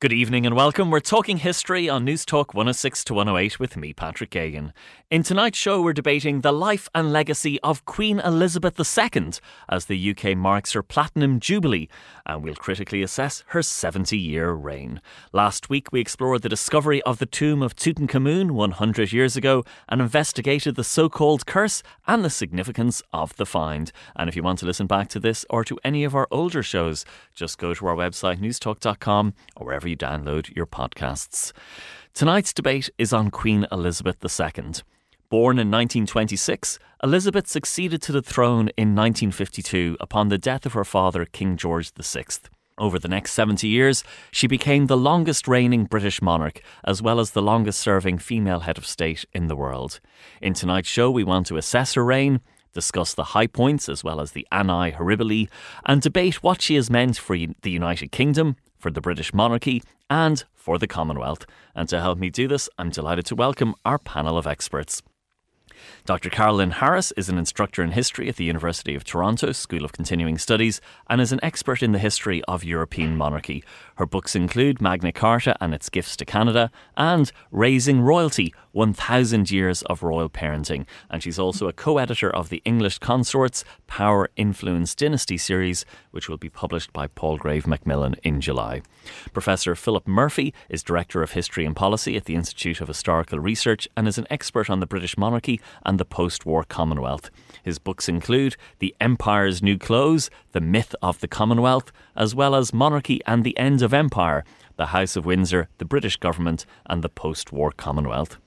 Good 0.00 0.14
evening 0.14 0.46
and 0.46 0.56
welcome. 0.56 0.90
We're 0.90 1.00
talking 1.00 1.36
history 1.36 1.86
on 1.86 2.06
News 2.06 2.24
Talk 2.24 2.54
106 2.54 3.04
to 3.04 3.12
108 3.12 3.60
with 3.60 3.76
me, 3.76 3.92
Patrick 3.92 4.30
Geoghegan. 4.30 4.72
In 5.10 5.22
tonight's 5.22 5.58
show, 5.58 5.82
we're 5.82 5.92
debating 5.92 6.40
the 6.40 6.52
life 6.52 6.88
and 6.94 7.12
legacy 7.12 7.60
of 7.60 7.84
Queen 7.84 8.18
Elizabeth 8.18 8.80
II 8.80 9.32
as 9.68 9.84
the 9.84 10.10
UK 10.10 10.34
marks 10.34 10.72
her 10.72 10.82
Platinum 10.82 11.38
Jubilee, 11.38 11.90
and 12.24 12.42
we'll 12.42 12.54
critically 12.54 13.02
assess 13.02 13.44
her 13.48 13.60
70 13.60 14.16
year 14.16 14.52
reign. 14.52 15.02
Last 15.34 15.68
week, 15.68 15.88
we 15.92 16.00
explored 16.00 16.40
the 16.40 16.48
discovery 16.48 17.02
of 17.02 17.18
the 17.18 17.26
tomb 17.26 17.60
of 17.60 17.76
Tutankhamun 17.76 18.52
100 18.52 19.12
years 19.12 19.36
ago 19.36 19.64
and 19.86 20.00
investigated 20.00 20.76
the 20.76 20.84
so 20.84 21.10
called 21.10 21.44
curse 21.44 21.82
and 22.06 22.24
the 22.24 22.30
significance 22.30 23.02
of 23.12 23.36
the 23.36 23.44
find. 23.44 23.92
And 24.16 24.30
if 24.30 24.36
you 24.36 24.42
want 24.42 24.60
to 24.60 24.66
listen 24.66 24.86
back 24.86 25.08
to 25.08 25.20
this 25.20 25.44
or 25.50 25.62
to 25.64 25.78
any 25.84 26.04
of 26.04 26.14
our 26.14 26.26
older 26.30 26.62
shows, 26.62 27.04
just 27.34 27.58
go 27.58 27.74
to 27.74 27.86
our 27.86 27.96
website, 27.96 28.38
newstalk.com, 28.38 29.34
or 29.56 29.66
wherever 29.66 29.89
you 29.90 29.96
download 29.96 30.54
your 30.56 30.66
podcasts. 30.66 31.52
Tonight's 32.14 32.52
debate 32.54 32.88
is 32.96 33.12
on 33.12 33.30
Queen 33.30 33.66
Elizabeth 33.70 34.16
II. 34.24 34.72
Born 35.28 35.58
in 35.58 35.70
1926, 35.70 36.78
Elizabeth 37.02 37.46
succeeded 37.46 38.02
to 38.02 38.12
the 38.12 38.22
throne 38.22 38.70
in 38.76 38.96
1952 38.96 39.96
upon 40.00 40.28
the 40.28 40.38
death 40.38 40.66
of 40.66 40.72
her 40.72 40.84
father, 40.84 41.24
King 41.24 41.56
George 41.56 41.92
VI. 41.92 42.24
Over 42.78 42.98
the 42.98 43.08
next 43.08 43.32
70 43.32 43.68
years, 43.68 44.02
she 44.32 44.46
became 44.46 44.86
the 44.86 44.96
longest 44.96 45.46
reigning 45.46 45.84
British 45.84 46.22
monarch, 46.22 46.62
as 46.82 47.02
well 47.02 47.20
as 47.20 47.30
the 47.30 47.42
longest 47.42 47.78
serving 47.78 48.18
female 48.18 48.60
head 48.60 48.78
of 48.78 48.86
state 48.86 49.24
in 49.32 49.48
the 49.48 49.56
world. 49.56 50.00
In 50.40 50.54
tonight's 50.54 50.88
show, 50.88 51.10
we 51.10 51.22
want 51.22 51.46
to 51.48 51.58
assess 51.58 51.94
her 51.94 52.04
reign, 52.04 52.40
discuss 52.72 53.14
the 53.14 53.24
high 53.24 53.46
points 53.46 53.88
as 53.88 54.02
well 54.02 54.20
as 54.20 54.32
the 54.32 54.48
Annae 54.50 54.96
Horribili, 54.96 55.48
and 55.84 56.00
debate 56.00 56.42
what 56.42 56.62
she 56.62 56.74
has 56.76 56.90
meant 56.90 57.18
for 57.18 57.36
the 57.36 57.70
United 57.70 58.12
Kingdom, 58.12 58.56
for 58.80 58.90
the 58.90 59.00
British 59.00 59.32
monarchy, 59.32 59.82
and 60.08 60.44
for 60.54 60.78
the 60.78 60.88
Commonwealth. 60.88 61.46
And 61.74 61.88
to 61.90 62.00
help 62.00 62.18
me 62.18 62.30
do 62.30 62.48
this, 62.48 62.68
I'm 62.78 62.90
delighted 62.90 63.26
to 63.26 63.36
welcome 63.36 63.74
our 63.84 63.98
panel 63.98 64.36
of 64.36 64.46
experts. 64.46 65.02
Dr. 66.10 66.28
Carolyn 66.28 66.72
Harris 66.72 67.12
is 67.12 67.28
an 67.28 67.38
instructor 67.38 67.84
in 67.84 67.92
history 67.92 68.28
at 68.28 68.34
the 68.34 68.42
University 68.42 68.96
of 68.96 69.04
Toronto 69.04 69.52
School 69.52 69.84
of 69.84 69.92
Continuing 69.92 70.38
Studies 70.38 70.80
and 71.08 71.20
is 71.20 71.30
an 71.30 71.38
expert 71.40 71.84
in 71.84 71.92
the 71.92 72.00
history 72.00 72.42
of 72.48 72.64
European 72.64 73.16
monarchy. 73.16 73.62
Her 73.94 74.06
books 74.06 74.34
include 74.34 74.82
Magna 74.82 75.12
Carta 75.12 75.56
and 75.60 75.72
its 75.72 75.88
gifts 75.88 76.16
to 76.16 76.24
Canada 76.24 76.72
and 76.96 77.30
Raising 77.52 78.00
Royalty 78.00 78.52
1000 78.72 79.52
Years 79.52 79.82
of 79.82 80.02
Royal 80.02 80.28
Parenting. 80.28 80.84
And 81.08 81.22
she's 81.22 81.38
also 81.38 81.68
a 81.68 81.72
co 81.72 81.98
editor 81.98 82.28
of 82.28 82.48
the 82.48 82.60
English 82.64 82.98
Consorts 82.98 83.64
Power 83.86 84.30
Influence 84.36 84.96
Dynasty 84.96 85.38
series, 85.38 85.84
which 86.10 86.28
will 86.28 86.38
be 86.38 86.48
published 86.48 86.92
by 86.92 87.06
Palgrave 87.06 87.68
Macmillan 87.68 88.16
in 88.24 88.40
July. 88.40 88.82
Professor 89.32 89.76
Philip 89.76 90.08
Murphy 90.08 90.52
is 90.68 90.82
Director 90.82 91.22
of 91.22 91.32
History 91.32 91.64
and 91.64 91.76
Policy 91.76 92.16
at 92.16 92.24
the 92.24 92.34
Institute 92.34 92.80
of 92.80 92.88
Historical 92.88 93.38
Research 93.38 93.86
and 93.96 94.08
is 94.08 94.18
an 94.18 94.26
expert 94.28 94.68
on 94.68 94.80
the 94.80 94.86
British 94.86 95.16
monarchy 95.16 95.60
and 95.84 95.99
the 96.00 96.04
post 96.06 96.46
war 96.46 96.64
Commonwealth. 96.64 97.30
His 97.62 97.78
books 97.78 98.08
include 98.08 98.56
The 98.78 98.96
Empire's 99.02 99.62
New 99.62 99.76
Clothes, 99.76 100.30
The 100.52 100.60
Myth 100.62 100.94
of 101.02 101.20
the 101.20 101.28
Commonwealth, 101.28 101.92
as 102.16 102.34
well 102.34 102.54
as 102.54 102.72
Monarchy 102.72 103.20
and 103.26 103.44
the 103.44 103.56
End 103.58 103.82
of 103.82 103.92
Empire, 103.92 104.42
The 104.76 104.86
House 104.86 105.14
of 105.14 105.26
Windsor, 105.26 105.68
the 105.76 105.84
British 105.84 106.16
Government, 106.16 106.64
and 106.86 107.04
the 107.04 107.10
Post 107.10 107.52
War 107.52 107.70
Commonwealth. 107.70 108.38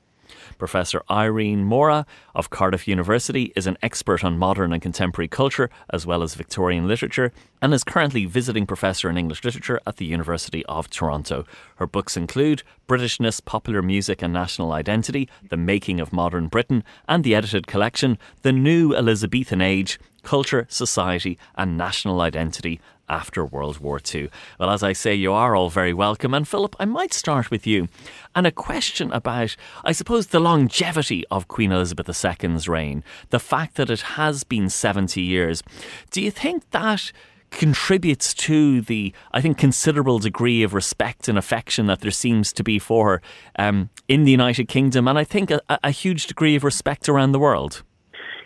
Professor 0.57 1.03
Irene 1.09 1.63
Morra 1.63 2.05
of 2.35 2.49
Cardiff 2.49 2.87
University 2.87 3.51
is 3.55 3.67
an 3.67 3.77
expert 3.81 4.23
on 4.23 4.37
modern 4.37 4.73
and 4.73 4.81
contemporary 4.81 5.27
culture 5.27 5.69
as 5.91 6.05
well 6.05 6.23
as 6.23 6.35
Victorian 6.35 6.87
literature 6.87 7.31
and 7.61 7.73
is 7.73 7.83
currently 7.83 8.25
visiting 8.25 8.65
professor 8.65 9.09
in 9.09 9.17
English 9.17 9.43
literature 9.43 9.79
at 9.87 9.97
the 9.97 10.05
University 10.05 10.65
of 10.65 10.89
Toronto. 10.89 11.45
Her 11.77 11.87
books 11.87 12.17
include 12.17 12.63
Britishness, 12.87 13.43
Popular 13.43 13.81
Music 13.81 14.21
and 14.21 14.33
National 14.33 14.73
Identity, 14.73 15.29
The 15.49 15.57
Making 15.57 15.99
of 15.99 16.11
Modern 16.11 16.47
Britain, 16.47 16.83
and 17.07 17.23
the 17.23 17.35
edited 17.35 17.67
collection 17.67 18.17
The 18.41 18.51
New 18.51 18.93
Elizabethan 18.93 19.61
Age 19.61 19.99
Culture, 20.23 20.65
Society 20.69 21.37
and 21.55 21.77
National 21.77 22.21
Identity 22.21 22.79
after 23.09 23.45
World 23.45 23.79
War 23.79 23.99
II. 24.13 24.29
Well, 24.59 24.69
as 24.69 24.83
I 24.83 24.93
say, 24.93 25.13
you 25.13 25.33
are 25.33 25.55
all 25.55 25.69
very 25.69 25.93
welcome. 25.93 26.33
And 26.33 26.47
Philip, 26.47 26.75
I 26.79 26.85
might 26.85 27.13
start 27.13 27.51
with 27.51 27.67
you. 27.67 27.87
And 28.35 28.47
a 28.47 28.51
question 28.51 29.11
about, 29.11 29.55
I 29.83 29.91
suppose, 29.91 30.27
the 30.27 30.39
longevity 30.39 31.23
of 31.29 31.47
Queen 31.47 31.71
Elizabeth 31.71 32.07
II's 32.07 32.67
reign, 32.67 33.03
the 33.29 33.39
fact 33.39 33.75
that 33.75 33.89
it 33.89 34.01
has 34.01 34.43
been 34.43 34.69
70 34.69 35.21
years. 35.21 35.63
Do 36.11 36.21
you 36.21 36.31
think 36.31 36.69
that 36.71 37.11
contributes 37.53 38.33
to 38.33 38.81
the, 38.81 39.13
I 39.31 39.39
think, 39.39 39.57
considerable 39.57 40.19
degree 40.19 40.63
of 40.63 40.73
respect 40.73 41.27
and 41.27 41.37
affection 41.37 41.85
that 41.85 42.01
there 42.01 42.11
seems 42.11 42.51
to 42.53 42.63
be 42.63 42.79
for 42.79 43.09
her 43.09 43.21
um, 43.57 43.89
in 44.07 44.23
the 44.25 44.31
United 44.31 44.67
Kingdom, 44.67 45.07
and 45.07 45.17
I 45.17 45.23
think 45.23 45.51
a, 45.51 45.61
a, 45.69 45.91
huge 45.91 46.27
degree 46.27 46.55
of 46.55 46.63
respect 46.63 47.07
around 47.07 47.31
the 47.31 47.39
world? 47.39 47.83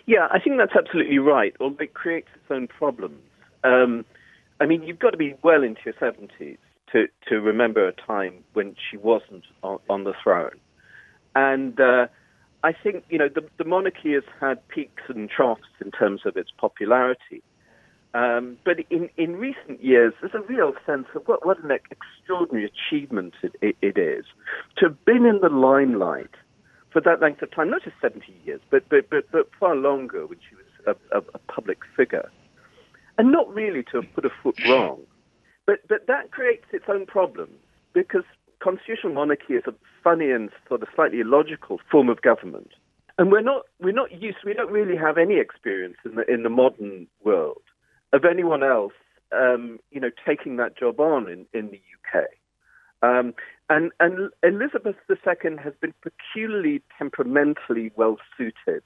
Yeah, 0.06 0.28
I 0.30 0.38
think 0.38 0.58
that's 0.58 0.74
absolutely 0.76 1.18
right. 1.18 1.54
Although 1.60 1.84
it 1.84 1.94
creates 1.94 2.28
its 2.34 2.50
own 2.50 2.68
problems. 2.68 3.18
Um, 3.64 4.04
I 4.60 4.66
mean, 4.66 4.82
you've 4.82 4.98
got 4.98 5.10
to 5.10 5.16
be 5.16 5.34
well 5.42 5.62
into 5.62 5.80
your 5.84 5.94
70s 5.94 6.58
to, 6.92 7.06
to 7.28 7.40
remember 7.40 7.86
a 7.86 7.92
time 7.92 8.44
when 8.54 8.74
she 8.90 8.96
wasn't 8.96 9.44
on, 9.62 9.78
on 9.88 10.04
the 10.04 10.14
throne. 10.22 10.58
And 11.34 11.78
uh, 11.78 12.06
I 12.64 12.72
think, 12.72 13.04
you 13.08 13.18
know, 13.18 13.28
the, 13.28 13.44
the, 13.56 13.64
monarchy 13.64 14.14
has 14.14 14.24
had 14.40 14.66
peaks 14.68 15.02
and 15.08 15.30
troughs 15.30 15.68
in 15.84 15.90
terms 15.90 16.22
of 16.24 16.36
its 16.36 16.50
popularity. 16.56 17.42
Um, 18.14 18.56
but 18.64 18.78
in, 18.90 19.10
in 19.16 19.36
recent 19.36 19.84
years, 19.84 20.14
there's 20.20 20.34
a 20.34 20.40
real 20.52 20.72
sense 20.86 21.06
of 21.14 21.22
what, 21.26 21.46
what 21.46 21.62
an 21.62 21.70
extraordinary 21.70 22.70
achievement 22.70 23.34
it, 23.42 23.54
it, 23.60 23.76
it 23.82 23.98
is 23.98 24.24
to 24.78 24.86
have 24.86 25.04
been 25.04 25.26
in 25.26 25.40
the 25.40 25.50
limelight 25.50 26.34
for 26.90 27.02
that 27.02 27.20
length 27.20 27.42
of 27.42 27.50
time, 27.50 27.70
not 27.70 27.84
just 27.84 27.96
70 28.00 28.24
years, 28.44 28.60
but, 28.70 28.88
but, 28.88 29.10
but, 29.10 29.30
but 29.30 29.50
far 29.60 29.76
longer 29.76 30.26
when 30.26 30.38
she 30.48 30.56
was 30.56 30.96
a, 31.12 31.18
a, 31.18 31.22
a 31.34 31.38
public 31.52 31.78
figure 31.94 32.30
and 33.18 33.32
not 33.32 33.52
really 33.52 33.82
to 33.82 34.00
have 34.00 34.14
put 34.14 34.24
a 34.24 34.30
foot 34.42 34.58
wrong. 34.66 35.00
But, 35.66 35.86
but 35.88 36.06
that 36.06 36.30
creates 36.30 36.64
its 36.72 36.86
own 36.88 37.04
problems 37.04 37.58
because 37.92 38.24
constitutional 38.60 39.12
monarchy 39.12 39.54
is 39.54 39.64
a 39.66 39.74
funny 40.02 40.30
and 40.30 40.50
sort 40.68 40.82
of 40.82 40.88
slightly 40.94 41.20
illogical 41.20 41.80
form 41.90 42.08
of 42.08 42.22
government. 42.22 42.70
And 43.18 43.32
we're 43.32 43.42
not, 43.42 43.66
we're 43.80 43.92
not 43.92 44.22
used, 44.22 44.38
we 44.44 44.54
don't 44.54 44.70
really 44.70 44.96
have 44.96 45.18
any 45.18 45.38
experience 45.38 45.96
in 46.04 46.14
the, 46.14 46.32
in 46.32 46.44
the 46.44 46.48
modern 46.48 47.08
world 47.22 47.62
of 48.12 48.24
anyone 48.24 48.62
else, 48.62 48.92
um, 49.32 49.78
you 49.90 50.00
know, 50.00 50.10
taking 50.26 50.56
that 50.56 50.78
job 50.78 51.00
on 51.00 51.28
in, 51.28 51.46
in 51.52 51.70
the 51.70 51.80
UK. 52.18 52.24
Um, 53.02 53.34
and, 53.68 53.90
and 54.00 54.30
Elizabeth 54.42 54.96
II 55.10 55.56
has 55.62 55.72
been 55.80 55.92
peculiarly 56.02 56.82
temperamentally 56.96 57.92
well 57.96 58.16
suited 58.36 58.82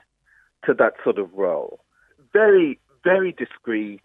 to 0.65 0.75
that 0.75 0.95
sort 1.05 1.19
of 1.19 1.33
role. 1.35 1.81
Very, 2.33 2.81
very 3.05 3.33
discreet, 3.33 4.03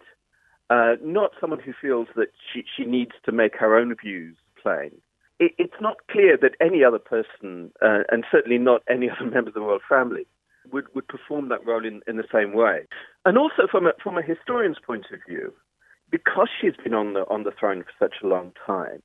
uh, 0.70 0.94
not 1.02 1.32
someone 1.40 1.60
who 1.60 1.72
feels 1.80 2.08
that 2.16 2.28
she, 2.52 2.64
she 2.76 2.84
needs 2.84 3.12
to 3.24 3.32
make 3.32 3.56
her 3.56 3.76
own 3.76 3.94
views 3.94 4.36
plain. 4.62 4.92
It, 5.38 5.52
it's 5.58 5.80
not 5.80 5.96
clear 6.10 6.36
that 6.40 6.52
any 6.60 6.84
other 6.84 6.98
person, 6.98 7.70
uh, 7.82 8.00
and 8.10 8.24
certainly 8.30 8.58
not 8.58 8.82
any 8.88 9.08
other 9.10 9.30
member 9.30 9.48
of 9.48 9.54
the 9.54 9.60
royal 9.60 9.80
family, 9.88 10.26
would, 10.72 10.86
would 10.94 11.08
perform 11.08 11.48
that 11.48 11.64
role 11.66 11.84
in, 11.84 12.02
in 12.06 12.16
the 12.16 12.28
same 12.32 12.52
way. 12.52 12.86
And 13.24 13.38
also 13.38 13.66
from 13.70 13.86
a, 13.86 13.92
from 14.02 14.18
a 14.18 14.22
historian's 14.22 14.78
point 14.84 15.06
of 15.12 15.20
view, 15.26 15.54
because 16.10 16.48
she's 16.60 16.76
been 16.82 16.94
on 16.94 17.14
the, 17.14 17.20
on 17.28 17.44
the 17.44 17.52
throne 17.58 17.84
for 17.84 18.04
such 18.06 18.16
a 18.22 18.26
long 18.26 18.52
time, 18.66 19.02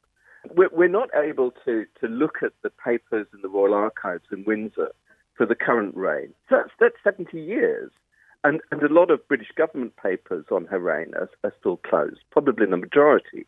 we're, 0.56 0.70
we're 0.72 0.90
not 0.90 1.10
able 1.16 1.52
to, 1.66 1.86
to 2.02 2.08
look 2.08 2.38
at 2.44 2.52
the 2.64 2.70
papers 2.70 3.28
in 3.34 3.42
the 3.42 3.50
Royal 3.50 3.74
Archives 3.74 4.26
in 4.32 4.44
Windsor 4.46 4.92
for 5.36 5.46
the 5.46 5.56
current 5.56 5.96
reign. 5.96 6.34
So 6.50 6.58
that's, 6.58 6.72
that's 6.80 7.18
70 7.18 7.40
years. 7.42 7.92
And, 8.44 8.62
and 8.72 8.84
a 8.84 8.94
lot 8.94 9.10
of 9.10 9.26
British 9.28 9.52
government 9.56 9.96
papers 9.96 10.46
on 10.52 10.66
her 10.66 10.80
reign 10.80 11.14
are, 11.16 11.30
are 11.44 11.54
still 11.60 11.78
closed, 11.78 12.20
probably 12.32 12.66
the 12.66 12.78
majority. 12.78 13.46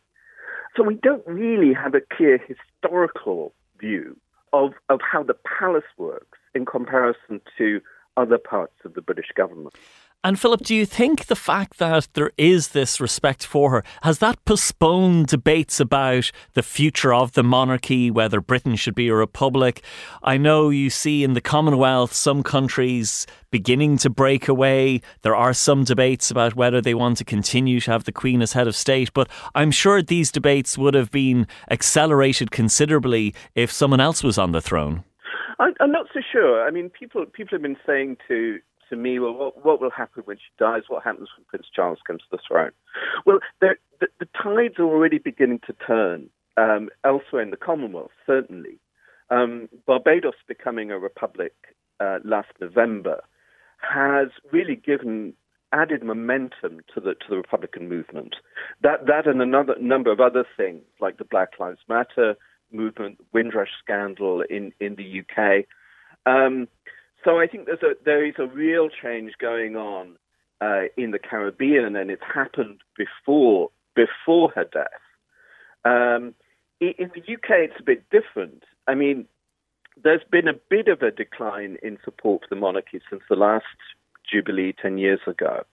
So 0.76 0.84
we 0.84 0.96
don't 0.96 1.26
really 1.26 1.74
have 1.74 1.96
a 1.96 2.02
clear 2.16 2.38
historical 2.38 3.54
view 3.80 4.18
of, 4.54 4.72
of 4.90 5.00
how 5.02 5.24
the 5.24 5.36
palace 5.60 5.84
works 5.98 6.38
in 6.54 6.66
comparison 6.66 7.42
to 7.58 7.82
other 8.18 8.38
parts 8.38 8.76
of 8.86 8.94
the 8.94 9.02
British 9.02 9.32
government. 9.36 9.76
And 10.24 10.40
Philip, 10.40 10.62
do 10.64 10.74
you 10.74 10.88
think 10.88 11.28
the 11.28 11.36
fact 11.36 11.78
that 11.78 12.08
there 12.16 12.32
is 12.36 12.70
this 12.70 13.00
respect 13.00 13.46
for 13.46 13.70
her 13.70 13.84
has 14.02 14.18
that 14.20 14.44
postponed 14.44 15.28
debates 15.28 15.80
about 15.80 16.32
the 16.54 16.64
future 16.64 17.14
of 17.14 17.34
the 17.34 17.44
monarchy, 17.44 18.10
whether 18.10 18.42
Britain 18.42 18.76
should 18.76 18.96
be 18.96 19.08
a 19.10 19.14
republic? 19.14 19.84
I 20.24 20.38
know 20.38 20.70
you 20.70 20.90
see 20.90 21.24
in 21.24 21.34
the 21.34 21.42
Commonwealth 21.42 22.12
some 22.12 22.42
countries 22.42 23.28
beginning 23.52 23.98
to 23.98 24.10
break 24.10 24.48
away. 24.48 25.02
There 25.22 25.36
are 25.36 25.54
some 25.54 25.84
debates 25.84 26.32
about 26.32 26.56
whether 26.56 26.82
they 26.82 26.96
want 26.96 27.18
to 27.18 27.24
continue 27.24 27.80
to 27.82 27.92
have 27.92 28.06
the 28.06 28.12
Queen 28.12 28.42
as 28.42 28.54
head 28.54 28.68
of 28.68 28.76
state, 28.76 29.14
but 29.14 29.30
I'm 29.54 29.70
sure 29.70 30.02
these 30.02 30.32
debates 30.32 30.76
would 30.76 30.96
have 30.96 31.12
been 31.12 31.46
accelerated 31.70 32.50
considerably 32.50 33.36
if 33.54 33.72
someone 33.72 34.00
else 34.00 34.24
was 34.24 34.40
on 34.40 34.54
the 34.54 34.62
throne. 34.62 35.04
I'm 35.60 35.92
not 35.92 36.08
so 36.14 36.20
sure. 36.32 36.68
I 36.68 36.72
mean, 36.72 36.90
people 36.90 37.26
people 37.26 37.52
have 37.52 37.62
been 37.62 37.78
saying 37.86 38.18
to 38.28 38.60
to 38.90 38.96
me, 38.96 39.20
well, 39.20 39.34
what, 39.34 39.66
what, 39.66 39.82
will 39.82 39.92
happen 39.92 40.24
when 40.26 40.38
she 40.38 40.52
dies? 40.58 40.84
What 40.88 41.04
happens 41.04 41.30
when 41.38 41.46
Prince 41.46 41.68
Charles 41.74 42.00
comes 42.06 42.22
to 42.22 42.38
the 42.38 42.40
throne? 42.48 42.72
Well, 43.26 43.40
the, 43.62 43.76
the 44.00 44.28
tides 44.42 44.76
are 44.80 44.84
already 44.84 45.18
beginning 45.18 45.62
to 45.68 45.74
turn 45.86 46.30
um, 46.58 46.90
elsewhere 47.04 47.42
in 47.42 47.52
the 47.52 47.58
Commonwealth, 47.58 48.12
certainly. 48.26 48.80
Um, 49.30 49.70
Barbados 49.86 50.36
becoming 50.48 50.92
a 50.92 51.00
republic 51.00 51.54
uh, 52.00 52.20
last 52.24 52.50
November 52.62 53.22
has 53.80 54.30
really 54.52 54.76
given 54.76 55.34
added 55.74 56.04
momentum 56.04 56.80
to 56.94 57.02
the 57.02 57.14
to 57.16 57.26
the 57.30 57.38
Republican 57.38 57.90
movement. 57.90 58.36
That 58.82 59.08
that 59.08 59.28
and 59.28 59.42
another 59.42 59.76
number 59.80 60.12
of 60.12 60.20
other 60.20 60.46
things 60.56 60.84
like 61.02 61.18
the 61.18 61.26
Black 61.26 61.60
Lives 61.60 61.80
Matter 61.90 62.36
movement, 62.72 63.20
Windrush 63.34 63.70
scandal 63.84 64.42
in 64.50 64.72
in 64.80 64.96
the 64.96 65.22
UK. 65.22 65.66
Um, 66.26 66.68
so 67.26 67.40
I 67.40 67.48
think 67.48 67.66
there's 67.66 67.84
a 67.84 67.96
there 68.06 68.26
is 68.26 68.36
a 68.38 68.46
real 68.46 68.88
change 68.90 69.34
going 69.40 69.76
on 69.76 70.16
uh, 70.62 70.84
in 70.96 71.12
the 71.12 71.20
Caribbean, 71.20 71.96
and 71.96 72.10
it's 72.10 72.24
happened 72.24 72.82
before 72.96 73.72
before 73.96 74.52
her 74.52 74.66
death. 74.66 74.88
Um, 75.84 76.34
in 76.80 77.12
the 77.14 77.34
UK, 77.34 77.70
it's 77.70 77.80
a 77.80 77.84
bit 77.84 78.10
different. 78.10 78.64
I 78.88 78.96
mean, 78.96 79.26
there's 80.02 80.24
been 80.30 80.48
a 80.48 80.54
bit 80.70 80.88
of 80.88 81.02
a 81.02 81.12
decline 81.12 81.78
in 81.82 81.98
support 82.04 82.44
for 82.44 82.54
the 82.54 82.60
monarchy 82.60 83.02
since 83.10 83.24
the 83.30 83.36
last 83.36 83.66
Jubilee 84.30 84.74
10 84.82 84.98
years 84.98 85.22
ago. 85.26 85.64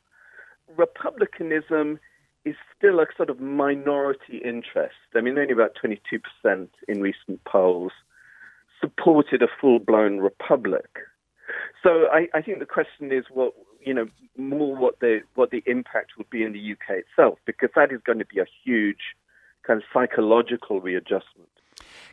Republicanism 0.77 1.99
is 2.45 2.55
still 2.77 3.01
a 3.01 3.07
sort 3.17 3.31
of 3.31 3.41
minority 3.41 4.41
interest. 4.45 4.95
I 5.15 5.21
mean, 5.21 5.39
only 5.39 5.53
about 5.53 5.77
22% 5.83 6.69
in 6.89 7.01
recent 7.01 7.45
polls 7.45 7.93
supported 8.81 9.43
a 9.43 9.49
full 9.61 9.79
blown 9.79 10.19
republic. 10.19 10.89
So 11.82 12.06
I, 12.12 12.29
I, 12.32 12.43
think 12.43 12.61
the 12.61 12.67
question 12.67 13.12
is 13.12 13.25
what 13.31 13.55
you 13.81 13.93
know 13.93 14.06
more 14.37 14.76
what 14.76 15.00
the 15.00 15.20
what 15.34 15.50
the 15.50 15.62
impact 15.67 16.12
will 16.17 16.26
be 16.31 16.43
in 16.44 16.52
the 16.52 16.73
UK 16.73 17.02
itself, 17.05 17.38
because 17.44 17.70
that 17.75 17.93
is 17.93 18.00
going 18.05 18.19
to 18.19 18.25
be 18.25 18.38
a 18.38 18.46
huge 18.64 19.17
kind 19.67 19.79
of 19.79 19.84
psychological 19.93 20.81
readjustment. 20.81 21.49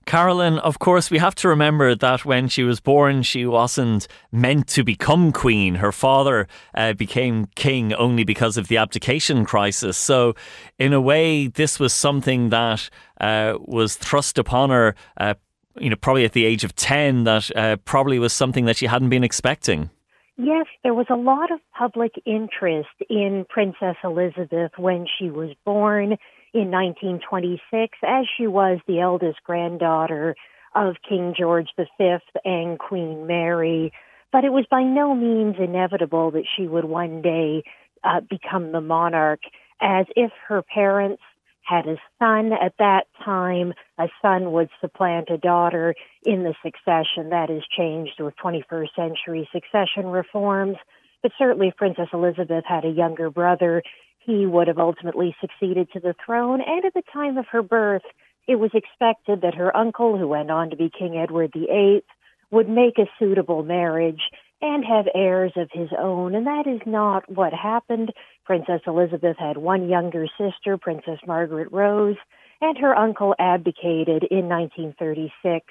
Carolyn, 0.05 0.57
of 0.59 0.79
course, 0.79 1.11
we 1.11 1.19
have 1.19 1.35
to 1.35 1.47
remember 1.47 1.93
that 1.93 2.25
when 2.25 2.47
she 2.47 2.63
was 2.63 2.79
born, 2.79 3.21
she 3.21 3.45
wasn't 3.45 4.07
meant 4.31 4.67
to 4.69 4.83
become 4.83 5.31
queen. 5.31 5.75
Her 5.75 5.91
father 5.91 6.47
uh, 6.73 6.93
became 6.93 7.47
king 7.55 7.93
only 7.93 8.23
because 8.23 8.57
of 8.57 8.69
the 8.69 8.77
abdication 8.77 9.45
crisis. 9.45 9.97
So, 9.97 10.35
in 10.79 10.93
a 10.93 11.01
way, 11.01 11.47
this 11.47 11.79
was 11.79 11.93
something 11.93 12.49
that 12.49 12.89
uh, 13.21 13.57
was 13.59 13.95
thrust 13.95 14.39
upon 14.39 14.71
her, 14.71 14.95
uh, 15.17 15.35
you 15.77 15.89
know, 15.89 15.95
probably 15.95 16.25
at 16.25 16.33
the 16.33 16.45
age 16.45 16.63
of 16.63 16.75
10, 16.75 17.23
that 17.25 17.55
uh, 17.55 17.77
probably 17.85 18.19
was 18.19 18.33
something 18.33 18.65
that 18.65 18.77
she 18.77 18.87
hadn't 18.87 19.09
been 19.09 19.23
expecting. 19.23 19.89
Yes, 20.37 20.67
there 20.83 20.93
was 20.93 21.07
a 21.09 21.15
lot 21.15 21.51
of 21.51 21.59
public 21.77 22.13
interest 22.25 22.87
in 23.09 23.45
Princess 23.49 23.97
Elizabeth 24.03 24.71
when 24.77 25.05
she 25.17 25.29
was 25.29 25.49
born 25.65 26.17
in 26.53 26.71
1926, 26.71 27.97
as 28.07 28.25
she 28.37 28.47
was 28.47 28.79
the 28.87 29.01
eldest 29.01 29.39
granddaughter 29.43 30.35
of 30.75 30.95
King 31.07 31.33
George 31.37 31.67
V 31.77 32.15
and 32.45 32.79
Queen 32.79 33.27
Mary. 33.27 33.91
But 34.31 34.45
it 34.45 34.51
was 34.51 34.65
by 34.69 34.83
no 34.83 35.13
means 35.13 35.55
inevitable 35.59 36.31
that 36.31 36.45
she 36.55 36.67
would 36.67 36.85
one 36.85 37.21
day 37.21 37.63
uh, 38.03 38.21
become 38.21 38.71
the 38.71 38.81
monarch, 38.81 39.41
as 39.81 40.05
if 40.15 40.31
her 40.47 40.61
parents 40.61 41.21
had 41.69 41.85
a 41.85 41.97
son 42.17 42.51
at 42.53 42.73
that 42.79 43.03
time, 43.23 43.73
a 43.99 44.07
son 44.21 44.51
would 44.51 44.69
supplant 44.81 45.29
a 45.29 45.37
daughter 45.37 45.93
in 46.25 46.43
the 46.43 46.55
succession. 46.63 47.29
That 47.29 47.49
has 47.49 47.61
changed 47.77 48.19
with 48.19 48.33
21st 48.43 48.95
century 48.95 49.47
succession 49.51 50.07
reforms. 50.07 50.77
But 51.21 51.31
certainly, 51.37 51.71
Princess 51.77 52.07
Elizabeth 52.13 52.63
had 52.67 52.85
a 52.85 52.89
younger 52.89 53.29
brother 53.29 53.83
he 54.19 54.45
would 54.45 54.67
have 54.67 54.77
ultimately 54.77 55.35
succeeded 55.41 55.89
to 55.91 55.99
the 55.99 56.13
throne, 56.25 56.61
and 56.61 56.85
at 56.85 56.93
the 56.93 57.03
time 57.13 57.37
of 57.37 57.45
her 57.51 57.61
birth, 57.61 58.03
it 58.47 58.55
was 58.55 58.71
expected 58.73 59.41
that 59.41 59.55
her 59.55 59.75
uncle, 59.75 60.17
who 60.17 60.27
went 60.27 60.51
on 60.51 60.69
to 60.69 60.75
be 60.75 60.89
King 60.89 61.17
Edward 61.17 61.51
VIII, 61.53 62.03
would 62.51 62.69
make 62.69 62.97
a 62.97 63.09
suitable 63.17 63.63
marriage 63.63 64.21
and 64.61 64.83
have 64.83 65.07
heirs 65.15 65.53
of 65.55 65.69
his 65.71 65.89
own, 65.97 66.35
and 66.35 66.45
that 66.47 66.67
is 66.67 66.81
not 66.85 67.29
what 67.31 67.53
happened. 67.53 68.11
Princess 68.45 68.81
Elizabeth 68.85 69.37
had 69.37 69.57
one 69.57 69.87
younger 69.87 70.27
sister, 70.37 70.77
Princess 70.77 71.19
Margaret 71.25 71.69
Rose, 71.71 72.17
and 72.61 72.77
her 72.77 72.95
uncle 72.95 73.35
abdicated 73.39 74.25
in 74.29 74.49
1936 74.49 75.65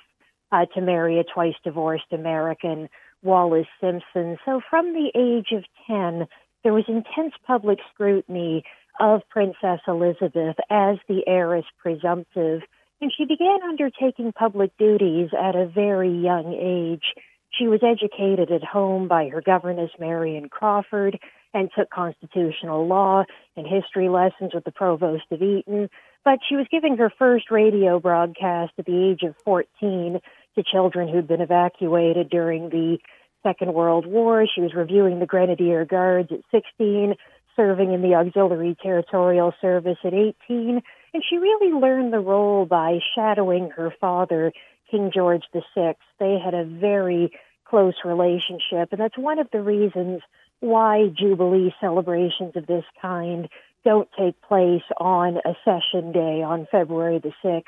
uh, 0.52 0.64
to 0.75 0.81
marry 0.81 1.19
a 1.19 1.25
twice 1.25 1.55
divorced 1.62 2.12
American, 2.12 2.88
Wallis 3.23 3.67
Simpson. 3.81 4.38
So 4.44 4.61
from 4.70 4.94
the 4.94 5.11
age 5.14 5.52
of 5.52 5.64
10, 5.87 6.26
there 6.64 6.73
was 6.73 6.84
intense 6.88 7.34
public 7.46 7.79
scrutiny 7.93 8.64
of 9.00 9.20
Princess 9.29 9.81
Elizabeth 9.87 10.56
as 10.70 10.96
the 11.08 11.23
heiress 11.26 11.67
presumptive, 11.79 12.62
and 13.00 13.12
she 13.17 13.25
began 13.26 13.58
undertaking 13.62 14.32
public 14.32 14.76
duties 14.79 15.31
at 15.38 15.55
a 15.55 15.67
very 15.67 16.11
young 16.11 16.55
age. 16.55 17.14
She 17.50 17.66
was 17.66 17.80
educated 17.82 18.50
at 18.50 18.64
home 18.64 19.08
by 19.08 19.28
her 19.28 19.40
governess, 19.40 19.90
Marion 19.98 20.48
Crawford, 20.48 21.18
and 21.54 21.70
took 21.76 21.90
constitutional 21.90 22.86
law 22.86 23.24
and 23.56 23.66
history 23.66 24.08
lessons 24.08 24.52
with 24.54 24.64
the 24.64 24.72
provost 24.72 25.24
of 25.30 25.42
Eton. 25.42 25.88
But 26.24 26.40
she 26.48 26.56
was 26.56 26.66
giving 26.70 26.98
her 26.98 27.10
first 27.18 27.50
radio 27.50 27.98
broadcast 28.00 28.72
at 28.78 28.84
the 28.84 29.10
age 29.10 29.22
of 29.22 29.34
14 29.44 30.20
to 30.56 30.62
children 30.62 31.08
who'd 31.08 31.28
been 31.28 31.40
evacuated 31.40 32.28
during 32.28 32.68
the 32.68 32.98
Second 33.42 33.72
World 33.72 34.06
War. 34.06 34.46
She 34.52 34.60
was 34.60 34.74
reviewing 34.74 35.18
the 35.18 35.26
Grenadier 35.26 35.84
Guards 35.84 36.30
at 36.32 36.40
16, 36.50 37.14
serving 37.56 37.92
in 37.92 38.02
the 38.02 38.14
Auxiliary 38.14 38.76
Territorial 38.82 39.54
Service 39.60 39.98
at 40.04 40.12
18, 40.14 40.82
and 41.14 41.22
she 41.28 41.38
really 41.38 41.72
learned 41.72 42.12
the 42.12 42.20
role 42.20 42.66
by 42.66 42.98
shadowing 43.14 43.70
her 43.70 43.92
father, 44.00 44.52
King 44.90 45.11
George 45.14 45.44
VI. 45.52 45.94
They 46.19 46.38
had 46.43 46.55
a 46.55 46.64
very 46.64 47.32
close 47.64 47.94
relationship, 48.05 48.93
and 48.93 49.00
that's 49.00 49.19
one 49.19 49.38
of 49.38 49.49
the 49.52 49.61
reasons 49.61 50.23
why 50.61 51.08
Jubilee 51.17 51.75
celebrations 51.81 52.56
of 52.56 52.67
this 52.67 52.85
kind 53.00 53.49
don't 53.85 54.08
take 54.19 54.40
place 54.43 54.82
on 54.99 55.38
a 55.44 55.55
session 55.64 56.12
Day 56.12 56.43
on 56.43 56.67
February 56.70 57.20
the 57.20 57.32
6th, 57.44 57.64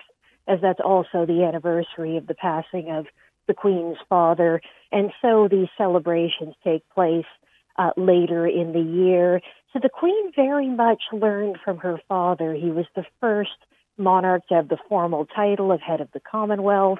as 0.49 0.61
that's 0.61 0.81
also 0.81 1.25
the 1.26 1.44
anniversary 1.44 2.17
of 2.17 2.26
the 2.26 2.34
passing 2.34 2.90
of 2.90 3.06
the 3.46 3.55
Queen's 3.55 3.99
father. 4.08 4.61
And 4.90 5.12
so 5.23 5.49
these 5.49 5.69
celebrations 5.78 6.55
take 6.64 6.88
place 6.90 7.26
uh, 7.78 7.90
later 7.96 8.46
in 8.46 8.73
the 8.73 8.81
year. 8.81 9.40
So 9.73 9.78
the 9.81 9.88
Queen 9.88 10.32
very 10.34 10.69
much 10.69 11.02
learned 11.12 11.58
from 11.64 11.78
her 11.78 12.00
father. 12.08 12.55
He 12.55 12.70
was 12.70 12.87
the 12.96 13.05
first 13.20 13.50
monarch 13.96 14.46
to 14.49 14.55
have 14.55 14.69
the 14.69 14.78
formal 14.88 15.26
title 15.26 15.70
of 15.70 15.81
head 15.81 16.00
of 16.00 16.08
the 16.12 16.20
Commonwealth. 16.20 16.99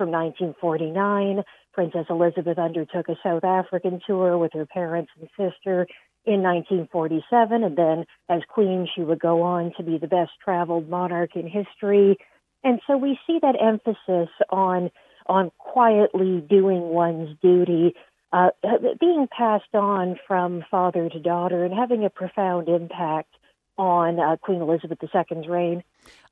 From 0.00 0.12
1949, 0.12 1.44
Princess 1.74 2.06
Elizabeth 2.08 2.56
undertook 2.56 3.10
a 3.10 3.16
South 3.22 3.44
African 3.44 4.00
tour 4.06 4.38
with 4.38 4.50
her 4.54 4.64
parents 4.64 5.12
and 5.20 5.28
sister 5.36 5.86
in 6.24 6.40
1947, 6.40 7.62
and 7.62 7.76
then 7.76 8.06
as 8.30 8.40
queen, 8.48 8.88
she 8.94 9.02
would 9.02 9.20
go 9.20 9.42
on 9.42 9.74
to 9.76 9.82
be 9.82 9.98
the 9.98 10.08
best 10.08 10.30
traveled 10.42 10.88
monarch 10.88 11.36
in 11.36 11.46
history. 11.46 12.16
And 12.64 12.80
so 12.86 12.96
we 12.96 13.18
see 13.26 13.40
that 13.42 13.60
emphasis 13.60 14.30
on 14.48 14.90
on 15.26 15.50
quietly 15.58 16.40
doing 16.48 16.80
one's 16.80 17.36
duty, 17.42 17.92
uh, 18.32 18.52
being 18.98 19.28
passed 19.30 19.74
on 19.74 20.18
from 20.26 20.64
father 20.70 21.10
to 21.10 21.20
daughter 21.20 21.62
and 21.62 21.74
having 21.74 22.06
a 22.06 22.10
profound 22.10 22.70
impact 22.70 23.34
on 23.80 24.20
uh, 24.20 24.36
Queen 24.36 24.60
Elizabeth 24.60 24.98
II's 25.02 25.48
reign. 25.48 25.82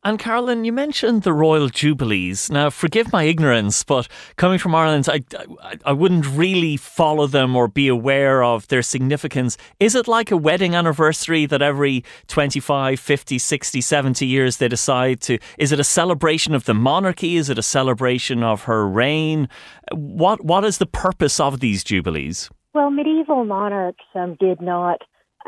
And 0.05 0.19
Carolyn, 0.19 0.65
you 0.65 0.73
mentioned 0.73 1.23
the 1.23 1.33
royal 1.33 1.69
jubilees. 1.69 2.51
Now, 2.51 2.71
forgive 2.71 3.13
my 3.13 3.25
ignorance, 3.25 3.83
but 3.83 4.07
coming 4.37 4.59
from 4.59 4.75
Ireland, 4.75 5.09
I, 5.09 5.23
I, 5.61 5.77
I, 5.87 5.93
wouldn't 5.93 6.27
really 6.29 6.77
follow 6.77 7.27
them 7.27 7.57
or 7.57 7.67
be 7.67 7.89
aware 7.89 8.45
of 8.45 8.69
their 8.69 8.83
significance. 8.83 9.57
Is 9.81 9.97
it 9.97 10.07
like 10.07 10.31
a 10.31 10.37
wedding 10.37 10.77
anniversary 10.77 11.47
that 11.47 11.63
every 11.63 12.05
25, 12.29 13.01
50, 13.01 13.39
60, 13.39 13.81
70 13.81 14.27
years 14.27 14.59
they 14.59 14.69
decide 14.69 15.21
to? 15.23 15.39
Is 15.59 15.73
it 15.73 15.81
a 15.81 15.85
celebration 15.85 16.55
of 16.55 16.65
the 16.65 16.75
monarchy? 16.75 17.37
Is 17.37 17.51
it 17.51 17.59
a 17.59 17.63
celebration 17.63 18.45
of 18.45 18.65
her 18.65 18.87
reign? 18.87 19.49
What 19.93 20.45
What 20.45 20.65
is 20.65 20.79
the 20.79 20.87
purpose 20.87 21.41
of 21.41 21.59
these 21.59 21.83
jubilees? 21.83 22.51
Well, 22.73 22.91
medieval 22.91 23.45
monarchs 23.45 24.05
um, 24.15 24.37
did 24.39 24.61
not 24.61 25.03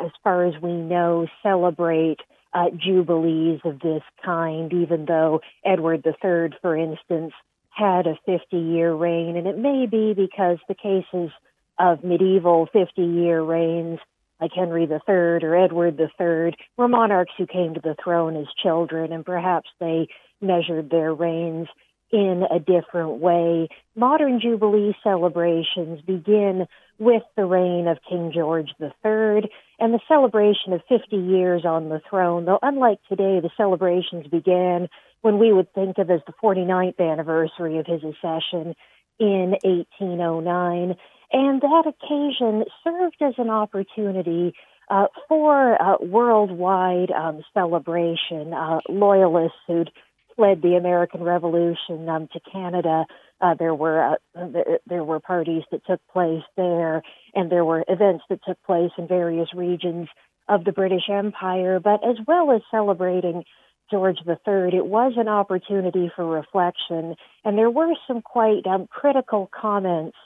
as 0.05 0.11
far 0.23 0.45
as 0.45 0.55
we 0.61 0.73
know, 0.73 1.27
celebrate 1.43 2.19
uh, 2.53 2.71
jubilees 2.77 3.61
of 3.65 3.81
this 3.81 4.03
kind, 4.25 4.73
even 4.73 5.05
though 5.05 5.41
Edward 5.65 6.05
III, 6.05 6.57
for 6.61 6.77
instance, 6.77 7.33
had 7.71 8.07
a 8.07 8.19
50 8.27 8.57
year 8.57 8.93
reign. 8.93 9.37
And 9.37 9.47
it 9.47 9.59
may 9.59 9.87
be 9.87 10.15
because 10.15 10.59
the 10.69 10.75
cases 10.75 11.31
of 11.79 12.05
medieval 12.05 12.69
50 12.73 13.03
year 13.03 13.43
reigns, 13.43 13.99
like 14.41 14.53
Henry 14.55 14.85
III 14.85 14.99
or 15.09 15.57
Edward 15.57 15.99
III, 15.99 16.57
were 16.77 16.89
monarchs 16.89 17.33
who 17.39 17.47
came 17.47 17.75
to 17.75 17.81
the 17.81 17.97
throne 18.03 18.37
as 18.37 18.47
children, 18.63 19.13
and 19.13 19.25
perhaps 19.25 19.69
they 19.79 20.09
measured 20.41 20.91
their 20.91 21.15
reigns 21.15 21.69
in 22.13 22.45
a 22.51 22.59
different 22.59 23.21
way. 23.21 23.69
Modern 23.95 24.41
Jubilee 24.41 24.97
celebrations 25.05 26.01
begin 26.03 26.67
with 26.99 27.23
the 27.37 27.45
reign 27.45 27.87
of 27.87 27.99
King 28.09 28.33
George 28.35 28.71
III 28.81 29.51
and 29.81 29.95
the 29.95 30.01
celebration 30.07 30.73
of 30.73 30.83
50 30.89 31.17
years 31.17 31.65
on 31.65 31.89
the 31.89 32.01
throne. 32.09 32.45
Though 32.45 32.59
unlike 32.63 32.99
today, 33.09 33.41
the 33.41 33.51
celebrations 33.57 34.27
began 34.27 34.89
when 35.23 35.39
we 35.39 35.53
would 35.53 35.73
think 35.75 35.99
of 35.99 36.11
as 36.11 36.21
the 36.27 36.35
49th 36.43 37.01
anniversary 37.01 37.79
of 37.79 37.87
his 37.87 38.03
accession 38.05 38.75
in 39.19 39.57
1809. 39.63 40.97
And 41.33 41.61
that 41.61 41.85
occasion 41.87 42.65
served 42.85 43.17
as 43.21 43.35
an 43.39 43.51
opportunity 43.51 44.55
uh, 44.91 45.07
for 45.29 45.81
uh, 45.81 45.97
worldwide 46.01 47.11
um, 47.13 47.43
celebration. 47.55 48.53
Uh, 48.53 48.81
loyalists 48.89 49.59
who'd 49.67 49.91
fled 50.41 50.63
the 50.63 50.75
American 50.75 51.23
Revolution 51.23 52.09
um, 52.09 52.27
to 52.33 52.41
Canada. 52.51 53.05
Uh, 53.43 53.53
there 53.59 53.75
were 53.75 54.17
uh, 54.35 54.47
there 54.87 55.05
were 55.05 55.21
parties 55.21 55.65
that 55.71 55.85
took 55.85 56.01
place 56.11 56.43
there, 56.57 57.03
and 57.35 57.53
there 57.53 57.65
were 57.65 57.85
events 57.89 58.25
that 58.31 58.41
took 58.49 58.57
place 58.63 58.91
in 58.97 59.07
various 59.07 59.53
regions 59.55 60.09
of 60.49 60.65
the 60.65 60.73
British 60.73 61.11
Empire. 61.11 61.79
But 61.79 62.03
as 62.09 62.17
well 62.27 62.53
as 62.53 62.63
celebrating 62.71 63.45
George 63.91 64.17
III, 64.27 64.75
it 64.75 64.87
was 64.87 65.13
an 65.19 65.29
opportunity 65.29 66.11
for 66.17 66.27
reflection, 66.27 67.17
and 67.45 67.59
there 67.59 67.71
were 67.71 67.93
some 68.09 68.23
quite 68.23 68.67
um, 68.67 68.87
critical 68.91 69.51
comments 69.53 70.17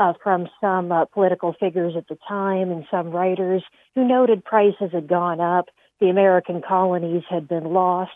uh, 0.00 0.14
from 0.20 0.48
some 0.60 0.90
uh, 0.90 1.04
political 1.04 1.54
figures 1.60 1.94
at 1.96 2.08
the 2.08 2.18
time 2.26 2.72
and 2.72 2.86
some 2.90 3.10
writers 3.10 3.62
who 3.94 4.04
noted 4.04 4.44
prices 4.44 4.90
had 4.92 5.06
gone 5.06 5.40
up, 5.40 5.66
the 6.00 6.08
American 6.08 6.60
colonies 6.66 7.22
had 7.30 7.46
been 7.46 7.64
lost. 7.64 8.10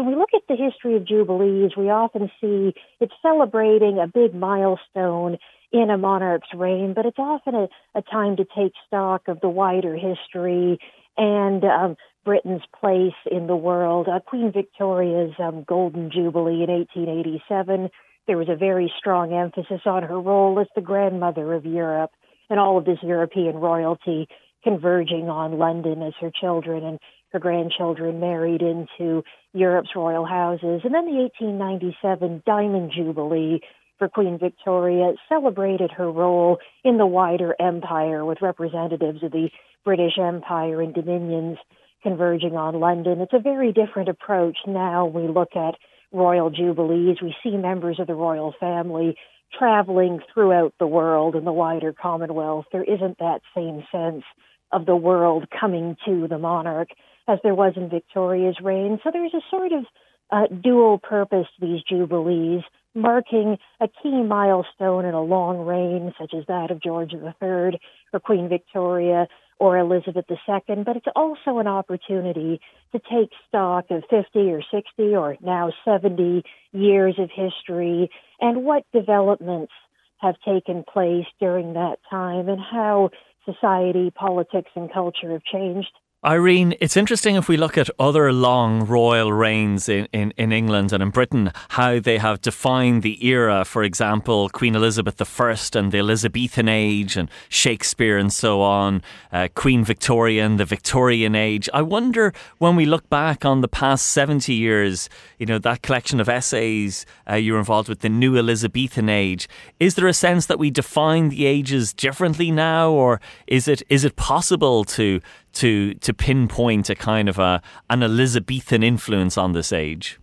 So 0.00 0.04
when 0.04 0.14
we 0.14 0.18
look 0.18 0.30
at 0.34 0.48
the 0.48 0.56
history 0.56 0.96
of 0.96 1.04
Jubilees, 1.04 1.72
we 1.76 1.90
often 1.90 2.30
see 2.40 2.72
it's 3.00 3.12
celebrating 3.20 3.98
a 3.98 4.06
big 4.06 4.34
milestone 4.34 5.36
in 5.72 5.90
a 5.90 5.98
monarch's 5.98 6.48
reign, 6.56 6.94
but 6.94 7.04
it's 7.04 7.18
often 7.18 7.54
a, 7.54 7.68
a 7.94 8.00
time 8.00 8.36
to 8.36 8.46
take 8.46 8.72
stock 8.86 9.28
of 9.28 9.42
the 9.42 9.50
wider 9.50 9.94
history 9.94 10.78
and 11.18 11.62
um, 11.64 11.96
Britain's 12.24 12.62
place 12.80 13.12
in 13.30 13.46
the 13.46 13.56
world. 13.56 14.08
Uh, 14.08 14.20
Queen 14.20 14.50
Victoria's 14.50 15.34
um, 15.38 15.64
Golden 15.64 16.10
Jubilee 16.10 16.64
in 16.64 16.70
1887 16.70 17.90
there 18.26 18.38
was 18.38 18.48
a 18.48 18.56
very 18.56 18.90
strong 18.96 19.34
emphasis 19.34 19.82
on 19.84 20.02
her 20.04 20.18
role 20.18 20.58
as 20.60 20.66
the 20.74 20.80
grandmother 20.80 21.52
of 21.52 21.66
Europe 21.66 22.12
and 22.48 22.58
all 22.58 22.78
of 22.78 22.86
this 22.86 22.98
European 23.02 23.56
royalty 23.56 24.28
converging 24.62 25.28
on 25.28 25.58
London 25.58 26.02
as 26.02 26.14
her 26.20 26.30
children 26.30 26.84
and 26.84 26.98
her 27.32 27.38
grandchildren 27.38 28.20
married 28.20 28.62
into 28.62 29.22
Europe's 29.52 29.90
royal 29.94 30.24
houses. 30.24 30.82
And 30.84 30.94
then 30.94 31.06
the 31.06 31.28
1897 31.40 32.42
Diamond 32.46 32.92
Jubilee 32.94 33.60
for 33.98 34.08
Queen 34.08 34.38
Victoria 34.38 35.12
celebrated 35.28 35.90
her 35.92 36.10
role 36.10 36.58
in 36.84 36.98
the 36.98 37.06
wider 37.06 37.54
empire 37.60 38.24
with 38.24 38.42
representatives 38.42 39.22
of 39.22 39.30
the 39.30 39.50
British 39.84 40.18
Empire 40.18 40.80
and 40.80 40.94
dominions 40.94 41.58
converging 42.02 42.56
on 42.56 42.80
London. 42.80 43.20
It's 43.20 43.34
a 43.34 43.38
very 43.38 43.72
different 43.72 44.08
approach 44.08 44.56
now. 44.66 45.06
We 45.06 45.28
look 45.28 45.54
at 45.54 45.74
royal 46.12 46.50
jubilees. 46.50 47.18
We 47.22 47.34
see 47.42 47.56
members 47.56 48.00
of 48.00 48.06
the 48.06 48.14
royal 48.14 48.54
family 48.58 49.16
traveling 49.56 50.20
throughout 50.32 50.74
the 50.78 50.86
world 50.86 51.34
in 51.34 51.44
the 51.44 51.52
wider 51.52 51.92
Commonwealth. 51.92 52.66
There 52.72 52.84
isn't 52.84 53.18
that 53.18 53.40
same 53.54 53.84
sense 53.92 54.24
of 54.72 54.86
the 54.86 54.96
world 54.96 55.46
coming 55.50 55.96
to 56.06 56.28
the 56.28 56.38
monarch 56.38 56.88
as 57.30 57.38
there 57.42 57.54
was 57.54 57.74
in 57.76 57.88
Victoria's 57.88 58.56
reign. 58.62 58.98
So 59.04 59.10
there's 59.12 59.34
a 59.34 59.40
sort 59.50 59.72
of 59.72 59.84
uh, 60.30 60.46
dual 60.62 60.98
purpose 60.98 61.46
to 61.58 61.66
these 61.66 61.82
jubilees, 61.88 62.62
marking 62.94 63.58
a 63.80 63.88
key 63.88 64.22
milestone 64.22 65.04
in 65.04 65.14
a 65.14 65.22
long 65.22 65.58
reign, 65.58 66.12
such 66.18 66.34
as 66.34 66.44
that 66.46 66.70
of 66.70 66.82
George 66.82 67.12
III 67.12 67.80
or 68.12 68.20
Queen 68.22 68.48
Victoria, 68.48 69.28
or 69.60 69.76
Elizabeth 69.76 70.24
II, 70.30 70.82
but 70.84 70.96
it's 70.96 71.06
also 71.14 71.58
an 71.58 71.66
opportunity 71.66 72.60
to 72.92 72.98
take 72.98 73.28
stock 73.46 73.84
of 73.90 74.02
50 74.08 74.50
or 74.50 74.62
60 74.62 75.14
or 75.14 75.36
now 75.42 75.70
70 75.84 76.42
years 76.72 77.14
of 77.18 77.28
history 77.30 78.10
and 78.40 78.64
what 78.64 78.84
developments 78.94 79.72
have 80.16 80.36
taken 80.46 80.82
place 80.82 81.26
during 81.38 81.74
that 81.74 81.98
time 82.08 82.48
and 82.48 82.58
how 82.58 83.10
society, 83.44 84.10
politics, 84.10 84.70
and 84.74 84.90
culture 84.90 85.32
have 85.32 85.44
changed. 85.44 85.92
Irene, 86.22 86.74
it's 86.82 86.98
interesting 86.98 87.36
if 87.36 87.48
we 87.48 87.56
look 87.56 87.78
at 87.78 87.88
other 87.98 88.30
long 88.30 88.84
royal 88.84 89.32
reigns 89.32 89.88
in, 89.88 90.06
in, 90.12 90.34
in, 90.36 90.52
England 90.52 90.92
and 90.92 91.02
in 91.02 91.08
Britain, 91.08 91.50
how 91.70 91.98
they 91.98 92.18
have 92.18 92.42
defined 92.42 93.02
the 93.02 93.26
era. 93.26 93.64
For 93.64 93.82
example, 93.82 94.50
Queen 94.50 94.74
Elizabeth 94.74 95.18
I 95.18 95.56
and 95.78 95.90
the 95.90 95.98
Elizabethan 95.98 96.68
age, 96.68 97.16
and 97.16 97.30
Shakespeare 97.48 98.18
and 98.18 98.30
so 98.30 98.60
on, 98.60 99.00
uh, 99.32 99.48
Queen 99.54 99.82
Victoria 99.82 100.44
and 100.44 100.60
the 100.60 100.66
Victorian 100.66 101.34
age. 101.34 101.70
I 101.72 101.80
wonder 101.80 102.34
when 102.58 102.76
we 102.76 102.84
look 102.84 103.08
back 103.08 103.46
on 103.46 103.62
the 103.62 103.66
past 103.68 104.04
70 104.08 104.52
years, 104.52 105.08
you 105.38 105.46
know, 105.46 105.58
that 105.60 105.80
collection 105.80 106.20
of 106.20 106.28
essays 106.28 107.06
uh, 107.30 107.36
you 107.36 107.54
were 107.54 107.58
involved 107.58 107.88
with, 107.88 108.00
the 108.00 108.10
new 108.10 108.36
Elizabethan 108.36 109.08
age, 109.08 109.48
is 109.78 109.94
there 109.94 110.06
a 110.06 110.12
sense 110.12 110.44
that 110.44 110.58
we 110.58 110.70
define 110.70 111.30
the 111.30 111.46
ages 111.46 111.94
differently 111.94 112.50
now, 112.50 112.90
or 112.90 113.22
is 113.46 113.66
it 113.66 113.82
is 113.88 114.04
it 114.04 114.16
possible 114.16 114.84
to 114.84 115.22
to 115.54 115.94
to 115.94 116.14
pinpoint 116.14 116.90
a 116.90 116.94
kind 116.94 117.28
of 117.28 117.38
a 117.38 117.62
an 117.88 118.02
Elizabethan 118.02 118.82
influence 118.82 119.36
on 119.36 119.52
this 119.52 119.72
age? 119.72 120.18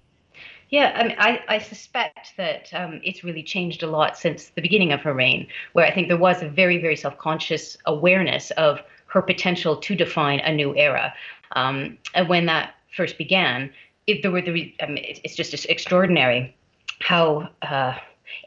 Yeah, 0.70 0.92
I 0.96 1.04
mean, 1.08 1.16
I, 1.18 1.42
I 1.48 1.58
suspect 1.60 2.34
that 2.36 2.70
um, 2.74 3.00
it's 3.04 3.24
really 3.24 3.44
changed 3.44 3.84
a 3.84 3.88
lot 3.88 4.18
since 4.18 4.50
the 4.50 4.62
beginning 4.62 4.92
of 4.92 5.00
her 5.02 5.14
reign, 5.14 5.48
where 5.72 5.86
I 5.86 5.94
think 5.94 6.10
there 6.10 6.18
was 6.18 6.42
a 6.42 6.50
very, 6.50 6.78
very 6.78 6.98
self 6.98 7.18
conscious 7.18 7.78
awareness 7.86 8.52
of 8.52 8.82
her 9.08 9.22
potential 9.22 9.78
to 9.78 9.96
define 9.96 10.40
a 10.40 10.54
new 10.54 10.76
era. 10.76 11.14
Um, 11.54 11.98
and 12.14 12.28
when 12.28 12.46
that 12.48 12.76
first 12.96 13.18
began, 13.18 13.72
if 14.08 14.22
there 14.22 14.32
were 14.32 14.42
the, 14.42 14.74
I 14.82 14.88
mean, 14.88 15.06
it's 15.24 15.36
just 15.36 15.54
extraordinary 15.66 16.56
how. 17.00 17.50
Uh, 17.62 17.96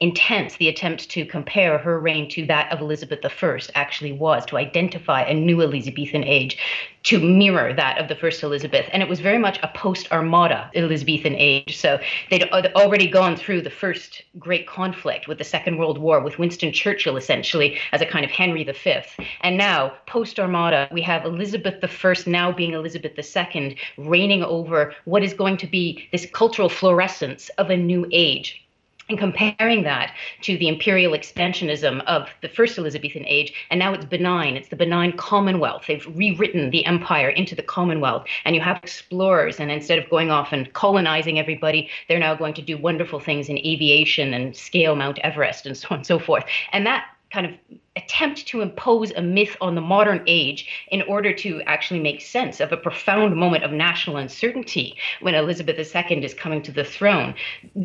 intense 0.01 0.57
the 0.57 0.69
attempt 0.69 1.09
to 1.11 1.25
compare 1.25 1.79
her 1.79 2.01
reign 2.01 2.29
to 2.31 2.47
that 2.47 2.73
of 2.73 2.81
Elizabeth 2.81 3.21
I 3.25 3.61
actually 3.75 4.13
was, 4.13 4.45
to 4.47 4.57
identify 4.57 5.23
a 5.23 5.35
new 5.35 5.61
Elizabethan 5.61 6.25
age, 6.25 6.59
to 7.03 7.19
mirror 7.19 7.73
that 7.73 7.99
of 7.99 8.09
the 8.09 8.15
first 8.15 8.43
Elizabeth. 8.43 8.87
And 8.93 9.03
it 9.03 9.09
was 9.09 9.21
very 9.21 9.39
much 9.39 9.59
a 9.63 9.69
post 9.69 10.13
Armada 10.13 10.71
Elizabethan 10.75 11.35
age. 11.35 11.79
So 11.79 11.99
they'd 12.31 12.51
already 12.53 13.09
gone 13.09 13.37
through 13.37 13.63
the 13.63 13.71
first 13.71 14.23
great 14.39 14.67
conflict 14.67 15.27
with 15.27 15.39
the 15.39 15.45
Second 15.45 15.79
World 15.79 15.99
War, 15.99 16.21
with 16.21 16.39
Winston 16.39 16.73
Churchill 16.73 17.17
essentially 17.17 17.79
as 17.93 18.03
a 18.03 18.07
kind 18.07 18.25
of 18.25 18.31
Henry 18.31 18.65
V. 18.65 19.01
And 19.41 19.57
now, 19.57 19.95
post 20.07 20.39
Armada, 20.39 20.89
we 20.93 21.03
have 21.03 21.25
Elizabeth 21.25 21.83
I 21.83 22.15
now 22.27 22.53
being 22.53 22.75
Elizabeth 22.75 23.13
II, 23.19 23.77
reigning 23.97 24.43
over 24.43 24.95
what 25.05 25.23
is 25.23 25.33
going 25.33 25.57
to 25.59 25.67
be 25.67 26.09
this 26.13 26.27
cultural 26.33 26.69
fluorescence 26.69 27.49
of 27.51 27.71
a 27.71 27.77
new 27.77 28.07
age 28.13 28.63
and 29.11 29.19
comparing 29.19 29.83
that 29.83 30.15
to 30.43 30.57
the 30.57 30.69
imperial 30.69 31.13
expansionism 31.13 32.03
of 32.05 32.29
the 32.41 32.49
first 32.49 32.79
Elizabethan 32.79 33.27
age, 33.27 33.53
and 33.71 33.79
now 33.79 33.93
it's 33.93 34.05
benign. 34.05 34.57
It's 34.57 34.69
the 34.69 34.77
benign 34.77 35.13
Commonwealth. 35.17 35.85
They've 35.87 36.07
rewritten 36.15 36.71
the 36.71 36.87
empire 36.87 37.29
into 37.29 37.55
the 37.55 37.63
Commonwealth, 37.63 38.27
and 38.45 38.55
you 38.55 38.63
have 38.63 38.79
explorers, 38.79 39.61
and 39.61 39.71
instead 39.71 39.99
of 39.99 40.09
going 40.09 40.31
off 40.31 40.53
and 40.53 40.73
colonizing 40.73 41.39
everybody, 41.39 41.91
they're 42.09 42.19
now 42.19 42.35
going 42.35 42.55
to 42.55 42.63
do 42.63 42.79
wonderful 42.79 43.21
things 43.21 43.49
in 43.49 43.59
aviation 43.59 44.33
and 44.33 44.57
scale 44.57 44.97
Mount 44.97 45.19
Everest 45.19 45.67
and 45.67 45.77
so 45.77 45.89
on 45.91 45.99
and 45.99 46.07
so 46.07 46.19
forth. 46.19 46.45
And 46.73 46.87
that 46.87 47.07
kind 47.31 47.47
of 47.47 47.53
attempt 47.97 48.47
to 48.47 48.61
impose 48.61 49.13
a 49.13 49.23
myth 49.23 49.57
on 49.61 49.75
the 49.75 49.81
modern 49.81 50.23
age 50.27 50.69
in 50.89 51.03
order 51.03 51.33
to 51.33 51.61
actually 51.63 52.01
make 52.01 52.21
sense 52.21 52.61
of 52.61 52.73
a 52.73 52.77
profound 52.77 53.37
moment 53.37 53.65
of 53.65 53.73
national 53.73 54.17
uncertainty 54.17 54.97
when 55.21 55.35
Elizabeth 55.35 55.79
II 55.79 56.25
is 56.25 56.35
coming 56.35 56.63
to 56.63 56.73
the 56.73 56.85
throne 56.85 57.35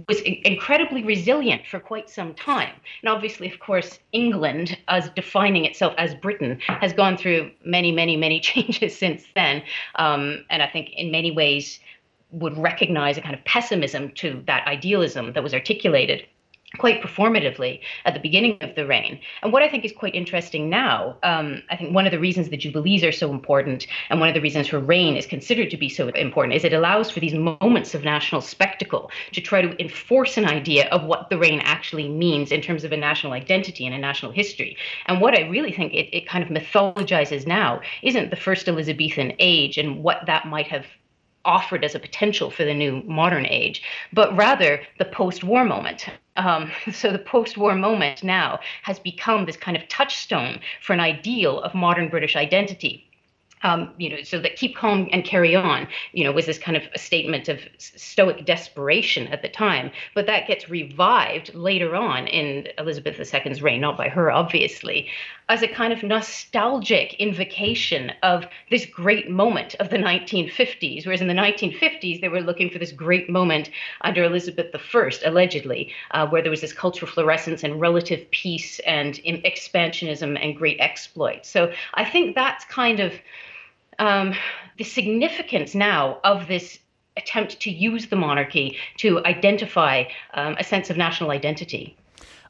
was 0.07 0.21
incredibly 0.21 1.03
resilient 1.03 1.65
for 1.67 1.79
quite 1.79 2.09
some 2.09 2.33
time. 2.33 2.73
And 3.01 3.09
obviously, 3.09 3.51
of 3.51 3.59
course, 3.59 3.99
England, 4.11 4.77
as 4.87 5.09
defining 5.09 5.65
itself 5.65 5.93
as 5.97 6.15
Britain, 6.15 6.59
has 6.67 6.93
gone 6.93 7.17
through 7.17 7.51
many, 7.63 7.91
many, 7.91 8.17
many 8.17 8.39
changes 8.51 8.97
since 8.97 9.25
then. 9.35 9.63
Um, 9.95 10.45
and 10.49 10.61
I 10.61 10.67
think 10.67 10.89
in 10.95 11.11
many 11.11 11.31
ways 11.31 11.79
would 12.31 12.57
recognize 12.57 13.17
a 13.17 13.21
kind 13.21 13.35
of 13.35 13.43
pessimism 13.45 14.11
to 14.11 14.43
that 14.47 14.67
idealism 14.67 15.33
that 15.33 15.43
was 15.43 15.53
articulated 15.53 16.25
quite 16.75 17.01
performatively 17.01 17.79
at 18.05 18.13
the 18.13 18.19
beginning 18.19 18.57
of 18.61 18.75
the 18.75 18.85
reign. 18.85 19.19
And 19.41 19.51
what 19.53 19.63
I 19.63 19.69
think 19.69 19.85
is 19.85 19.91
quite 19.91 20.15
interesting 20.15 20.69
now, 20.69 21.17
um, 21.23 21.63
I 21.69 21.75
think 21.75 21.93
one 21.93 22.05
of 22.05 22.11
the 22.11 22.19
reasons 22.19 22.49
the 22.49 22.57
Jubilees 22.57 23.03
are 23.03 23.11
so 23.11 23.31
important 23.31 23.87
and 24.09 24.19
one 24.19 24.29
of 24.29 24.35
the 24.35 24.41
reasons 24.41 24.67
her 24.67 24.79
reign 24.79 25.15
is 25.15 25.25
considered 25.25 25.69
to 25.71 25.77
be 25.77 25.89
so 25.89 26.09
important 26.09 26.55
is 26.55 26.63
it 26.63 26.73
allows 26.73 27.09
for 27.09 27.19
these 27.19 27.33
moments 27.33 27.93
of 27.93 28.03
national 28.03 28.41
spectacle 28.41 29.11
to 29.31 29.41
try 29.41 29.61
to 29.61 29.79
enforce 29.81 30.37
an 30.37 30.45
idea 30.45 30.87
of 30.89 31.03
what 31.03 31.29
the 31.29 31.37
reign 31.37 31.59
actually 31.63 32.09
means 32.09 32.51
in 32.51 32.61
terms 32.61 32.83
of 32.83 32.91
a 32.91 32.97
national 32.97 33.33
identity 33.33 33.85
and 33.85 33.95
a 33.95 33.97
national 33.97 34.31
history. 34.31 34.77
And 35.07 35.21
what 35.21 35.37
I 35.37 35.47
really 35.47 35.71
think 35.71 35.93
it, 35.93 36.15
it 36.15 36.27
kind 36.27 36.43
of 36.43 36.49
mythologizes 36.49 37.47
now 37.47 37.81
isn't 38.01 38.29
the 38.29 38.35
first 38.35 38.67
Elizabethan 38.67 39.33
age 39.39 39.77
and 39.77 40.03
what 40.03 40.25
that 40.25 40.47
might 40.47 40.67
have 40.67 40.85
offered 41.45 41.83
as 41.83 41.95
a 41.95 41.99
potential 41.99 42.49
for 42.49 42.65
the 42.65 42.73
new 42.73 43.01
modern 43.05 43.45
age, 43.45 43.81
but 44.11 44.35
rather 44.35 44.81
the 44.99 45.05
post 45.05 45.43
war 45.43 45.63
moment. 45.63 46.07
Um, 46.35 46.71
so 46.91 47.11
the 47.11 47.19
post 47.19 47.57
war 47.57 47.75
moment 47.75 48.23
now 48.23 48.59
has 48.83 48.99
become 48.99 49.45
this 49.45 49.57
kind 49.57 49.77
of 49.77 49.87
touchstone 49.87 50.59
for 50.81 50.93
an 50.93 50.99
ideal 50.99 51.61
of 51.61 51.73
modern 51.73 52.09
British 52.09 52.35
identity. 52.35 53.09
Um, 53.65 53.91
you 53.97 54.09
know, 54.11 54.21
so 54.21 54.39
that 54.39 54.55
keep 54.55 54.75
calm 54.75 55.09
and 55.11 55.25
carry 55.25 55.55
on, 55.55 55.87
you 56.13 56.23
know, 56.23 56.31
was 56.31 56.45
this 56.45 56.59
kind 56.59 56.77
of 56.77 56.83
a 56.93 56.99
statement 56.99 57.49
of 57.49 57.59
stoic 57.79 58.45
desperation 58.45 59.25
at 59.29 59.41
the 59.41 59.49
time. 59.49 59.89
But 60.13 60.27
that 60.27 60.47
gets 60.47 60.69
revived 60.69 61.53
later 61.55 61.95
on 61.95 62.27
in 62.27 62.67
Elizabeth 62.77 63.19
II's 63.19 63.63
reign, 63.63 63.81
not 63.81 63.97
by 63.97 64.07
her, 64.07 64.31
obviously, 64.31 65.09
as 65.49 65.63
a 65.63 65.67
kind 65.67 65.91
of 65.91 66.03
nostalgic 66.03 67.15
invocation 67.15 68.11
of 68.21 68.45
this 68.69 68.85
great 68.85 69.31
moment 69.31 69.73
of 69.79 69.89
the 69.89 69.97
1950s. 69.97 71.03
Whereas 71.03 71.21
in 71.21 71.27
the 71.27 71.33
1950s, 71.33 72.21
they 72.21 72.29
were 72.29 72.41
looking 72.41 72.69
for 72.69 72.77
this 72.77 72.91
great 72.91 73.31
moment 73.31 73.71
under 74.01 74.23
Elizabeth 74.23 74.67
I, 74.75 75.09
allegedly, 75.25 75.91
uh, 76.11 76.27
where 76.27 76.43
there 76.43 76.51
was 76.51 76.61
this 76.61 76.73
cultural 76.73 77.11
fluorescence 77.11 77.63
and 77.63 77.81
relative 77.81 78.29
peace 78.29 78.77
and 78.85 79.15
expansionism 79.15 80.37
and 80.39 80.55
great 80.55 80.77
exploits. 80.79 81.49
So 81.49 81.73
I 81.95 82.05
think 82.05 82.35
that's 82.35 82.63
kind 82.65 82.99
of 82.99 83.13
um, 83.99 84.33
the 84.77 84.83
significance 84.83 85.75
now 85.75 86.19
of 86.23 86.47
this 86.47 86.79
attempt 87.17 87.59
to 87.61 87.71
use 87.71 88.07
the 88.07 88.15
monarchy 88.15 88.77
to 88.97 89.25
identify 89.25 90.03
um, 90.33 90.55
a 90.59 90.63
sense 90.63 90.89
of 90.89 90.97
national 90.97 91.31
identity. 91.31 91.97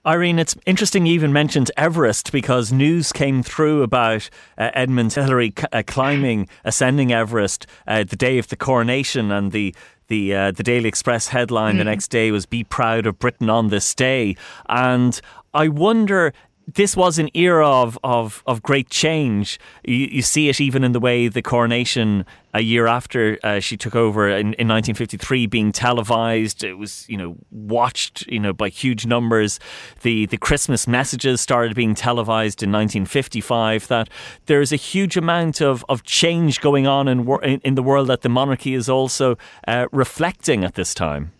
Irene, 0.06 0.38
it's 0.38 0.56
interesting 0.68 1.08
you 1.08 1.14
even 1.14 1.34
mentioned 1.34 1.72
Everest 1.78 2.32
because 2.32 2.72
news 2.72 3.12
came 3.12 3.42
through 3.42 3.82
about 3.82 4.30
uh, 4.56 4.70
Edmund 4.76 5.14
Hillary 5.14 5.52
uh, 5.72 5.82
climbing, 5.88 6.48
ascending 6.66 7.12
Everest 7.12 7.66
uh, 7.88 8.04
the 8.04 8.16
day 8.16 8.38
of 8.38 8.48
the 8.50 8.56
coronation, 8.56 9.32
and 9.32 9.52
the 9.52 9.74
the 10.08 10.36
uh, 10.36 10.52
the 10.52 10.62
Daily 10.62 10.88
Express 10.88 11.30
headline 11.30 11.76
mm. 11.76 11.78
the 11.80 11.86
next 11.86 12.10
day 12.10 12.30
was 12.30 12.46
"Be 12.46 12.64
proud 12.64 13.08
of 13.08 13.18
Britain 13.18 13.50
on 13.50 13.70
this 13.70 13.96
day," 13.96 14.36
and 14.70 15.20
I 15.56 15.70
wonder 15.70 16.34
this 16.68 16.98
was 16.98 17.20
an 17.20 17.30
era 17.34 17.68
of, 17.68 17.98
of, 18.04 18.44
of 18.48 18.64
great 18.64 18.90
change. 18.90 19.60
You, 19.84 20.08
you, 20.12 20.22
see 20.22 20.50
it 20.50 20.60
even 20.60 20.84
in 20.84 20.94
the 20.94 21.00
way 21.00 21.28
the 21.28 21.42
coronation 21.42 22.26
a 22.54 22.62
year 22.62 22.88
after 22.88 23.38
uh, 23.44 23.60
she 23.60 23.78
took 23.78 23.96
over 23.96 24.28
in, 24.28 24.54
in 24.54 24.68
1953 24.68 25.46
being 25.46 25.72
televised. 25.72 26.64
It 26.64 26.76
was, 26.76 27.08
you 27.08 27.18
know, 27.18 27.36
watched, 27.52 28.26
you 28.28 28.40
know, 28.40 28.52
by 28.52 28.70
huge 28.70 29.06
numbers. 29.06 29.60
The 30.02 30.26
the 30.26 30.38
Christmas 30.38 30.88
messages 30.88 31.40
started 31.40 31.76
being 31.76 31.94
televised 31.94 32.64
in 32.64 32.72
1955. 32.72 33.88
That 33.88 34.10
there's 34.48 34.72
a 34.72 34.78
huge 34.78 35.18
amount 35.18 35.62
of, 35.62 35.86
of 35.88 36.04
change 36.04 36.62
going 36.62 36.88
on 36.88 37.08
in, 37.08 37.28
in, 37.44 37.60
in 37.64 37.76
the 37.76 37.84
world 37.84 38.08
that 38.08 38.22
the 38.22 38.30
monarchy 38.30 38.74
is 38.74 38.90
also 38.90 39.38
uh, 39.68 39.88
reflecting 39.92 40.64
at 40.64 40.76
this 40.76 40.94
time. 40.94 41.32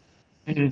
Mm-hmm. 0.48 0.70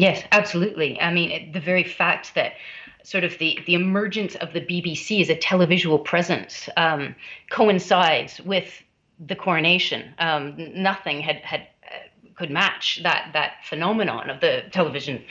Yes, 0.00 0.24
absolutely. 0.32 0.98
I 0.98 1.12
mean, 1.12 1.52
the 1.52 1.60
very 1.60 1.84
fact 1.84 2.34
that 2.34 2.54
sort 3.02 3.24
of 3.24 3.36
the, 3.38 3.58
the 3.66 3.74
emergence 3.74 4.34
of 4.36 4.52
the 4.52 4.60
BBC 4.60 5.20
as 5.20 5.30
a 5.30 5.36
televisual 5.36 6.04
presence 6.04 6.68
um, 6.76 7.14
coincides 7.50 8.40
with 8.40 8.82
the 9.26 9.36
coronation. 9.36 10.14
Um, 10.18 10.54
nothing 10.74 11.20
had 11.20 11.36
had 11.36 11.60
uh, 11.84 12.32
could 12.34 12.50
match 12.50 13.00
that 13.02 13.30
that 13.32 13.54
phenomenon 13.64 14.30
of 14.30 14.40
the 14.40 14.64
television 14.70 15.22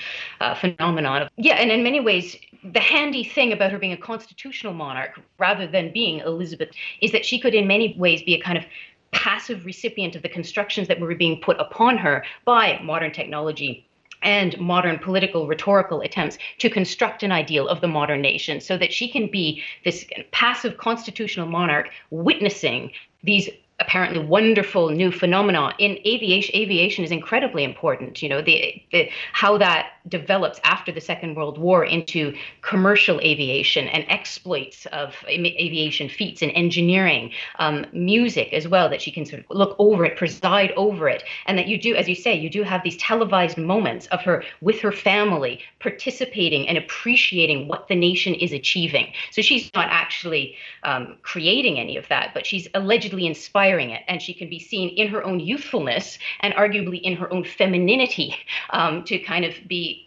uh, 0.42 0.56
phenomenon. 0.56 1.30
Yeah, 1.38 1.56
and 1.56 1.72
in 1.72 1.84
many 1.84 2.00
ways, 2.00 2.38
the 2.64 2.80
handy 2.80 3.24
thing 3.24 3.52
about 3.52 3.72
her 3.72 3.80
being 3.80 3.94
a 3.94 3.98
constitutional 3.98 4.74
monarch 4.74 5.20
rather 5.38 5.66
than 5.66 5.92
being 5.92 6.20
Elizabeth 6.20 6.70
is 7.02 7.12
that 7.12 7.26
she 7.26 7.40
could, 7.40 7.56
in 7.56 7.68
many 7.68 7.96
ways, 7.98 8.22
be 8.22 8.36
a 8.36 8.42
kind 8.42 8.58
of 8.58 8.66
passive 9.12 9.66
recipient 9.66 10.16
of 10.16 10.22
the 10.22 10.30
constructions 10.30 10.88
that 10.88 11.00
were 11.00 11.16
being 11.16 11.42
put 11.42 11.60
upon 11.60 11.98
her 11.98 12.24
by 12.46 12.80
modern 12.84 13.12
technology 13.12 13.89
and 14.22 14.60
modern 14.60 15.00
political 15.00 15.48
rhetorical 15.48 16.02
attempts 16.02 16.38
to 16.58 16.70
construct 16.70 17.24
an 17.24 17.32
ideal 17.32 17.68
of 17.68 17.82
the 17.82 17.88
modern 17.88 18.22
nation 18.22 18.60
so 18.60 18.78
that 18.78 18.94
she 18.94 19.08
can 19.08 19.28
be 19.28 19.64
this 19.84 20.06
passive 20.32 20.78
constitutional 20.78 21.48
monarch 21.48 21.90
witnessing 22.10 22.92
these 23.24 23.50
apparently 23.80 24.20
wonderful 24.20 24.90
new 24.90 25.12
phenomena. 25.12 25.74
In 25.80 25.98
aviation 26.06 26.56
aviation 26.56 27.04
is 27.04 27.12
incredibly 27.12 27.64
important 27.64 28.22
you 28.22 28.30
know 28.30 28.42
the, 28.42 28.82
the 28.92 29.10
how 29.34 29.58
that 29.58 29.92
develops 30.08 30.60
after 30.64 30.92
the 30.92 31.02
second 31.02 31.36
world 31.36 31.58
war 31.58 31.84
into 31.86 32.36
commercial 32.62 33.20
aviation 33.22 33.88
and 33.88 34.06
exploits 34.08 34.86
of 34.88 35.16
aviation 35.28 36.10
feats 36.10 36.42
and 36.42 36.52
engineering 36.54 37.32
um, 37.60 37.86
music 37.94 38.54
as 38.54 38.68
well 38.68 38.90
that 38.90 39.02
she 39.02 39.12
can 39.12 39.26
sort 39.26 39.42
of 39.42 39.46
look 39.50 39.76
over 39.80 40.06
it 40.06 40.18
preside 40.18 40.72
over 40.76 41.08
it 41.08 41.24
and 41.46 41.58
that 41.58 41.68
you 41.68 41.80
do 41.80 41.96
as 41.96 42.08
you 42.08 42.16
say 42.16 42.34
you 42.34 42.50
do 42.50 42.64
have 42.64 42.84
these 42.84 42.98
televised 42.98 43.58
moments 43.58 44.08
of 44.08 44.22
her 44.22 44.44
with 44.62 44.80
her 44.80 44.92
family 44.92 45.60
participating 45.80 46.68
and 46.68 46.78
appreciating 46.78 47.68
what 47.68 47.88
the 47.88 47.96
nation 47.96 48.34
is 48.34 48.52
achieving 48.52 49.12
so 49.32 49.42
she's 49.42 49.70
not 49.74 49.88
actually 49.90 50.56
um, 50.84 51.18
creating 51.22 51.80
any 51.80 51.98
of 51.98 52.08
that 52.08 52.32
but 52.34 52.46
she's 52.46 52.68
allegedly 52.74 53.26
inspiring 53.26 53.92
it. 53.92 54.02
And 54.08 54.22
she 54.22 54.34
can 54.34 54.50
be 54.50 54.60
seen 54.60 54.90
in 54.90 55.08
her 55.10 55.24
own 55.24 55.40
youthfulness 55.40 56.18
and 56.42 56.54
arguably 56.56 57.02
in 57.02 57.16
her 57.18 57.32
own 57.32 57.44
femininity 57.44 58.36
um, 58.72 59.04
to 59.06 59.20
kind 59.20 59.46
of 59.46 59.56
be 59.68 59.99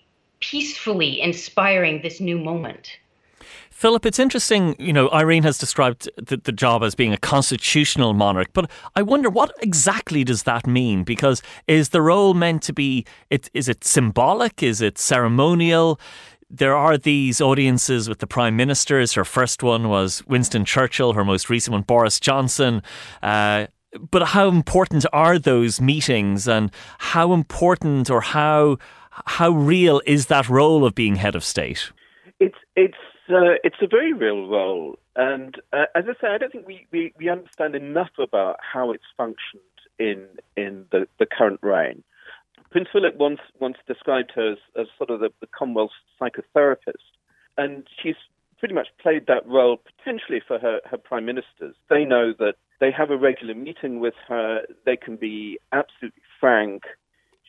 peacefully 0.43 1.21
inspiring 1.21 2.03
this 2.03 2.21
new 2.21 2.39
moment. 2.39 2.99
Philip, 3.71 4.07
it's 4.07 4.19
interesting, 4.19 4.77
you 4.79 4.93
know, 4.93 5.11
Irene 5.11 5.43
has 5.43 5.59
described 5.59 6.09
the, 6.17 6.37
the, 6.37 6.53
job 6.53 6.85
as 6.85 6.95
being 6.95 7.13
a 7.13 7.17
constitutional 7.17 8.13
monarch, 8.13 8.49
but 8.53 8.71
I 8.95 9.03
wonder 9.03 9.29
what 9.29 9.53
exactly 9.61 10.23
does 10.23 10.45
that 10.45 10.69
mean? 10.69 11.03
Because 11.03 11.43
is 11.67 11.89
the 11.89 12.01
role 12.01 12.33
meant 12.33 12.63
to 12.65 12.73
be, 12.73 13.05
it, 13.29 13.51
is 13.55 13.69
it 13.69 13.83
symbolic? 13.83 14.63
Is 14.63 14.81
it 14.81 14.99
ceremonial? 14.99 15.99
there 16.55 16.77
are 16.77 16.99
these 16.99 17.41
audiences 17.41 18.11
with 18.11 18.19
the 18.19 18.27
prime 18.27 18.55
ministers. 18.55 19.15
Her 19.15 19.25
first 19.25 19.63
one 19.63 19.89
was 19.89 20.23
Winston 20.27 20.67
Churchill, 20.67 21.15
her 21.15 21.25
most 21.25 21.49
recent 21.49 21.73
one, 21.73 21.81
Boris 21.81 22.21
Johnson. 22.21 22.83
Uh, 23.23 23.69
but 24.11 24.29
how 24.29 24.49
important 24.49 25.07
are 25.13 25.39
those 25.39 25.81
meetings 25.81 26.47
and 26.47 26.71
how 26.99 27.33
important 27.33 28.11
or 28.11 28.21
how 28.21 28.77
how 29.27 29.51
real 29.51 30.01
is 30.07 30.27
that 30.27 30.49
role 30.49 30.85
of 30.85 30.95
being 30.95 31.17
head 31.17 31.35
of 31.35 31.45
state? 31.45 31.93
It's 32.41 32.57
it's 32.77 32.95
uh, 33.29 33.57
it's 33.65 33.77
a 33.81 33.87
very 33.87 34.13
real 34.13 34.49
role, 34.49 34.99
and 35.17 35.61
uh, 35.73 35.85
as 35.95 36.05
I 36.09 36.15
say, 36.21 36.29
I 36.29 36.39
don't 36.39 36.53
think 36.53 36.67
we, 36.67 36.87
we, 36.91 37.13
we 37.17 37.29
understand 37.29 37.75
enough 37.75 38.11
about 38.19 38.57
how 38.61 38.91
it's 38.93 39.05
functioned 39.17 39.63
in 39.99 40.27
in 40.57 40.87
the, 40.91 41.07
the 41.19 41.27
current 41.27 41.61
reign. 41.63 42.03
Prince 42.71 42.89
Philip 42.93 43.17
once 43.17 43.41
once 43.61 43.77
described 43.87 44.33
her 44.35 44.53
as, 44.53 44.59
as 44.79 44.87
sort 44.97 45.11
of 45.11 45.21
the, 45.21 45.31
the 45.41 45.47
Commonwealth 45.47 45.91
psychotherapist, 46.21 47.05
and 47.59 47.87
she's 48.03 48.17
pretty 48.59 48.75
much 48.75 48.89
played 49.03 49.27
that 49.27 49.47
role 49.47 49.77
potentially 49.77 50.41
for 50.47 50.59
her, 50.59 50.81
her 50.89 50.97
prime 50.97 51.25
ministers. 51.25 51.75
They 51.91 52.05
know 52.05 52.33
that 52.39 52.55
they 52.81 52.93
have 52.93 53.11
a 53.11 53.17
regular 53.17 53.55
meeting 53.55 53.99
with 54.01 54.15
her, 54.29 54.63
they 54.87 54.97
can 54.97 55.17
be 55.17 55.59
absolutely 55.73 56.23
frank. 56.39 56.83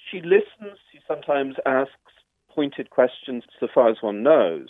She 0.10 0.22
listens, 0.22 0.73
sometimes 1.14 1.56
asks 1.66 1.92
pointed 2.50 2.90
questions 2.90 3.44
so 3.60 3.68
far 3.74 3.90
as 3.90 3.98
one 4.02 4.24
knows, 4.24 4.70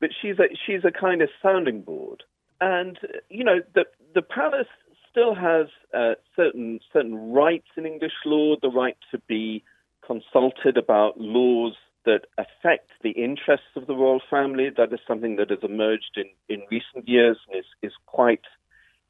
but 0.00 0.10
she's 0.20 0.38
a, 0.38 0.44
she's 0.64 0.84
a 0.84 0.90
kind 0.90 1.22
of 1.22 1.28
sounding 1.42 1.82
board. 1.82 2.22
And, 2.60 2.98
you 3.28 3.44
know, 3.44 3.60
the, 3.74 3.84
the 4.14 4.22
palace 4.22 4.68
still 5.10 5.34
has 5.34 5.66
uh, 5.94 6.14
certain, 6.34 6.80
certain 6.92 7.32
rights 7.32 7.68
in 7.76 7.86
English 7.86 8.12
law, 8.24 8.56
the 8.60 8.68
right 8.68 8.96
to 9.10 9.18
be 9.26 9.64
consulted 10.06 10.76
about 10.76 11.20
laws 11.20 11.74
that 12.04 12.26
affect 12.38 12.90
the 13.02 13.10
interests 13.10 13.66
of 13.74 13.86
the 13.86 13.94
royal 13.94 14.20
family. 14.30 14.70
That 14.74 14.92
is 14.92 15.00
something 15.06 15.36
that 15.36 15.50
has 15.50 15.58
emerged 15.62 16.16
in, 16.16 16.26
in 16.48 16.62
recent 16.70 17.08
years 17.08 17.38
and 17.48 17.58
is, 17.58 17.66
is 17.82 17.92
quite 18.06 18.42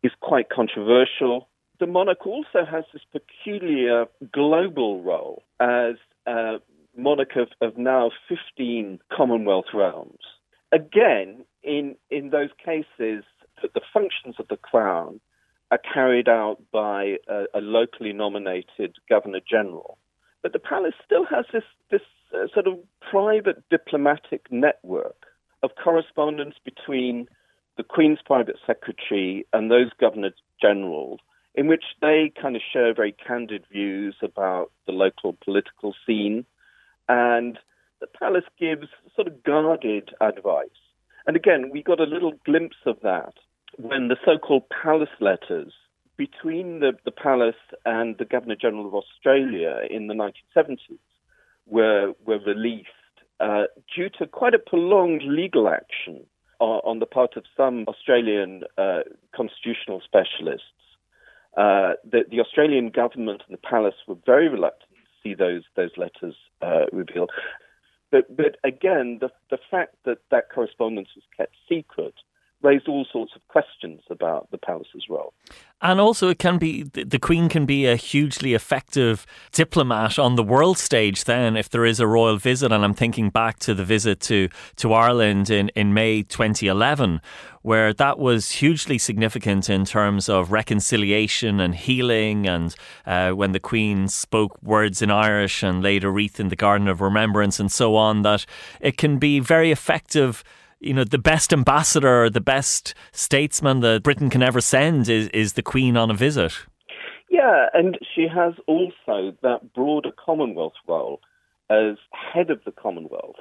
is 0.02 0.12
quite 0.20 0.48
controversial. 0.48 1.48
The 1.78 1.86
monarch 1.86 2.26
also 2.26 2.64
has 2.70 2.84
this 2.92 3.02
peculiar 3.12 4.06
global 4.32 5.02
role 5.02 5.42
as 5.60 5.96
a 6.26 6.56
monarch 6.96 7.36
of, 7.36 7.48
of 7.60 7.76
now 7.76 8.10
15 8.28 9.00
Commonwealth 9.14 9.66
realms. 9.74 10.20
Again, 10.72 11.44
in, 11.62 11.96
in 12.10 12.30
those 12.30 12.50
cases, 12.64 13.24
the 13.62 13.80
functions 13.92 14.36
of 14.38 14.48
the 14.48 14.56
crown 14.56 15.20
are 15.70 15.78
carried 15.78 16.28
out 16.28 16.58
by 16.72 17.16
a, 17.28 17.44
a 17.54 17.60
locally 17.60 18.12
nominated 18.12 18.96
governor 19.08 19.40
general. 19.48 19.98
But 20.42 20.52
the 20.52 20.58
palace 20.58 20.94
still 21.04 21.24
has 21.24 21.44
this, 21.52 21.64
this 21.90 22.02
uh, 22.34 22.46
sort 22.52 22.66
of 22.66 22.78
private 23.10 23.62
diplomatic 23.68 24.46
network 24.50 25.26
of 25.62 25.70
correspondence 25.82 26.54
between 26.64 27.28
the 27.76 27.82
Queen's 27.82 28.20
private 28.24 28.56
secretary 28.66 29.46
and 29.52 29.70
those 29.70 29.90
governors 30.00 30.34
general, 30.60 31.18
in 31.56 31.66
which 31.66 31.84
they 32.02 32.32
kind 32.40 32.54
of 32.54 32.62
share 32.70 32.94
very 32.94 33.12
candid 33.12 33.64
views 33.72 34.14
about 34.22 34.70
the 34.86 34.92
local 34.92 35.36
political 35.42 35.94
scene. 36.06 36.44
And 37.08 37.58
the 38.00 38.06
palace 38.06 38.44
gives 38.60 38.88
sort 39.14 39.26
of 39.26 39.42
guarded 39.42 40.10
advice. 40.20 40.68
And 41.26 41.34
again, 41.34 41.70
we 41.72 41.82
got 41.82 41.98
a 41.98 42.04
little 42.04 42.34
glimpse 42.44 42.76
of 42.84 42.98
that 43.02 43.34
when 43.78 44.08
the 44.08 44.16
so 44.24 44.38
called 44.38 44.64
palace 44.82 45.08
letters 45.20 45.72
between 46.16 46.80
the, 46.80 46.92
the 47.04 47.10
palace 47.10 47.54
and 47.84 48.16
the 48.18 48.24
Governor 48.24 48.56
General 48.56 48.86
of 48.86 48.94
Australia 48.94 49.80
in 49.90 50.06
the 50.06 50.14
1970s 50.14 50.98
were, 51.66 52.12
were 52.24 52.38
released 52.46 52.88
uh, 53.40 53.64
due 53.94 54.08
to 54.18 54.26
quite 54.26 54.54
a 54.54 54.58
prolonged 54.58 55.22
legal 55.24 55.68
action 55.68 56.24
on, 56.58 56.80
on 56.84 56.98
the 57.00 57.06
part 57.06 57.36
of 57.36 57.44
some 57.56 57.84
Australian 57.88 58.62
uh, 58.78 59.00
constitutional 59.34 60.00
specialists 60.02 60.75
Uh, 61.56 61.94
the, 62.04 62.24
the, 62.30 62.40
Australian 62.40 62.90
government 62.90 63.42
and 63.46 63.56
the 63.56 63.68
palace 63.68 63.94
were 64.06 64.16
very 64.26 64.48
reluctant 64.48 64.90
to 64.90 65.10
see 65.22 65.34
those 65.34 65.62
those 65.74 65.90
letters 65.96 66.34
uh, 66.60 66.84
revealed. 66.92 67.30
But 68.10 68.36
but 68.36 68.58
again, 68.62 69.18
the 69.20 69.30
the 69.50 69.58
fact 69.70 69.96
that 70.04 70.18
that 70.30 70.50
correspondence 70.54 71.08
was 71.16 71.24
kept 71.36 71.54
secret 71.68 72.14
raised 72.66 72.88
all 72.88 73.06
sorts 73.12 73.32
of 73.36 73.46
questions 73.46 74.00
about 74.10 74.50
the 74.50 74.58
palace's 74.58 75.04
role. 75.08 75.32
And 75.80 76.00
also, 76.00 76.28
it 76.30 76.38
can 76.38 76.58
be 76.58 76.82
the 76.82 77.18
Queen 77.18 77.48
can 77.48 77.64
be 77.64 77.86
a 77.86 77.96
hugely 77.96 78.54
effective 78.54 79.24
diplomat 79.52 80.18
on 80.18 80.34
the 80.34 80.42
world 80.42 80.78
stage. 80.78 81.24
Then, 81.24 81.56
if 81.56 81.68
there 81.68 81.84
is 81.84 82.00
a 82.00 82.06
royal 82.06 82.38
visit, 82.38 82.72
and 82.72 82.82
I'm 82.82 82.94
thinking 82.94 83.28
back 83.30 83.58
to 83.60 83.74
the 83.74 83.84
visit 83.84 84.18
to 84.20 84.48
to 84.76 84.92
Ireland 84.92 85.48
in 85.50 85.68
in 85.76 85.94
May 85.94 86.22
2011, 86.22 87.20
where 87.62 87.92
that 87.92 88.18
was 88.18 88.50
hugely 88.52 88.98
significant 88.98 89.68
in 89.70 89.84
terms 89.84 90.28
of 90.28 90.50
reconciliation 90.50 91.60
and 91.60 91.74
healing, 91.74 92.48
and 92.48 92.74
uh, 93.06 93.30
when 93.32 93.52
the 93.52 93.60
Queen 93.60 94.08
spoke 94.08 94.60
words 94.62 95.02
in 95.02 95.10
Irish 95.10 95.62
and 95.62 95.82
laid 95.82 96.04
a 96.04 96.10
wreath 96.10 96.40
in 96.40 96.48
the 96.48 96.56
Garden 96.56 96.88
of 96.88 97.00
Remembrance 97.00 97.60
and 97.60 97.70
so 97.70 97.96
on, 97.96 98.22
that 98.22 98.46
it 98.80 98.96
can 98.96 99.18
be 99.18 99.40
very 99.40 99.70
effective 99.70 100.42
you 100.86 100.94
know, 100.94 101.04
the 101.04 101.18
best 101.18 101.52
ambassador, 101.52 102.30
the 102.30 102.40
best 102.40 102.94
statesman 103.12 103.80
that 103.80 104.02
Britain 104.02 104.30
can 104.30 104.42
ever 104.42 104.60
send 104.60 105.08
is, 105.08 105.28
is 105.28 105.54
the 105.54 105.62
Queen 105.62 105.96
on 105.96 106.10
a 106.10 106.14
visit. 106.14 106.52
Yeah, 107.28 107.66
and 107.74 107.98
she 108.14 108.26
has 108.32 108.54
also 108.66 109.36
that 109.42 109.74
broader 109.74 110.10
Commonwealth 110.12 110.74
role 110.86 111.20
as 111.68 111.96
head 112.12 112.50
of 112.50 112.60
the 112.64 112.72
Commonwealth. 112.72 113.36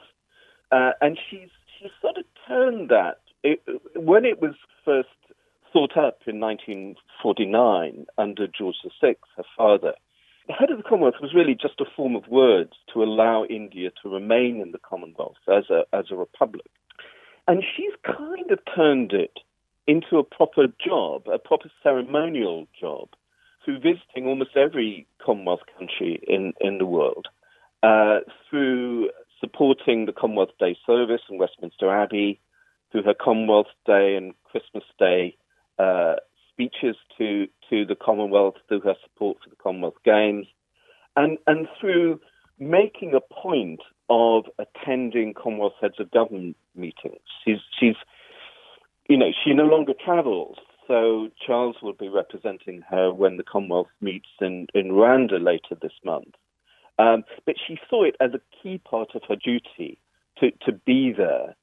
Uh, 0.72 0.92
and 1.02 1.18
she's, 1.30 1.50
she's 1.80 1.92
sort 2.02 2.18
of 2.18 2.26
turned 2.48 2.90
that. 2.90 3.20
It, 3.44 3.62
when 3.96 4.26
it 4.26 4.42
was 4.42 4.56
first 4.84 5.10
thought 5.72 5.96
up 5.96 6.20
in 6.26 6.40
1949 6.40 8.06
under 8.18 8.48
George 8.48 8.76
VI, 9.02 9.16
her 9.38 9.44
father, 9.56 9.94
the 10.48 10.54
head 10.54 10.72
of 10.72 10.78
the 10.78 10.84
Commonwealth 10.84 11.22
was 11.22 11.34
really 11.34 11.56
just 11.56 11.80
a 11.80 11.86
form 11.96 12.16
of 12.16 12.28
words 12.28 12.74
to 12.94 13.04
allow 13.04 13.46
India 13.46 13.92
to 14.02 14.10
remain 14.10 14.62
in 14.62 14.72
the 14.72 14.80
Commonwealth 14.80 15.38
as 15.48 15.70
a, 15.70 15.84
as 15.94 16.06
a 16.12 16.16
republic. 16.16 16.66
And 17.48 17.64
she's 17.76 17.94
kind 18.06 18.50
of 18.52 18.60
turned 18.76 19.14
it 19.14 19.40
into 19.88 20.18
a 20.18 20.24
proper 20.24 20.68
job, 20.84 21.28
a 21.32 21.38
proper 21.38 21.70
ceremonial 21.84 22.68
job, 22.80 23.10
through 23.64 23.80
visiting 23.80 24.26
almost 24.26 24.56
every 24.56 25.08
Commonwealth 25.24 25.62
country 25.78 26.24
in, 26.28 26.54
in 26.60 26.80
the 26.80 26.86
world, 26.86 27.28
uh, 27.84 28.20
through 28.50 29.10
supporting 29.40 30.06
the 30.06 30.12
Commonwealth 30.12 30.58
Day 30.60 30.78
service 30.86 31.22
in 31.30 31.38
Westminster 31.38 31.90
Abbey, 31.90 32.40
through 32.92 33.04
her 33.04 33.14
Commonwealth 33.14 33.68
Day 33.86 34.16
and 34.16 34.34
Christmas 34.46 34.84
Day 34.98 35.38
uh, 35.78 36.16
speeches 36.52 36.96
to, 37.18 37.48
to 37.70 37.86
the 37.86 37.96
Commonwealth, 37.96 38.56
through 38.68 38.82
her 38.82 38.96
support 39.04 39.38
for 39.44 39.50
the 39.50 39.56
Commonwealth 39.56 40.02
Games, 40.04 40.48
and, 41.16 41.38
and 41.46 41.68
through 41.80 42.20
making 42.58 43.14
a 43.14 43.22
point 43.34 43.82
of 44.10 44.46
attending 44.60 45.34
Commonwealth 45.34 45.74
heads 45.82 45.96
of 46.00 46.12
government 46.12 46.58
meetings. 46.76 47.20
She's, 47.44 47.60
she's, 47.80 47.96
you 49.08 49.18
know, 49.18 49.32
she 49.44 49.54
no 49.54 49.66
longer 49.66 49.94
travels. 49.94 50.58
So 50.88 51.30
Charles 51.46 51.78
will 51.82 51.94
be 51.94 52.10
representing 52.10 52.84
her 52.90 53.12
when 53.12 53.38
the 53.38 53.44
Commonwealth 53.44 53.88
meets 54.02 54.30
in, 54.40 54.68
in 54.74 54.92
Rwanda 54.92 55.44
later 55.44 55.76
this 55.82 55.94
month. 56.04 56.36
Um, 56.98 57.24
but 57.46 57.56
she 57.68 57.78
saw 57.90 58.04
it 58.04 58.16
as 58.20 58.32
a 58.34 58.42
key 58.62 58.78
part 58.78 59.16
of 59.16 59.24
her 59.28 59.36
duty 59.36 60.00
to, 60.40 60.52
to 60.66 60.72
be 60.72 61.12
there. 61.12 61.56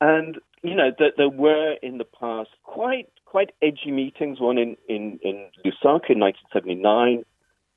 And, 0.00 0.38
you 0.62 0.74
know, 0.74 0.90
that 0.98 1.12
there 1.16 1.28
were 1.28 1.74
in 1.82 1.98
the 1.98 2.04
past 2.04 2.50
quite 2.64 3.08
quite 3.34 3.50
edgy 3.60 3.90
meetings, 3.90 4.38
one 4.38 4.58
in, 4.58 4.76
in, 4.88 5.18
in 5.24 5.48
Lusaka 5.64 6.10
in 6.10 6.20
1979, 6.20 7.24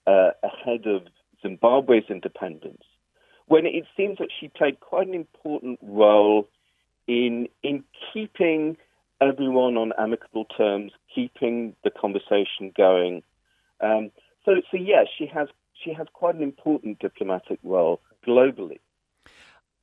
uh, 0.05 0.29
ahead 0.43 0.85
of 0.85 1.07
Zimbabwe's 1.41 2.03
independence, 2.11 2.83
when 3.47 3.65
it 3.65 3.85
seems 3.95 4.17
that 4.19 4.29
she 4.39 4.49
played 4.49 4.79
quite 4.79 5.07
an 5.07 5.13
important 5.13 5.79
role 5.81 6.47
in 7.07 7.47
in 7.63 7.83
keeping 8.13 8.77
everyone 9.21 9.77
on 9.77 9.93
amicable 9.97 10.45
terms, 10.45 10.91
keeping 11.13 11.75
the 11.83 11.89
conversation 11.89 12.71
going. 12.75 13.23
Um, 13.81 14.11
so, 14.45 14.55
so 14.69 14.77
yeah, 14.77 15.03
she 15.17 15.25
has 15.27 15.47
she 15.83 15.93
has 15.93 16.07
quite 16.13 16.35
an 16.35 16.43
important 16.43 16.99
diplomatic 16.99 17.59
role 17.63 18.01
globally. 18.25 18.79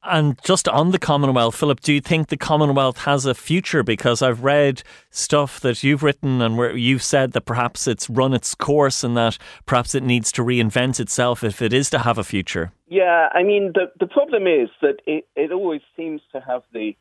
And 0.06 0.38
just 0.44 0.68
on 0.68 0.90
the 0.90 0.98
Commonwealth, 0.98 1.56
Philip, 1.56 1.80
do 1.80 1.92
you 1.92 2.00
think 2.00 2.28
the 2.28 2.36
Commonwealth 2.36 2.98
has 2.98 3.24
a 3.24 3.34
future? 3.34 3.82
Because 3.82 4.20
I've 4.20 4.44
read 4.44 4.82
stuff 5.10 5.60
that 5.60 5.82
you've 5.82 6.02
written 6.02 6.42
and 6.42 6.58
where 6.58 6.76
you've 6.76 7.02
said 7.02 7.32
that 7.32 7.46
perhaps 7.46 7.86
it's 7.86 8.10
run 8.10 8.34
its 8.34 8.54
course 8.54 9.02
and 9.02 9.16
that 9.16 9.38
perhaps 9.64 9.94
it 9.94 10.02
needs 10.02 10.30
to 10.32 10.42
reinvent 10.42 11.00
itself 11.00 11.42
if 11.42 11.62
it 11.62 11.72
is 11.72 11.88
to 11.90 12.00
have 12.00 12.18
a 12.18 12.24
future. 12.24 12.72
Yeah, 12.86 13.28
I 13.32 13.42
mean, 13.42 13.72
the, 13.74 13.90
the 13.98 14.06
problem 14.06 14.46
is 14.46 14.68
that 14.82 14.96
it, 15.06 15.26
it 15.36 15.52
always 15.52 15.80
seems 15.96 16.20
to 16.32 16.40
have 16.40 16.62
the 16.72 16.94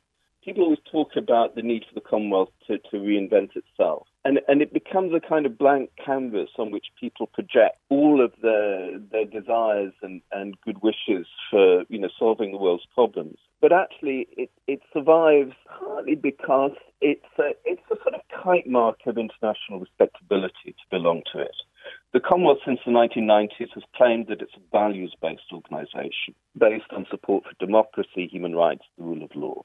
people 0.43 0.63
always 0.63 0.79
talk 0.91 1.11
about 1.17 1.55
the 1.55 1.61
need 1.61 1.83
for 1.87 1.95
the 1.95 2.01
Commonwealth 2.01 2.49
to, 2.67 2.77
to 2.77 2.97
reinvent 2.97 3.55
itself. 3.55 4.07
And, 4.25 4.39
and 4.47 4.61
it 4.61 4.71
becomes 4.71 5.13
a 5.13 5.19
kind 5.19 5.45
of 5.45 5.57
blank 5.57 5.89
canvas 6.03 6.49
on 6.57 6.71
which 6.71 6.87
people 6.97 7.27
project 7.27 7.77
all 7.89 8.23
of 8.23 8.31
their, 8.41 8.97
their 8.97 9.25
desires 9.25 9.91
and, 10.01 10.21
and 10.31 10.55
good 10.61 10.81
wishes 10.81 11.27
for 11.49 11.83
you 11.89 11.99
know, 11.99 12.09
solving 12.17 12.51
the 12.51 12.57
world's 12.57 12.87
problems. 12.93 13.37
But 13.61 13.73
actually, 13.73 14.27
it, 14.37 14.49
it 14.67 14.81
survives 14.93 15.53
partly 15.79 16.15
because 16.15 16.71
it's 17.01 17.25
a, 17.37 17.51
it's 17.65 17.81
a 17.91 17.95
sort 18.01 18.15
of 18.15 18.21
kite 18.43 18.67
mark 18.67 18.99
of 19.05 19.17
international 19.17 19.79
respectability 19.79 20.71
to 20.71 20.85
belong 20.89 21.23
to 21.33 21.39
it. 21.39 21.55
The 22.13 22.19
Commonwealth 22.19 22.59
since 22.65 22.79
the 22.85 22.91
1990s 22.91 23.73
has 23.73 23.83
claimed 23.95 24.27
that 24.27 24.41
it's 24.41 24.53
a 24.55 24.69
values 24.71 25.15
based 25.21 25.51
organization 25.51 26.35
based 26.57 26.91
on 26.91 27.05
support 27.09 27.43
for 27.43 27.65
democracy, 27.65 28.27
human 28.31 28.55
rights, 28.55 28.83
the 28.97 29.03
rule 29.03 29.23
of 29.23 29.35
law. 29.35 29.63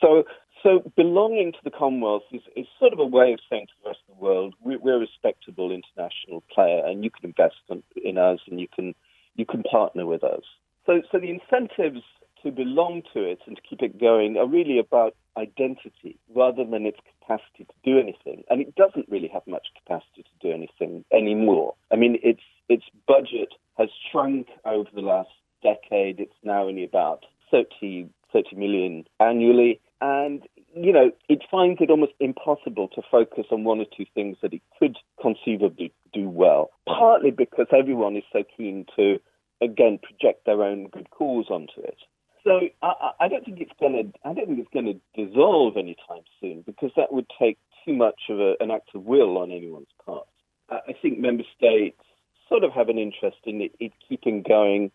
So, 0.00 0.24
so 0.62 0.90
belonging 0.96 1.52
to 1.52 1.58
the 1.64 1.70
Commonwealth 1.70 2.22
is, 2.32 2.42
is 2.56 2.66
sort 2.78 2.92
of 2.92 2.98
a 2.98 3.04
way 3.04 3.32
of 3.32 3.40
saying 3.50 3.66
to 3.66 3.72
the 3.82 3.88
rest 3.90 4.00
of 4.08 4.16
the 4.16 4.24
world, 4.24 4.54
we're, 4.62 4.78
we're 4.78 4.96
a 4.96 5.00
respectable 5.00 5.70
international 5.70 6.42
player, 6.52 6.84
and 6.84 7.04
you 7.04 7.10
can 7.10 7.26
invest 7.26 7.56
in, 7.68 7.82
in 8.02 8.18
us, 8.18 8.40
and 8.48 8.60
you 8.60 8.68
can 8.74 8.94
you 9.36 9.46
can 9.46 9.62
partner 9.62 10.04
with 10.04 10.24
us. 10.24 10.42
So, 10.84 11.00
so 11.12 11.18
the 11.18 11.30
incentives 11.30 12.02
to 12.42 12.50
belong 12.50 13.02
to 13.14 13.22
it 13.22 13.40
and 13.46 13.56
to 13.56 13.62
keep 13.62 13.82
it 13.82 14.00
going 14.00 14.36
are 14.36 14.46
really 14.46 14.78
about 14.78 15.14
identity 15.36 16.18
rather 16.34 16.64
than 16.64 16.86
its 16.86 16.98
capacity 17.20 17.64
to 17.64 17.74
do 17.84 17.98
anything. 17.98 18.44
And 18.50 18.60
it 18.60 18.74
doesn't 18.74 19.08
really 19.08 19.28
have 19.28 19.46
much 19.46 19.68
capacity 19.82 20.22
to 20.22 20.48
do 20.48 20.52
anything 20.52 21.04
anymore. 21.12 21.74
I 21.92 21.96
mean, 21.96 22.18
its 22.22 22.42
its 22.68 22.84
budget 23.06 23.54
has 23.76 23.88
shrunk 24.10 24.48
over 24.64 24.88
the 24.94 25.00
last 25.00 25.30
decade. 25.62 26.20
It's 26.20 26.32
now 26.42 26.66
only 26.66 26.84
about 26.84 27.24
30, 27.50 28.08
30 28.32 28.56
million 28.56 29.04
annually. 29.20 29.80
And, 30.00 30.42
you 30.74 30.92
know, 30.92 31.10
it 31.28 31.42
finds 31.50 31.80
it 31.80 31.90
almost 31.90 32.12
impossible 32.20 32.88
to 32.94 33.02
focus 33.10 33.46
on 33.50 33.64
one 33.64 33.80
or 33.80 33.86
two 33.96 34.06
things 34.14 34.36
that 34.42 34.52
it 34.52 34.62
could 34.78 34.96
conceivably 35.20 35.92
do 36.12 36.28
well, 36.28 36.70
partly 36.86 37.30
because 37.30 37.66
everyone 37.76 38.16
is 38.16 38.22
so 38.32 38.44
keen 38.56 38.86
to, 38.96 39.18
again, 39.60 39.98
project 39.98 40.46
their 40.46 40.62
own 40.62 40.88
good 40.88 41.10
cause 41.10 41.46
onto 41.50 41.80
it. 41.80 41.98
So 42.44 42.60
I, 42.82 43.10
I 43.20 43.28
don't 43.28 43.44
think 43.44 43.60
it's 43.60 43.72
going 43.80 43.92
to. 43.92 44.18
I 44.28 44.32
don't 44.32 44.46
think 44.46 44.60
it's 44.60 44.72
going 44.72 44.86
to 44.86 45.26
dissolve 45.26 45.76
anytime 45.76 46.22
soon 46.40 46.62
because 46.62 46.92
that 46.96 47.12
would 47.12 47.26
take 47.38 47.58
too 47.84 47.94
much 47.94 48.22
of 48.30 48.38
a, 48.38 48.54
an 48.60 48.70
act 48.70 48.90
of 48.94 49.04
will 49.04 49.36
on 49.38 49.50
anyone's 49.50 49.88
part. 50.06 50.26
I 50.70 50.94
think 51.00 51.18
member 51.18 51.44
states 51.56 52.00
sort 52.48 52.64
of 52.64 52.72
have 52.72 52.88
an 52.88 52.98
interest 52.98 53.38
in 53.44 53.60
it, 53.60 53.72
it 53.80 53.92
keeping 54.08 54.42
going, 54.42 54.90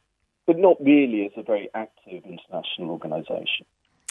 but 0.45 0.57
not 0.57 0.77
really 0.79 1.25
as 1.25 1.31
a 1.35 1.43
very 1.43 1.69
active 1.73 2.23
international 2.25 2.91
organisation. 2.91 3.65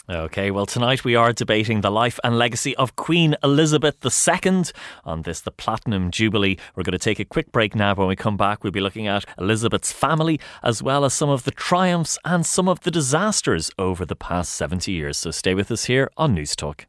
Okay, 0.09 0.51
well, 0.51 0.65
tonight 0.65 1.05
we 1.05 1.15
are 1.15 1.31
debating 1.31 1.79
the 1.79 1.89
life 1.89 2.19
and 2.25 2.37
legacy 2.37 2.75
of 2.75 2.97
Queen 2.97 3.37
Elizabeth 3.41 4.05
II 4.05 4.63
on 5.05 5.21
this, 5.21 5.39
the 5.39 5.49
Platinum 5.49 6.11
Jubilee. 6.11 6.57
We're 6.75 6.83
going 6.83 6.91
to 6.91 6.99
take 6.99 7.21
a 7.21 7.25
quick 7.25 7.53
break 7.53 7.73
now. 7.73 7.95
When 7.95 8.09
we 8.09 8.17
come 8.17 8.35
back, 8.35 8.63
we'll 8.63 8.73
be 8.73 8.81
looking 8.81 9.07
at 9.07 9.23
Elizabeth's 9.37 9.93
family 9.93 10.41
as 10.61 10.83
well 10.83 11.05
as 11.05 11.13
some 11.13 11.29
of 11.29 11.45
the 11.45 11.51
triumphs 11.51 12.19
and 12.25 12.45
some 12.45 12.67
of 12.67 12.81
the 12.81 12.91
disasters 12.91 13.71
over 13.79 14.03
the 14.03 14.15
past 14.15 14.51
70 14.51 14.91
years. 14.91 15.15
So 15.15 15.31
stay 15.31 15.53
with 15.53 15.71
us 15.71 15.85
here 15.85 16.11
on 16.17 16.33
News 16.33 16.57
Talk. 16.57 16.85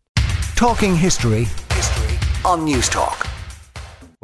Talking 0.56 0.96
history, 0.96 1.44
history 1.70 2.18
on 2.44 2.66
Newstalk. 2.66 3.33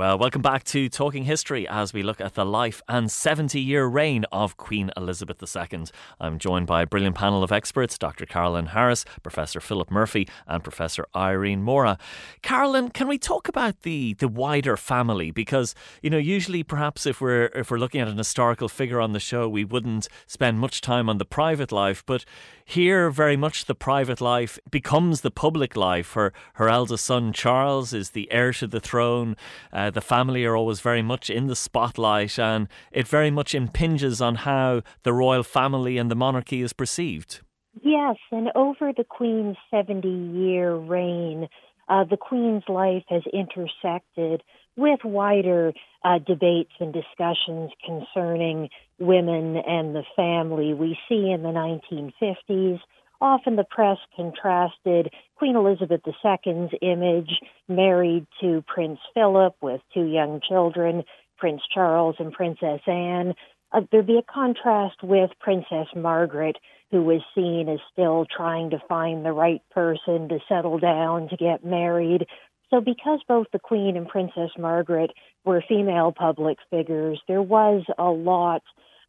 Well, 0.01 0.17
welcome 0.17 0.41
back 0.41 0.65
to 0.65 0.89
Talking 0.89 1.25
History 1.25 1.69
as 1.69 1.93
we 1.93 2.03
look 2.03 2.23
at 2.23 2.33
the 2.33 2.47
life 2.47 2.81
and 2.89 3.11
70 3.11 3.61
year 3.61 3.85
reign 3.85 4.25
of 4.33 4.57
Queen 4.57 4.91
Elizabeth 4.97 5.43
II. 5.43 5.85
I'm 6.19 6.39
joined 6.39 6.67
by 6.67 6.81
a 6.81 6.87
brilliant 6.87 7.17
panel 7.17 7.45
of 7.45 7.53
experts 7.53 7.99
Dr. 7.99 8.25
Carolyn 8.25 8.69
Harris, 8.69 9.05
Professor 9.23 9.61
Philip 9.61 9.91
Murphy, 9.91 10.27
and 10.47 10.65
Professor 10.65 11.05
Irene 11.15 11.63
Morra. 11.63 11.99
Carolyn, 12.41 12.89
can 12.89 13.09
we 13.09 13.19
talk 13.19 13.47
about 13.47 13.83
the, 13.83 14.15
the 14.15 14.27
wider 14.27 14.79
family? 14.79 15.33
Because, 15.33 15.75
you 16.01 16.09
know, 16.09 16.17
usually 16.17 16.63
perhaps 16.63 17.05
if 17.05 17.21
we're, 17.21 17.51
if 17.55 17.71
we're 17.71 17.77
looking 17.77 18.01
at 18.01 18.09
an 18.09 18.17
historical 18.17 18.71
figure 18.71 19.03
on 19.03 19.13
the 19.13 19.21
show, 19.21 19.51
we 19.51 19.67
wouldn't 19.67 20.09
spend 20.27 20.61
much 20.61 20.81
time 20.81 21.11
on 21.11 21.19
the 21.19 21.27
private 21.27 21.73
life, 21.73 22.03
but 22.07 22.25
here, 22.71 23.11
very 23.11 23.37
much 23.37 23.65
the 23.65 23.75
private 23.75 24.21
life 24.21 24.59
becomes 24.71 25.21
the 25.21 25.31
public 25.31 25.77
life. 25.77 26.13
Her, 26.13 26.33
her 26.55 26.69
eldest 26.69 27.05
son, 27.05 27.33
Charles, 27.33 27.93
is 27.93 28.11
the 28.11 28.31
heir 28.31 28.53
to 28.55 28.67
the 28.67 28.81
throne. 28.81 29.37
Uh, 29.73 29.91
the 29.91 30.01
family 30.01 30.45
are 30.45 30.57
always 30.57 30.81
very 30.81 31.03
much 31.03 31.31
in 31.31 31.47
the 31.47 31.57
spotlight, 31.57 32.39
and 32.39 32.69
it 32.93 33.09
very 33.09 33.31
much 33.31 33.55
impinges 33.55 34.21
on 34.21 34.37
how 34.37 34.83
the 35.03 35.13
royal 35.13 35.43
family 35.43 35.99
and 35.99 36.11
the 36.11 36.15
monarchy 36.15 36.63
is 36.63 36.73
perceived. 36.73 37.41
Yes, 37.83 38.17
and 38.31 38.51
over 38.55 38.93
the 38.97 39.05
Queen's 39.05 39.57
70 39.71 40.09
year 40.09 40.75
reign, 40.75 41.49
uh, 41.89 42.05
the 42.05 42.17
Queen's 42.17 42.65
life 42.69 43.05
has 43.09 43.23
intersected 43.33 44.43
with 44.77 45.01
wider 45.05 45.73
uh, 46.05 46.19
debates 46.19 46.73
and 46.81 46.93
discussions 46.93 47.71
concerning 47.85 48.69
women 48.99 49.57
and 49.57 49.95
the 49.95 50.05
family. 50.17 50.75
We 50.75 50.99
see 51.09 51.31
in 51.31 51.43
the 51.43 51.49
1950s, 51.49 52.81
often 53.21 53.57
the 53.57 53.65
press 53.65 53.99
contrasted 54.17 55.13
Queen 55.37 55.57
Elizabeth 55.57 56.01
II's 56.07 56.71
image, 56.83 57.31
married 57.69 58.27
to 58.41 58.65
Prince 58.67 58.99
Philip 59.15 59.57
with 59.61 59.81
two 59.93 60.07
young 60.07 60.41
children, 60.47 61.05
Prince 61.39 61.63
Charles 61.73 62.17
and 62.19 62.33
Princess 62.33 62.81
Anne. 62.87 63.35
Uh, 63.73 63.83
there'd 63.93 64.07
be 64.07 64.19
a 64.19 64.33
contrast 64.33 65.03
with 65.03 65.31
Princess 65.41 65.87
Margaret, 65.95 66.57
who 66.91 67.03
was 67.03 67.21
seen 67.35 67.69
as 67.69 67.79
still 67.93 68.27
trying 68.27 68.71
to 68.71 68.83
find 68.89 69.25
the 69.25 69.33
right 69.33 69.63
person 69.71 70.29
to 70.29 70.39
settle 70.49 70.79
down, 70.79 71.29
to 71.29 71.37
get 71.37 71.65
married. 71.65 72.27
So, 72.71 72.81
because 72.81 73.21
both 73.27 73.49
the 73.53 73.59
Queen 73.59 73.97
and 73.97 74.09
Princess 74.09 74.51
Margaret 74.57 75.11
were 75.45 75.63
female 75.69 76.13
public 76.13 76.59
figures, 76.71 77.21
there 77.27 77.43
was 77.43 77.83
a 77.99 78.05
lot 78.05 78.63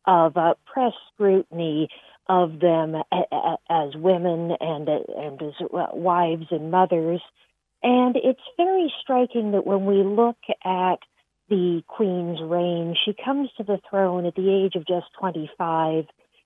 of 0.06 0.36
uh, 0.36 0.56
press 0.66 0.94
scrutiny 1.14 1.90
of 2.28 2.60
them 2.60 2.96
as 3.70 3.96
women 3.96 4.52
and 4.60 4.88
and 4.90 5.42
as 5.42 5.54
wives 5.70 6.48
and 6.50 6.72
mothers. 6.72 7.22
And 7.84 8.16
it's 8.16 8.42
very 8.58 8.92
striking 9.02 9.52
that 9.52 9.66
when 9.66 9.86
we 9.86 10.04
look 10.04 10.38
at 10.64 11.00
the 11.50 11.84
Queen's 11.88 12.40
reign, 12.42 12.96
she 13.06 13.14
comes 13.14 13.50
to 13.58 13.64
the 13.64 13.80
throne 13.90 14.26
at 14.26 14.36
the 14.36 14.50
age 14.50 14.76
of 14.76 14.88
just 14.88 15.08
25. 15.20 16.06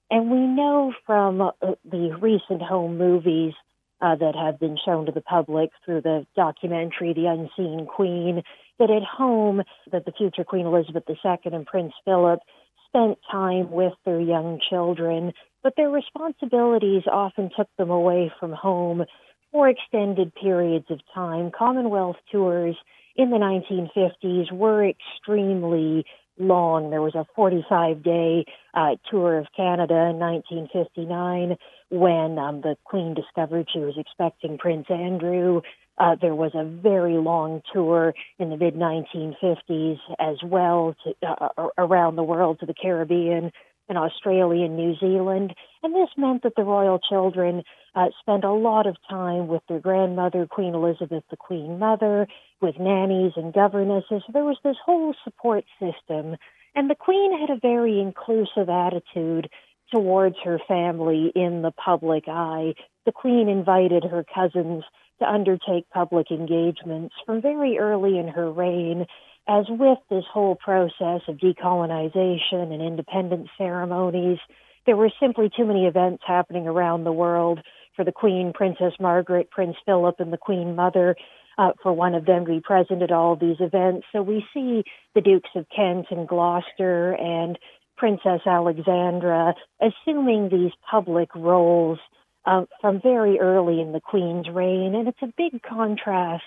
And 0.10 0.32
we 0.32 0.40
know 0.40 0.94
from 1.06 1.42
uh, 1.42 1.52
the 1.84 2.18
recent 2.20 2.62
home 2.62 2.98
movies 2.98 3.54
uh, 4.02 4.16
that 4.16 4.36
have 4.36 4.60
been 4.60 4.78
shown 4.86 5.06
to 5.06 5.12
the 5.12 5.22
public 5.22 5.70
through 5.84 6.02
the 6.02 6.26
documentary 6.36 7.14
The 7.14 7.28
Unseen 7.28 7.88
Queen 7.88 8.44
that 8.80 8.92
at 8.92 9.04
home 9.04 9.64
that 9.92 10.06
the 10.06 10.12
future 10.12 10.44
Queen 10.44 10.66
Elizabeth 10.66 11.04
II 11.10 11.38
and 11.46 11.66
Prince 11.66 11.94
Philip 12.04 12.40
spent 12.88 13.18
time 13.32 13.72
with 13.72 13.94
their 14.06 14.20
young 14.20 14.60
children, 14.70 15.34
but 15.64 15.74
their 15.76 15.90
responsibilities 15.90 17.04
often 17.12 17.50
took 17.56 17.70
them 17.78 17.90
away 17.90 18.32
from 18.40 18.52
home 18.52 19.06
for 19.52 19.70
extended 19.70 20.34
periods 20.36 20.86
of 20.90 21.00
time. 21.14 21.52
Commonwealth 21.58 22.18
tours 22.32 22.76
in 23.16 23.30
the 23.30 23.38
1950s 23.38 24.52
were 24.52 24.88
extremely 24.88 26.06
long. 26.38 26.90
There 26.90 27.02
was 27.02 27.16
a 27.16 27.26
45 27.36 28.04
day 28.04 28.46
uh, 28.74 28.96
tour 29.10 29.38
of 29.38 29.48
Canada 29.56 30.10
in 30.10 30.20
1959 30.20 31.58
when 31.90 32.38
um, 32.40 32.62
the 32.62 32.76
Queen 32.84 33.14
discovered 33.14 33.68
she 33.72 33.80
was 33.80 33.96
expecting 33.98 34.58
Prince 34.58 34.88
Andrew. 34.90 35.62
Uh, 35.98 36.16
there 36.20 36.36
was 36.36 36.52
a 36.54 36.66
very 36.66 37.14
long 37.14 37.62
tour 37.72 38.14
in 38.38 38.50
the 38.50 38.58
mid 38.58 38.76
1950s 38.76 39.98
as 40.20 40.38
well 40.44 40.96
to, 41.04 41.14
uh, 41.26 41.68
around 41.78 42.16
the 42.16 42.24
world 42.24 42.60
to 42.60 42.66
the 42.66 42.74
Caribbean 42.74 43.52
and 43.88 43.98
Australia 43.98 44.66
and 44.66 44.76
New 44.76 44.96
Zealand. 45.00 45.54
And 45.84 45.94
this 45.94 46.10
meant 46.18 46.44
that 46.44 46.56
the 46.56 46.64
royal 46.64 47.00
children 47.00 47.64
uh, 47.94 48.08
spent 48.20 48.44
a 48.44 48.52
lot 48.52 48.88
of 48.88 48.98
time 49.10 49.48
with 49.48 49.62
their 49.70 49.80
grandmother, 49.80 50.48
Queen 50.48 50.74
Elizabeth, 50.74 51.24
the 51.30 51.38
Queen 51.38 51.80
Mother, 51.80 52.28
with 52.62 52.80
nannies 52.80 53.34
and 53.36 53.54
governesses. 53.54 54.24
There 54.34 54.44
was 54.44 54.58
this 54.64 54.78
whole 54.84 55.14
support 55.24 55.66
system. 55.80 56.36
And 56.74 56.90
the 56.90 56.96
Queen 56.96 57.40
had 57.40 57.50
a 57.50 57.60
very 57.60 58.02
inclusive 58.02 58.70
attitude 58.70 59.50
towards 59.92 60.36
her 60.44 60.60
family 60.68 61.32
in 61.36 61.62
the 61.62 61.72
public 61.72 62.26
eye. 62.28 62.74
The 63.06 63.12
Queen 63.12 63.50
invited 63.50 64.04
her 64.04 64.26
cousins 64.34 64.84
to 65.20 65.30
undertake 65.30 65.90
public 65.92 66.32
engagements 66.32 67.16
from 67.26 67.42
very 67.42 67.78
early 67.78 68.18
in 68.18 68.28
her 68.28 68.52
reign 68.52 69.06
as 69.48 69.66
with 69.70 70.00
this 70.10 70.24
whole 70.32 70.56
process 70.56 71.22
of 71.28 71.38
decolonization 71.38 72.74
and 72.74 72.82
independence 72.82 73.48
ceremonies, 73.58 74.40
there 74.86 74.96
were 74.96 75.12
simply 75.20 75.50
too 75.56 75.66
many 75.66 75.86
events 75.86 76.24
happening 76.26 76.68
around 76.68 77.04
the 77.04 77.12
world 77.12 77.60
for 77.96 78.04
the 78.04 78.12
Queen, 78.12 78.54
Princess 78.54 78.94
Margaret, 79.00 79.52
Prince 79.52 79.76
Philip, 79.86 80.16
and 80.20 80.34
the 80.34 80.38
Queen 80.38 80.76
Mother. 80.76 81.16
Uh, 81.58 81.72
for 81.82 81.94
one 81.94 82.16
of 82.16 82.26
them 82.26 82.46
to 82.46 82.52
be 82.52 82.60
present 82.60 83.02
at 83.02 83.14
all 83.14 83.38
these 83.38 83.56
events. 83.62 84.06
So 84.12 84.22
we 84.22 84.46
see 84.54 84.84
the 85.14 85.22
Dukes 85.22 85.50
of 85.56 85.66
Kent 85.74 86.08
and 86.12 86.28
Gloucester 86.28 87.14
and 87.14 87.58
Princess 87.98 88.42
Alexandra 88.46 89.54
assuming 89.82 90.50
these 90.50 90.72
public 90.90 91.34
roles 91.36 92.00
uh, 92.46 92.66
from 92.82 93.02
very 93.02 93.40
early 93.40 93.82
in 93.82 93.92
the 93.92 94.02
Queen's 94.02 94.48
reign. 94.50 94.96
And 94.96 95.08
it's 95.08 95.22
a 95.22 95.34
big 95.38 95.62
contrast 95.62 96.44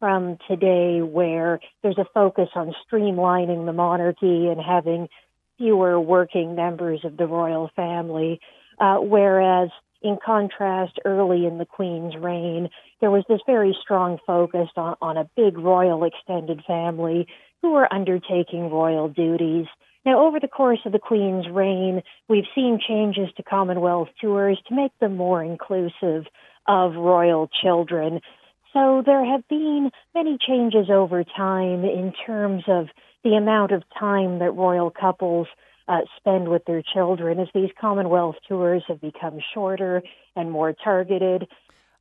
from 0.00 0.38
today 0.48 1.00
where 1.02 1.60
there's 1.82 1.98
a 1.98 2.06
focus 2.14 2.48
on 2.54 2.74
streamlining 2.86 3.66
the 3.66 3.72
monarchy 3.72 4.48
and 4.48 4.60
having 4.60 5.08
fewer 5.58 6.00
working 6.00 6.54
members 6.54 7.00
of 7.04 7.16
the 7.16 7.26
royal 7.26 7.70
family, 7.74 8.40
uh, 8.80 8.96
whereas 8.96 9.70
in 10.00 10.16
contrast, 10.24 10.98
early 11.04 11.44
in 11.46 11.58
the 11.58 11.66
Queen's 11.66 12.14
reign, 12.16 12.68
there 13.00 13.10
was 13.10 13.24
this 13.28 13.40
very 13.46 13.76
strong 13.82 14.18
focus 14.26 14.68
on, 14.76 14.94
on 15.02 15.16
a 15.16 15.28
big 15.36 15.58
royal 15.58 16.04
extended 16.04 16.62
family 16.66 17.26
who 17.62 17.72
were 17.72 17.92
undertaking 17.92 18.70
royal 18.70 19.08
duties. 19.08 19.66
Now, 20.04 20.26
over 20.26 20.40
the 20.40 20.48
course 20.48 20.80
of 20.86 20.92
the 20.92 20.98
Queen's 20.98 21.46
reign, 21.48 22.02
we've 22.28 22.44
seen 22.54 22.78
changes 22.86 23.28
to 23.36 23.42
Commonwealth 23.42 24.08
tours 24.20 24.58
to 24.68 24.74
make 24.74 24.92
them 25.00 25.16
more 25.16 25.42
inclusive 25.42 26.24
of 26.66 26.94
royal 26.94 27.48
children. 27.62 28.20
So 28.72 29.02
there 29.04 29.24
have 29.24 29.46
been 29.48 29.90
many 30.14 30.38
changes 30.38 30.88
over 30.90 31.24
time 31.24 31.84
in 31.84 32.12
terms 32.26 32.64
of 32.68 32.86
the 33.24 33.34
amount 33.34 33.72
of 33.72 33.82
time 33.98 34.38
that 34.38 34.52
royal 34.52 34.90
couples 34.90 35.48
uh, 35.88 36.00
spend 36.18 36.48
with 36.48 36.64
their 36.66 36.82
children 36.82 37.40
as 37.40 37.48
these 37.54 37.70
Commonwealth 37.80 38.36
tours 38.46 38.82
have 38.88 39.00
become 39.00 39.38
shorter 39.54 40.02
and 40.36 40.50
more 40.50 40.72
targeted. 40.72 41.48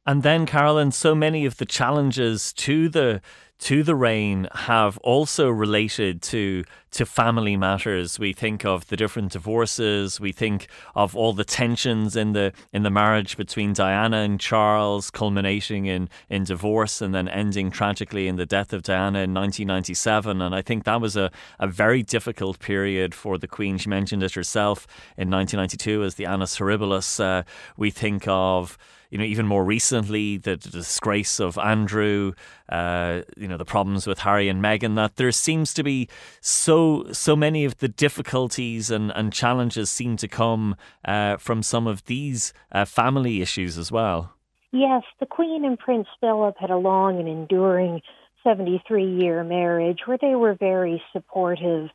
And 0.06 0.24
then, 0.24 0.46
Carolyn, 0.46 0.92
so 0.92 1.16
many 1.16 1.46
of 1.46 1.58
the 1.58 1.66
challenges 1.66 2.54
to 2.54 2.88
the 2.88 3.22
to 3.60 3.82
the 3.82 3.96
reign 3.96 4.48
have 4.54 4.98
also 5.00 5.50
related 5.50 6.22
to 6.22 6.64
to 6.90 7.06
family 7.06 7.58
matters. 7.58 8.18
We 8.18 8.32
think 8.34 8.66
of 8.66 8.88
the 8.88 8.96
different 8.96 9.32
divorces. 9.32 10.20
We 10.20 10.32
think 10.32 10.68
of 10.96 11.16
all 11.16 11.34
the 11.34 11.44
tensions 11.44 12.16
in 12.16 12.34
the 12.34 12.54
in 12.72 12.84
the 12.84 12.90
marriage 12.90 13.36
between 13.36 13.74
Diana 13.74 14.18
and 14.18 14.40
Charles, 14.40 15.10
culminating 15.10 15.86
in 15.86 16.10
in 16.30 16.44
divorce 16.44 17.02
and 17.02 17.14
then 17.14 17.28
ending 17.28 17.72
tragically 17.72 18.28
in 18.28 18.36
the 18.36 18.46
death 18.46 18.74
of 18.74 18.84
Diana 18.84 19.20
in 19.20 19.34
1997. 19.34 20.42
And 20.42 20.54
I 20.54 20.62
think 20.62 20.84
that 20.84 21.02
was 21.02 21.16
a, 21.16 21.32
a 21.60 21.68
very 21.68 22.04
difficult 22.04 22.60
period 22.60 23.16
for 23.16 23.38
the 23.38 23.48
Queen. 23.48 23.78
She 23.78 23.90
mentioned 23.90 24.24
it 24.24 24.34
herself 24.34 24.86
in 25.18 25.30
1992 25.30 26.04
as 26.04 26.16
the 26.16 26.26
Annus 26.26 26.58
Horribilis. 26.58 27.20
Uh, 27.20 27.44
we 27.76 27.90
think 27.90 28.28
of 28.28 28.78
you 29.10 29.18
know, 29.18 29.24
even 29.24 29.48
more 29.48 29.64
recently, 29.64 30.38
the, 30.38 30.56
the 30.56 30.70
disgrace 30.70 31.40
of 31.40 31.58
Andrew, 31.58 32.34
uh, 32.70 33.22
you 33.36 33.48
know, 33.48 33.58
the 33.58 33.66
problems 33.66 34.06
with 34.08 34.20
Harry 34.20 34.50
and 34.50 34.62
Meghan, 34.62 34.96
that 34.96 35.16
there 35.16 35.32
seems 35.32 35.74
to 35.76 35.84
be 35.84 36.10
so 36.42 37.06
so 37.12 37.36
many 37.36 37.66
of 37.66 37.78
the 37.78 37.88
difficulties 37.88 38.92
and, 38.92 39.12
and 39.12 39.34
challenges 39.34 39.90
seem 39.90 40.18
to 40.18 40.28
come 40.28 40.76
uh, 41.06 41.38
from 41.38 41.64
some 41.64 41.88
of 41.88 42.06
these 42.06 42.54
uh, 42.72 42.86
family 42.86 43.42
issues 43.42 43.78
as 43.78 43.92
well. 43.92 44.34
Yes, 44.72 45.04
the 45.20 45.26
Queen 45.26 45.64
and 45.64 45.80
Prince 45.80 46.08
Philip 46.20 46.56
had 46.60 46.70
a 46.70 46.78
long 46.78 47.20
and 47.20 47.28
enduring 47.28 48.02
73 48.44 49.06
year 49.06 49.44
marriage 49.44 50.00
where 50.06 50.18
they 50.20 50.36
were 50.36 50.56
very 50.56 51.02
supportive 51.14 51.90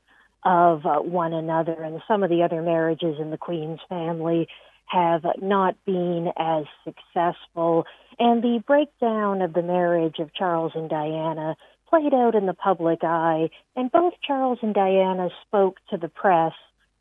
of 0.44 0.84
uh, 0.84 0.96
one 0.96 1.32
another 1.32 1.82
and 1.82 2.02
some 2.08 2.22
of 2.22 2.30
the 2.30 2.42
other 2.42 2.62
marriages 2.62 3.16
in 3.20 3.30
the 3.30 3.38
Queen's 3.38 3.78
family 3.88 4.48
have 4.92 5.24
not 5.40 5.76
been 5.86 6.28
as 6.36 6.64
successful. 6.84 7.84
And 8.18 8.42
the 8.42 8.62
breakdown 8.66 9.40
of 9.40 9.54
the 9.54 9.62
marriage 9.62 10.18
of 10.18 10.34
Charles 10.34 10.72
and 10.74 10.90
Diana 10.90 11.56
played 11.88 12.12
out 12.14 12.34
in 12.34 12.46
the 12.46 12.54
public 12.54 13.00
eye, 13.02 13.50
and 13.76 13.90
both 13.90 14.14
Charles 14.26 14.58
and 14.62 14.74
Diana 14.74 15.28
spoke 15.46 15.78
to 15.90 15.96
the 15.96 16.08
press 16.08 16.52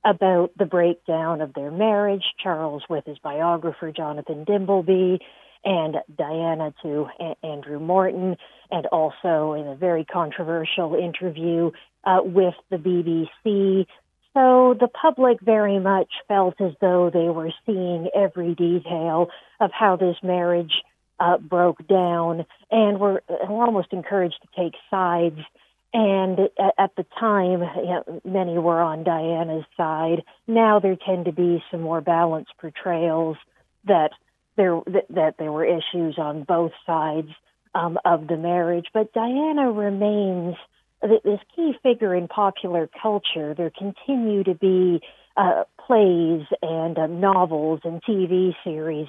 about 0.03 0.51
the 0.57 0.65
breakdown 0.65 1.41
of 1.41 1.53
their 1.53 1.71
marriage. 1.71 2.23
Charles 2.41 2.83
with 2.89 3.05
his 3.05 3.19
biographer, 3.19 3.91
Jonathan 3.91 4.45
Dimbleby, 4.45 5.19
and 5.63 5.97
Diana 6.17 6.73
to 6.81 7.07
a- 7.19 7.45
Andrew 7.45 7.79
Morton, 7.79 8.35
and 8.71 8.85
also 8.87 9.53
in 9.53 9.67
a 9.67 9.75
very 9.75 10.05
controversial 10.05 10.95
interview 10.95 11.71
uh, 12.03 12.19
with 12.23 12.55
the 12.69 12.77
BBC, 12.77 13.85
so 14.33 14.75
the 14.79 14.87
public 14.87 15.41
very 15.41 15.79
much 15.79 16.09
felt 16.27 16.59
as 16.61 16.73
though 16.79 17.09
they 17.09 17.29
were 17.29 17.51
seeing 17.65 18.09
every 18.15 18.55
detail 18.55 19.29
of 19.59 19.71
how 19.71 19.97
this 19.97 20.15
marriage 20.23 20.71
uh, 21.19 21.37
broke 21.37 21.85
down 21.87 22.45
and 22.71 22.99
were 22.99 23.21
almost 23.47 23.91
encouraged 23.91 24.39
to 24.41 24.61
take 24.61 24.73
sides. 24.89 25.39
And 25.93 26.39
at 26.77 26.95
the 26.95 27.05
time, 27.19 27.61
you 27.75 27.85
know, 27.85 28.21
many 28.23 28.57
were 28.57 28.79
on 28.79 29.03
Diana's 29.03 29.65
side. 29.75 30.23
Now 30.47 30.79
there 30.79 30.95
tend 30.95 31.25
to 31.25 31.33
be 31.33 31.61
some 31.69 31.81
more 31.81 31.99
balanced 31.99 32.51
portrayals 32.59 33.35
that 33.85 34.11
there 34.55 34.79
that, 34.87 35.05
that 35.09 35.35
there 35.37 35.51
were 35.51 35.65
issues 35.65 36.17
on 36.17 36.43
both 36.43 36.71
sides 36.85 37.29
um, 37.75 37.99
of 38.05 38.27
the 38.27 38.37
marriage. 38.37 38.87
But 38.93 39.13
Diana 39.13 39.69
remains 39.71 40.55
this 41.01 41.39
key 41.55 41.73
figure 41.83 42.15
in 42.15 42.27
popular 42.27 42.89
culture. 43.01 43.53
There 43.55 43.71
continue 43.75 44.43
to 44.43 44.55
be 44.55 45.01
uh, 45.37 45.63
plays 45.85 46.45
and 46.61 46.97
uh, 46.97 47.07
novels 47.07 47.81
and 47.83 48.01
TV 48.03 48.53
series 48.63 49.07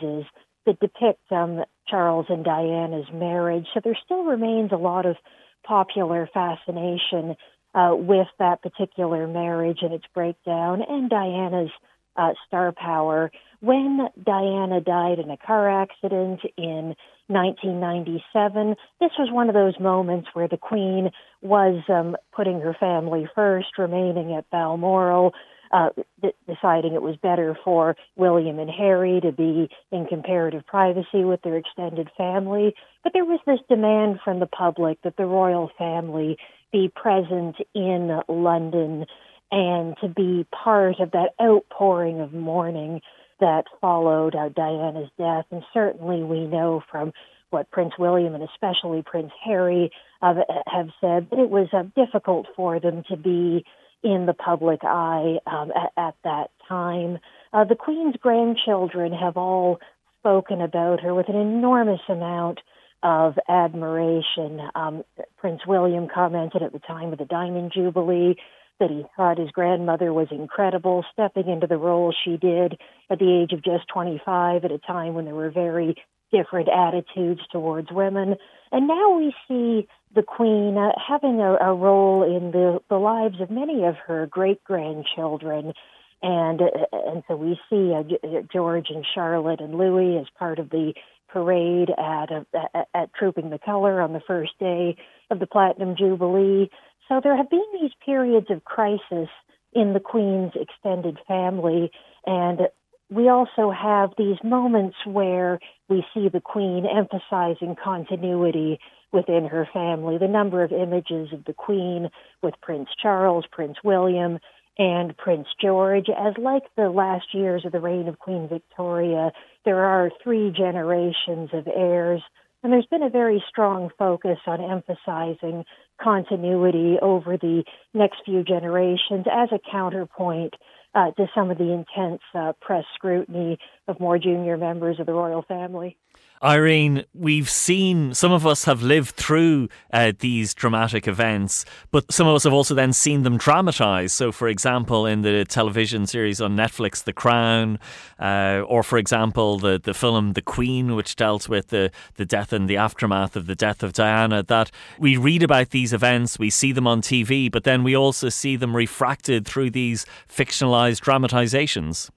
that 0.67 0.79
depict 0.81 1.21
um, 1.31 1.65
Charles 1.89 2.27
and 2.29 2.45
Diana's 2.45 3.07
marriage. 3.13 3.67
So 3.75 3.81
there 3.83 3.99
still 4.05 4.25
remains 4.25 4.71
a 4.73 4.77
lot 4.77 5.07
of 5.07 5.17
popular 5.65 6.29
fascination 6.33 7.37
uh, 7.75 7.95
with 7.95 8.29
that 8.39 8.63
particular 8.63 9.27
marriage 9.27 9.79
and 9.83 9.93
its 9.93 10.05
breakdown 10.15 10.83
and 10.87 11.09
Diana's 11.09 11.71
uh, 12.17 12.33
star 12.47 12.73
power. 12.73 13.31
When 13.61 14.09
Diana 14.23 14.81
died 14.81 15.19
in 15.19 15.31
a 15.31 15.37
car 15.37 15.83
accident 15.83 16.41
in 16.57 16.95
1997, 17.29 18.75
this 19.01 19.11
was 19.19 19.31
one 19.31 19.49
of 19.49 19.55
those 19.55 19.79
moments 19.79 20.29
where 20.33 20.49
the 20.49 20.57
Queen 20.57 21.11
was 21.41 21.83
um, 21.89 22.17
putting 22.35 22.61
her 22.61 22.77
family 22.79 23.29
first, 23.35 23.79
remaining 23.79 24.35
at 24.35 24.51
Balmoral, 24.51 25.33
uh, 25.73 25.89
d- 26.21 26.33
deciding 26.47 26.93
it 26.93 27.03
was 27.03 27.17
better 27.17 27.57
for 27.65 27.97
William 28.17 28.59
and 28.59 28.71
Harry 28.71 29.21
to 29.23 29.33
be 29.33 29.71
in 29.91 30.07
comparative 30.07 30.67
privacy 30.67 31.25
with 31.25 31.41
their 31.43 31.57
extended 31.57 32.11
family. 32.17 32.75
But 33.03 33.13
there 33.15 33.25
was 33.25 33.41
this 33.47 33.61
demand 33.69 34.21
from 34.23 34.41
the 34.41 34.47
public 34.47 35.01
that 35.03 35.17
the 35.17 35.25
royal 35.25 35.71
family 35.79 36.37
be 36.73 36.93
present 36.95 37.57
in 37.75 38.21
London 38.29 39.07
and 39.53 39.95
to 40.01 40.09
be 40.09 40.47
part 40.51 40.99
of 40.99 41.11
that 41.13 41.35
outpouring 41.41 42.21
of 42.21 42.33
mourning 42.33 43.03
that 43.39 43.65
followed 43.81 44.33
Diana's 44.33 45.11
death. 45.19 45.45
And 45.51 45.63
certainly 45.75 46.23
we 46.23 46.47
know 46.47 46.83
from 46.91 47.13
what 47.51 47.71
Prince 47.71 47.93
William 47.99 48.35
and 48.35 48.43
especially 48.43 49.03
Prince 49.03 49.33
Harry 49.45 49.93
uh, 50.23 50.35
have 50.67 50.89
said 51.01 51.29
that 51.31 51.39
it 51.39 51.51
was 51.51 51.69
uh, 51.73 51.83
difficult 51.95 52.47
for 52.57 52.81
them 52.81 53.05
to 53.11 53.17
be 53.17 53.65
in 54.03 54.27
the 54.27 54.33
public 54.33 54.81
eye 54.83 55.37
um, 55.47 55.71
at, 55.71 55.93
at, 55.97 56.15
that 56.25 56.51
time. 56.67 57.19
Uh, 57.53 57.65
the 57.65 57.77
Queen's 57.77 58.17
grandchildren 58.21 59.13
have 59.13 59.37
all 59.37 59.81
spoken 60.19 60.63
about 60.63 61.01
her 61.01 61.15
with 61.15 61.29
an 61.29 61.37
enormous 61.37 62.01
amount 62.09 62.61
of 63.03 63.35
admiration. 63.49 64.61
Um, 64.75 65.05
Prince 65.37 65.61
William 65.67 66.09
commented 66.13 66.63
at 66.63 66.73
the 66.73 66.79
time 66.79 67.13
of 67.13 67.19
the 67.19 67.25
Diamond 67.25 67.73
Jubilee 67.75 68.37
that 68.83 68.91
he 68.91 69.05
thought 69.17 69.39
his 69.39 69.53
grandmother 69.53 70.13
was 70.13 70.27
incredible, 70.33 71.05
stepping 71.13 71.49
into 71.49 71.69
the 71.69 71.77
role 71.77 72.13
she 72.25 72.37
did 72.37 72.77
at 73.09 73.21
the 73.21 73.43
age 73.43 73.53
of 73.53 73.63
just 73.63 73.87
25 73.95 74.65
at 74.65 74.73
a 74.73 74.79
time 74.79 75.15
when 75.15 75.25
there 75.25 75.37
were 75.37 75.51
very 75.51 75.95
different 76.33 76.69
attitudes 76.69 77.41
towards 77.53 77.93
women. 77.93 78.35
And 78.73 78.89
now 78.89 79.17
we 79.17 79.33
see 79.47 79.87
the 80.17 80.25
Queen 80.25 80.77
uh, 80.77 80.91
having 80.99 81.41
a, 81.41 81.55
a 81.61 81.73
role 81.73 82.25
in 82.25 82.51
the, 82.51 82.81
the 82.91 82.97
lives 82.97 83.41
of 83.41 83.51
many 83.51 83.85
of 83.85 83.95
her 84.09 84.27
great 84.27 84.65
grandchildren. 84.65 85.75
And, 86.21 86.61
uh, 86.61 86.67
and 86.93 87.23
so 87.29 87.37
we 87.37 87.61
see 87.71 87.95
uh, 87.95 88.41
George 88.53 88.87
and 88.91 89.07
Charlotte 89.15 89.61
and 89.61 89.77
Louis 89.77 90.19
as 90.19 90.27
part 90.37 90.59
of 90.59 90.71
the 90.71 90.95
parade 91.29 91.91
at, 91.91 92.33
uh, 92.33 92.43
at, 92.75 92.89
at 92.95 93.15
Trooping 93.15 93.51
the 93.51 93.59
Color 93.59 94.01
on 94.01 94.13
the 94.13 94.23
first 94.27 94.59
day 94.59 94.97
of 95.31 95.39
the 95.39 95.47
Platinum 95.47 95.95
Jubilee. 95.97 96.69
So 97.09 97.21
there 97.23 97.37
have 97.37 97.51
been 97.51 97.65
these 97.81 97.93
periods 98.05 98.47
of 98.51 98.65
crisis 98.65 99.29
in 99.73 99.93
the 99.93 100.01
Queen's 100.01 100.53
extended 100.55 101.19
family, 101.27 101.91
and 102.27 102.69
we 103.11 103.29
also 103.29 103.71
have 103.71 104.11
these 104.17 104.39
moments 104.43 104.97
where 105.05 105.59
we 105.89 106.05
see 106.15 106.29
the 106.29 106.41
Queen 106.41 106.87
emphasizing 106.87 107.77
continuity 107.83 108.79
within 109.13 109.47
her 109.47 109.69
family. 109.73 110.17
The 110.19 110.29
number 110.29 110.63
of 110.63 110.73
images 110.73 111.33
of 111.33 111.45
the 111.45 111.53
Queen 111.53 112.09
with 112.43 112.55
Prince 112.63 112.89
Charles, 113.01 113.45
Prince 113.51 113.77
William, 113.85 114.39
and 114.79 115.15
Prince 115.19 115.49
George, 115.61 116.07
as 116.09 116.33
like 116.39 116.63
the 116.77 116.89
last 116.89 117.35
years 117.35 117.65
of 117.67 117.73
the 117.73 117.81
reign 117.81 118.09
of 118.09 118.19
Queen 118.19 118.49
Victoria, 118.49 119.33
there 119.67 119.85
are 119.85 120.11
three 120.23 120.51
generations 120.51 121.51
of 121.53 121.69
heirs 121.69 122.23
and 122.63 122.73
there's 122.73 122.87
been 122.87 123.03
a 123.03 123.11
very 123.11 123.43
strong 123.49 123.91
focus 123.99 124.39
on 124.47 124.61
emphasizing 124.61 125.65
continuity 126.01 126.97
over 127.01 127.37
the 127.37 127.65
next 127.95 128.23
few 128.25 128.43
generations 128.43 129.27
as 129.31 129.49
a 129.53 129.59
counterpoint 129.71 130.55
uh, 130.95 131.11
to 131.13 131.27
some 131.35 131.51
of 131.51 131.59
the 131.59 131.73
intense 131.73 132.23
uh, 132.35 132.53
press 132.61 132.85
scrutiny 132.95 133.59
of 133.89 133.99
more 134.01 134.19
junior 134.19 134.57
members 134.57 135.01
of 135.01 135.07
the 135.07 135.13
royal 135.13 135.43
family. 135.43 135.97
Irene, 136.43 137.05
we've 137.15 137.49
seen, 137.49 138.15
some 138.15 138.33
of 138.33 138.45
us 138.45 138.65
have 138.65 138.83
lived 138.83 139.11
through 139.11 139.69
uh, 139.93 140.11
these 140.19 140.55
dramatic 140.55 141.07
events, 141.07 141.65
but 141.93 142.11
some 142.11 142.27
of 142.27 142.35
us 142.35 142.43
have 142.43 142.53
also 142.53 142.75
then 142.75 142.93
seen 142.93 143.23
them 143.23 143.37
dramatised. 143.37 144.13
So, 144.13 144.33
for 144.33 144.49
example, 144.49 145.07
in 145.07 145.23
the 145.23 145.45
television 145.45 146.05
series 146.05 146.41
on 146.41 146.57
Netflix, 146.57 147.05
The 147.05 147.13
Crown, 147.13 147.79
uh, 148.19 148.65
or 148.67 148.83
for 148.83 148.99
example, 148.99 149.61
the, 149.61 149.79
the 149.79 149.95
film 149.95 150.33
The 150.33 150.43
Queen, 150.43 150.97
which 150.97 151.15
dealt 151.15 151.49
with 151.49 151.69
the, 151.69 151.93
the 152.17 152.27
death 152.27 152.53
and 152.53 152.69
the 152.69 152.77
aftermath 152.77 153.37
of 153.37 153.47
the 153.47 153.55
death 153.55 153.85
of 153.85 153.93
Diana, 153.93 154.43
that 154.43 154.73
we 154.99 155.17
read 155.17 155.45
about 155.45 155.71
these 155.71 155.93
events, 155.93 156.41
we 156.41 156.51
see 156.51 156.73
them 156.73 156.89
on 156.89 157.03
TV, 157.03 157.53
but 157.53 157.63
then 157.63 157.85
we 157.85 157.97
also 157.97 158.29
see 158.29 158.57
them 158.57 158.75
refracted 158.75 159.47
through 159.47 159.71
these 159.71 160.05
fictionalised 160.29 161.03
dramatisations. 161.03 162.11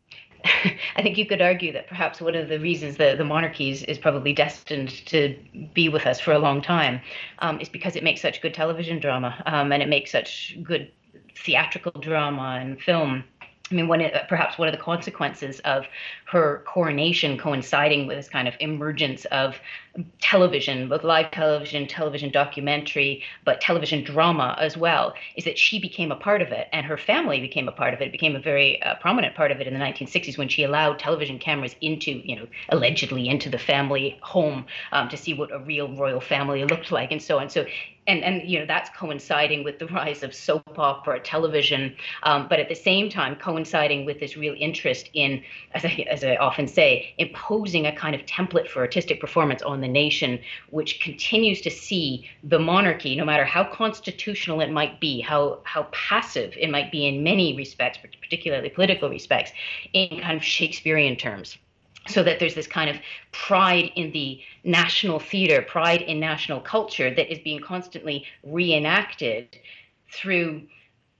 I 0.95 1.01
think 1.01 1.17
you 1.17 1.25
could 1.25 1.41
argue 1.41 1.71
that 1.73 1.87
perhaps 1.87 2.21
one 2.21 2.35
of 2.35 2.49
the 2.49 2.59
reasons 2.59 2.97
that 2.97 3.17
the 3.17 3.25
monarchy 3.25 3.71
is, 3.71 3.83
is 3.83 3.97
probably 3.97 4.33
destined 4.33 4.89
to 5.07 5.35
be 5.73 5.89
with 5.89 6.05
us 6.05 6.19
for 6.19 6.33
a 6.33 6.39
long 6.39 6.61
time 6.61 7.01
um, 7.39 7.59
is 7.59 7.69
because 7.69 7.95
it 7.95 8.03
makes 8.03 8.21
such 8.21 8.41
good 8.41 8.53
television 8.53 8.99
drama 8.99 9.41
um, 9.45 9.71
and 9.71 9.81
it 9.81 9.89
makes 9.89 10.11
such 10.11 10.57
good 10.63 10.91
theatrical 11.35 11.99
drama 11.99 12.59
and 12.61 12.79
film. 12.79 13.23
I 13.71 13.73
mean, 13.73 13.87
one 13.87 14.03
perhaps 14.29 14.59
one 14.59 14.67
of 14.67 14.73
the 14.75 14.81
consequences 14.81 15.59
of 15.61 15.87
her 16.25 16.63
coronation 16.67 17.37
coinciding 17.37 18.05
with 18.05 18.17
this 18.17 18.29
kind 18.29 18.47
of 18.47 18.53
emergence 18.59 19.25
of 19.25 19.59
television, 20.19 20.89
both 20.89 21.03
live 21.03 21.31
television, 21.31 21.87
television 21.87 22.31
documentary, 22.31 23.23
but 23.43 23.61
television 23.61 24.03
drama 24.03 24.55
as 24.59 24.77
well, 24.77 25.13
is 25.35 25.45
that 25.45 25.57
she 25.57 25.79
became 25.79 26.11
a 26.11 26.15
part 26.15 26.41
of 26.41 26.51
it 26.51 26.67
and 26.73 26.85
her 26.85 26.97
family 26.97 27.39
became 27.39 27.67
a 27.67 27.71
part 27.71 27.93
of 27.93 28.01
it. 28.01 28.07
It 28.07 28.11
became 28.11 28.35
a 28.35 28.39
very 28.39 28.81
uh, 28.81 28.95
prominent 28.95 29.35
part 29.35 29.51
of 29.51 29.61
it 29.61 29.67
in 29.67 29.73
the 29.73 29.79
1960s 29.79 30.37
when 30.37 30.49
she 30.49 30.63
allowed 30.63 30.99
television 30.99 31.39
cameras 31.39 31.75
into, 31.81 32.21
you 32.23 32.35
know, 32.35 32.47
allegedly 32.69 33.27
into 33.27 33.49
the 33.49 33.59
family 33.59 34.17
home 34.21 34.65
um, 34.91 35.09
to 35.09 35.17
see 35.17 35.33
what 35.33 35.51
a 35.51 35.59
real 35.59 35.87
royal 35.87 36.21
family 36.21 36.63
looked 36.65 36.91
like 36.91 37.11
and 37.11 37.21
so 37.21 37.39
on. 37.39 37.49
So 37.49 37.65
and 38.07 38.23
and 38.23 38.47
you 38.49 38.59
know 38.59 38.65
that's 38.65 38.89
coinciding 38.97 39.63
with 39.63 39.79
the 39.79 39.87
rise 39.87 40.23
of 40.23 40.33
soap 40.33 40.77
opera 40.77 41.19
television 41.19 41.95
um, 42.23 42.47
but 42.47 42.59
at 42.59 42.69
the 42.69 42.75
same 42.75 43.09
time 43.09 43.35
coinciding 43.35 44.05
with 44.05 44.19
this 44.19 44.37
real 44.37 44.55
interest 44.57 45.09
in 45.13 45.41
as 45.73 45.85
I, 45.85 46.05
as 46.09 46.23
I 46.23 46.35
often 46.35 46.67
say 46.67 47.13
imposing 47.17 47.85
a 47.85 47.95
kind 47.95 48.15
of 48.15 48.21
template 48.25 48.67
for 48.67 48.79
artistic 48.79 49.19
performance 49.19 49.61
on 49.61 49.81
the 49.81 49.87
nation, 49.87 50.39
which 50.69 50.99
continues 51.01 51.61
to 51.61 51.69
see 51.69 52.27
the 52.43 52.59
monarchy, 52.59 53.15
no 53.15 53.25
matter 53.25 53.45
how 53.45 53.63
constitutional 53.63 54.61
it 54.61 54.71
might 54.71 54.99
be, 54.99 55.21
how 55.21 55.59
how 55.63 55.83
passive 55.91 56.53
it 56.57 56.69
might 56.69 56.91
be 56.91 57.05
in 57.05 57.23
many 57.23 57.55
respects, 57.55 57.99
particularly 58.21 58.69
political 58.69 59.09
respects, 59.09 59.51
in 59.93 60.19
kind 60.21 60.37
of 60.37 60.43
Shakespearean 60.43 61.15
terms 61.15 61.57
so 62.07 62.23
that 62.23 62.39
there's 62.39 62.55
this 62.55 62.67
kind 62.67 62.89
of 62.89 62.97
pride 63.31 63.91
in 63.95 64.11
the 64.11 64.39
national 64.63 65.19
theater, 65.19 65.61
pride 65.61 66.01
in 66.01 66.19
national 66.19 66.59
culture 66.61 67.13
that 67.13 67.31
is 67.31 67.39
being 67.39 67.59
constantly 67.59 68.25
reenacted 68.43 69.57
through 70.11 70.61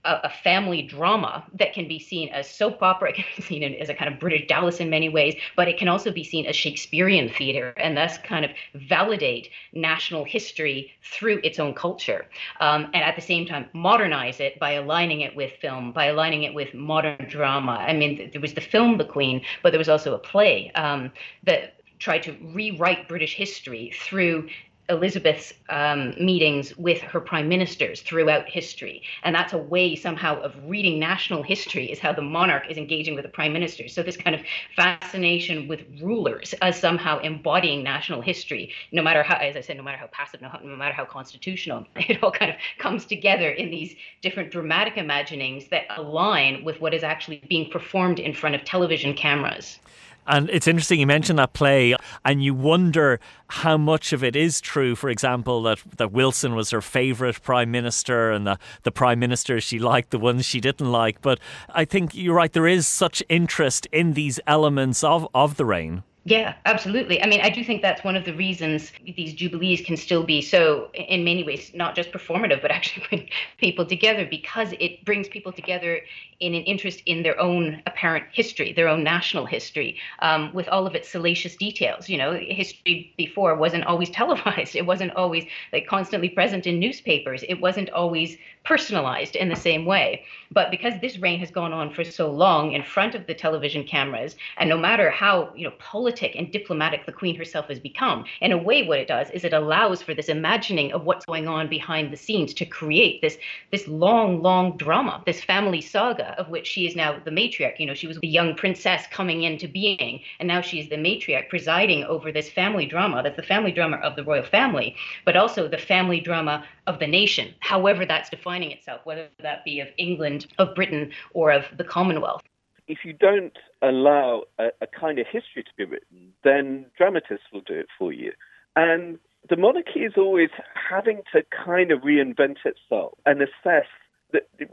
a, 0.06 0.20
a, 0.24 0.30
family 0.30 0.82
drama 0.82 1.44
that 1.54 1.72
can 1.72 1.88
be 1.88 1.98
seen 1.98 2.28
as 2.30 2.48
soap 2.48 2.82
opera, 2.82 3.10
it 3.10 3.16
can 3.16 3.24
be 3.36 3.42
seen 3.42 3.62
as 3.62 3.88
a 3.88 3.94
kind 3.94 4.12
of 4.12 4.20
British 4.20 4.46
Dallas 4.46 4.80
in 4.80 4.88
many 4.88 5.08
ways, 5.08 5.34
but 5.56 5.68
it 5.68 5.78
can 5.78 5.88
also 5.88 6.12
be 6.12 6.24
seen 6.24 6.46
as 6.46 6.56
Shakespearean 6.56 7.28
theater 7.28 7.74
and 7.76 7.96
thus 7.96 8.18
kind 8.18 8.44
of 8.44 8.50
validate 8.74 9.50
national 9.72 10.24
history 10.24 10.92
through 11.02 11.40
its 11.42 11.58
own 11.58 11.74
culture. 11.74 12.26
Um, 12.60 12.84
and 12.94 13.02
at 13.02 13.16
the 13.16 13.22
same 13.22 13.46
time, 13.46 13.66
modernize 13.72 14.40
it 14.40 14.58
by 14.58 14.72
aligning 14.72 15.20
it 15.20 15.34
with 15.34 15.52
film, 15.60 15.92
by 15.92 16.06
aligning 16.06 16.44
it 16.44 16.54
with 16.54 16.72
modern 16.74 17.26
drama. 17.28 17.72
I 17.72 17.92
mean, 17.92 18.30
there 18.32 18.40
was 18.40 18.54
the 18.54 18.60
film 18.60 18.98
The 18.98 19.04
Queen, 19.04 19.42
but 19.62 19.70
there 19.70 19.78
was 19.78 19.88
also 19.88 20.14
a 20.14 20.18
play 20.18 20.70
um, 20.74 21.12
that 21.44 21.74
tried 21.98 22.22
to 22.22 22.36
rewrite 22.52 23.08
British 23.08 23.34
history 23.34 23.92
through 23.98 24.48
Elizabeth's 24.88 25.52
um, 25.68 26.14
meetings 26.18 26.76
with 26.76 27.00
her 27.00 27.20
prime 27.20 27.48
ministers 27.48 28.02
throughout 28.02 28.48
history. 28.48 29.02
And 29.24 29.34
that's 29.34 29.52
a 29.52 29.58
way 29.58 29.96
somehow 29.96 30.40
of 30.40 30.54
reading 30.64 30.98
national 30.98 31.42
history, 31.42 31.90
is 31.90 31.98
how 31.98 32.12
the 32.12 32.22
monarch 32.22 32.70
is 32.70 32.76
engaging 32.76 33.14
with 33.14 33.24
the 33.24 33.30
prime 33.30 33.52
minister. 33.52 33.88
So, 33.88 34.02
this 34.02 34.16
kind 34.16 34.34
of 34.34 34.42
fascination 34.76 35.66
with 35.68 35.82
rulers 36.00 36.54
as 36.62 36.78
somehow 36.78 37.18
embodying 37.18 37.82
national 37.82 38.20
history, 38.20 38.72
no 38.92 39.02
matter 39.02 39.22
how, 39.22 39.36
as 39.36 39.56
I 39.56 39.60
said, 39.60 39.76
no 39.76 39.82
matter 39.82 39.98
how 39.98 40.06
passive, 40.08 40.40
no, 40.40 40.50
no 40.62 40.76
matter 40.76 40.94
how 40.94 41.04
constitutional, 41.04 41.86
it 41.96 42.22
all 42.22 42.30
kind 42.30 42.50
of 42.50 42.56
comes 42.78 43.06
together 43.06 43.50
in 43.50 43.70
these 43.70 43.96
different 44.22 44.52
dramatic 44.52 44.96
imaginings 44.96 45.68
that 45.68 45.84
align 45.96 46.62
with 46.64 46.80
what 46.80 46.94
is 46.94 47.02
actually 47.02 47.42
being 47.48 47.70
performed 47.70 48.18
in 48.18 48.32
front 48.32 48.54
of 48.54 48.64
television 48.64 49.14
cameras. 49.14 49.78
And 50.26 50.50
it's 50.50 50.66
interesting 50.66 51.00
you 51.00 51.06
mentioned 51.06 51.38
that 51.38 51.52
play, 51.52 51.94
and 52.24 52.42
you 52.42 52.54
wonder 52.54 53.20
how 53.48 53.76
much 53.76 54.12
of 54.12 54.24
it 54.24 54.34
is 54.34 54.60
true. 54.60 54.96
For 54.96 55.08
example, 55.08 55.62
that, 55.62 55.78
that 55.96 56.12
Wilson 56.12 56.54
was 56.54 56.70
her 56.70 56.80
favourite 56.80 57.42
prime 57.42 57.70
minister, 57.70 58.30
and 58.30 58.46
the, 58.46 58.58
the 58.82 58.90
prime 58.90 59.18
ministers 59.18 59.62
she 59.64 59.78
liked, 59.78 60.10
the 60.10 60.18
ones 60.18 60.44
she 60.44 60.60
didn't 60.60 60.90
like. 60.90 61.22
But 61.22 61.38
I 61.70 61.84
think 61.84 62.14
you're 62.14 62.34
right, 62.34 62.52
there 62.52 62.66
is 62.66 62.86
such 62.86 63.22
interest 63.28 63.86
in 63.92 64.14
these 64.14 64.40
elements 64.46 65.04
of, 65.04 65.28
of 65.34 65.56
the 65.56 65.64
reign. 65.64 66.02
Yeah, 66.28 66.54
absolutely. 66.64 67.22
I 67.22 67.26
mean, 67.28 67.40
I 67.40 67.50
do 67.50 67.62
think 67.62 67.82
that's 67.82 68.02
one 68.02 68.16
of 68.16 68.24
the 68.24 68.34
reasons 68.34 68.90
these 69.14 69.32
jubilees 69.32 69.80
can 69.80 69.96
still 69.96 70.24
be 70.24 70.42
so, 70.42 70.90
in 70.92 71.22
many 71.22 71.44
ways, 71.44 71.70
not 71.72 71.94
just 71.94 72.10
performative, 72.10 72.60
but 72.60 72.70
actually 72.72 73.06
bring 73.08 73.28
people 73.58 73.86
together 73.86 74.26
because 74.28 74.72
it 74.80 75.04
brings 75.04 75.28
people 75.28 75.52
together 75.52 76.00
in 76.40 76.52
an 76.52 76.62
interest 76.64 77.00
in 77.06 77.22
their 77.22 77.38
own 77.40 77.80
apparent 77.86 78.24
history, 78.32 78.72
their 78.72 78.88
own 78.88 79.04
national 79.04 79.46
history, 79.46 79.98
um, 80.18 80.52
with 80.52 80.66
all 80.68 80.84
of 80.84 80.96
its 80.96 81.08
salacious 81.08 81.54
details. 81.54 82.08
You 82.08 82.18
know, 82.18 82.32
history 82.34 83.14
before 83.16 83.54
wasn't 83.54 83.84
always 83.84 84.10
televised. 84.20 84.74
It 84.74 84.84
wasn't 84.84 85.12
always 85.14 85.44
like 85.72 85.86
constantly 85.86 86.28
present 86.28 86.66
in 86.66 86.80
newspapers. 86.80 87.44
It 87.48 87.60
wasn't 87.60 87.90
always 87.90 88.36
personalized 88.64 89.36
in 89.36 89.48
the 89.48 89.54
same 89.56 89.86
way. 89.86 90.24
But 90.50 90.72
because 90.72 90.94
this 91.00 91.18
reign 91.18 91.38
has 91.38 91.52
gone 91.52 91.72
on 91.72 91.94
for 91.94 92.02
so 92.02 92.30
long 92.32 92.72
in 92.72 92.82
front 92.82 93.14
of 93.14 93.26
the 93.28 93.34
television 93.34 93.84
cameras, 93.84 94.34
and 94.56 94.68
no 94.68 94.76
matter 94.76 95.08
how 95.10 95.52
you 95.54 95.64
know 95.64 95.74
politic 96.16 96.36
and 96.36 96.50
diplomatic 96.50 97.04
the 97.04 97.12
Queen 97.12 97.36
herself 97.36 97.68
has 97.68 97.78
become, 97.78 98.24
in 98.40 98.52
a 98.52 98.56
way, 98.56 98.86
what 98.86 98.98
it 98.98 99.06
does 99.06 99.28
is 99.30 99.44
it 99.44 99.52
allows 99.52 100.00
for 100.00 100.14
this 100.14 100.30
imagining 100.30 100.92
of 100.92 101.04
what's 101.04 101.26
going 101.26 101.46
on 101.46 101.68
behind 101.68 102.10
the 102.10 102.16
scenes 102.16 102.54
to 102.54 102.64
create 102.64 103.20
this 103.20 103.36
this 103.70 103.86
long, 103.86 104.40
long 104.40 104.76
drama, 104.78 105.22
this 105.26 105.44
family 105.44 105.82
saga 105.82 106.34
of 106.40 106.48
which 106.48 106.66
she 106.66 106.86
is 106.86 106.96
now 106.96 107.18
the 107.24 107.30
matriarch. 107.30 107.78
You 107.78 107.86
know, 107.86 107.94
she 107.94 108.06
was 108.06 108.18
the 108.20 108.28
young 108.28 108.54
princess 108.54 109.04
coming 109.10 109.42
into 109.42 109.68
being, 109.68 110.20
and 110.40 110.48
now 110.48 110.62
she 110.62 110.80
is 110.80 110.88
the 110.88 110.96
matriarch 110.96 111.50
presiding 111.50 112.04
over 112.04 112.32
this 112.32 112.48
family 112.48 112.86
drama. 112.86 113.22
That's 113.22 113.36
the 113.36 113.52
family 113.54 113.72
drama 113.72 113.98
of 113.98 114.16
the 114.16 114.24
royal 114.24 114.44
family, 114.44 114.96
but 115.26 115.36
also 115.36 115.68
the 115.68 115.78
family 115.78 116.20
drama 116.20 116.64
of 116.86 116.98
the 116.98 117.06
nation, 117.06 117.54
however 117.60 118.06
that's 118.06 118.30
defining 118.30 118.70
itself, 118.70 119.02
whether 119.04 119.28
that 119.42 119.64
be 119.64 119.80
of 119.80 119.88
England, 119.98 120.46
of 120.58 120.74
Britain, 120.74 121.10
or 121.34 121.52
of 121.52 121.64
the 121.76 121.84
Commonwealth. 121.84 122.42
If 122.88 122.98
you 123.04 123.12
don't 123.12 123.56
allow 123.82 124.44
a, 124.58 124.68
a 124.80 124.86
kind 124.86 125.18
of 125.18 125.26
history 125.26 125.62
to 125.64 125.70
be 125.76 125.84
written, 125.84 126.32
then 126.44 126.86
dramatists 126.96 127.46
will 127.52 127.62
do 127.62 127.74
it 127.74 127.88
for 127.98 128.12
you. 128.12 128.32
And 128.74 129.18
the 129.48 129.56
monarchy 129.56 130.00
is 130.00 130.14
always 130.16 130.50
having 130.90 131.22
to 131.32 131.42
kind 131.64 131.90
of 131.90 132.00
reinvent 132.00 132.58
itself 132.64 133.14
and 133.24 133.42
assess 133.42 133.86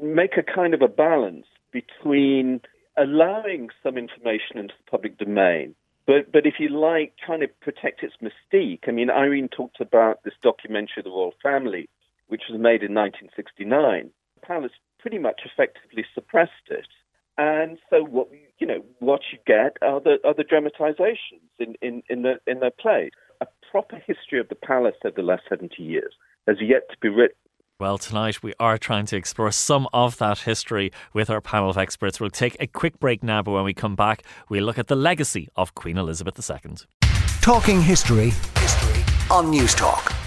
make 0.01 0.37
a 0.37 0.43
kind 0.43 0.73
of 0.73 0.81
a 0.81 0.87
balance 0.87 1.45
between 1.71 2.61
allowing 2.97 3.69
some 3.81 3.97
information 3.97 4.57
into 4.57 4.73
the 4.77 4.91
public 4.91 5.17
domain, 5.17 5.75
but 6.05 6.31
but 6.31 6.45
if 6.45 6.55
you 6.59 6.69
like, 6.69 7.13
trying 7.23 7.41
to 7.41 7.47
protect 7.47 8.03
its 8.03 8.15
mystique. 8.21 8.87
I 8.87 8.91
mean, 8.91 9.09
Irene 9.09 9.47
talked 9.47 9.79
about 9.79 10.23
this 10.23 10.33
documentary, 10.41 11.03
The 11.03 11.09
Royal 11.09 11.33
Family, 11.41 11.89
which 12.27 12.43
was 12.49 12.59
made 12.59 12.83
in 12.83 12.93
1969. 12.93 14.11
The 14.35 14.45
palace 14.45 14.71
pretty 14.99 15.19
much 15.19 15.41
effectively 15.45 16.05
suppressed 16.13 16.69
it, 16.69 16.87
and 17.37 17.77
so 17.89 18.03
what 18.03 18.27
you 18.59 18.67
know 18.67 18.83
what 18.99 19.21
you 19.31 19.39
get 19.45 19.77
are 19.81 19.99
the 19.99 20.17
are 20.23 20.33
the 20.33 20.43
dramatizations 20.43 21.41
in 21.59 21.75
in 21.81 22.03
in 22.09 22.23
the 22.23 22.35
in 22.47 22.59
their 22.59 22.71
play. 22.71 23.09
A 23.41 23.47
proper 23.71 23.97
history 23.97 24.39
of 24.39 24.47
the 24.49 24.55
palace 24.55 24.95
over 25.03 25.15
the 25.15 25.23
last 25.23 25.43
70 25.49 25.81
years 25.81 26.13
has 26.47 26.57
yet 26.61 26.83
to 26.91 26.97
be 27.01 27.09
written. 27.09 27.35
Well, 27.79 27.97
tonight 27.97 28.41
we 28.41 28.53
are 28.59 28.77
trying 28.77 29.07
to 29.07 29.17
explore 29.17 29.51
some 29.51 29.89
of 29.91 30.17
that 30.19 30.39
history 30.39 30.91
with 31.11 31.29
our 31.29 31.41
panel 31.41 31.69
of 31.69 31.77
experts. 31.77 32.19
We'll 32.19 32.29
take 32.29 32.55
a 32.59 32.67
quick 32.67 32.99
break 32.99 33.23
now, 33.23 33.41
but 33.41 33.51
when 33.51 33.65
we 33.65 33.73
come 33.73 33.95
back, 33.95 34.23
we'll 34.47 34.63
look 34.63 34.77
at 34.77 34.87
the 34.87 34.95
legacy 34.95 35.49
of 35.57 35.75
Queen 35.75 35.97
Elizabeth 35.97 36.39
II. 36.39 36.75
Talking 37.41 37.81
history, 37.81 38.29
history 38.55 39.03
on 39.29 39.51
Newstalk. 39.51 40.22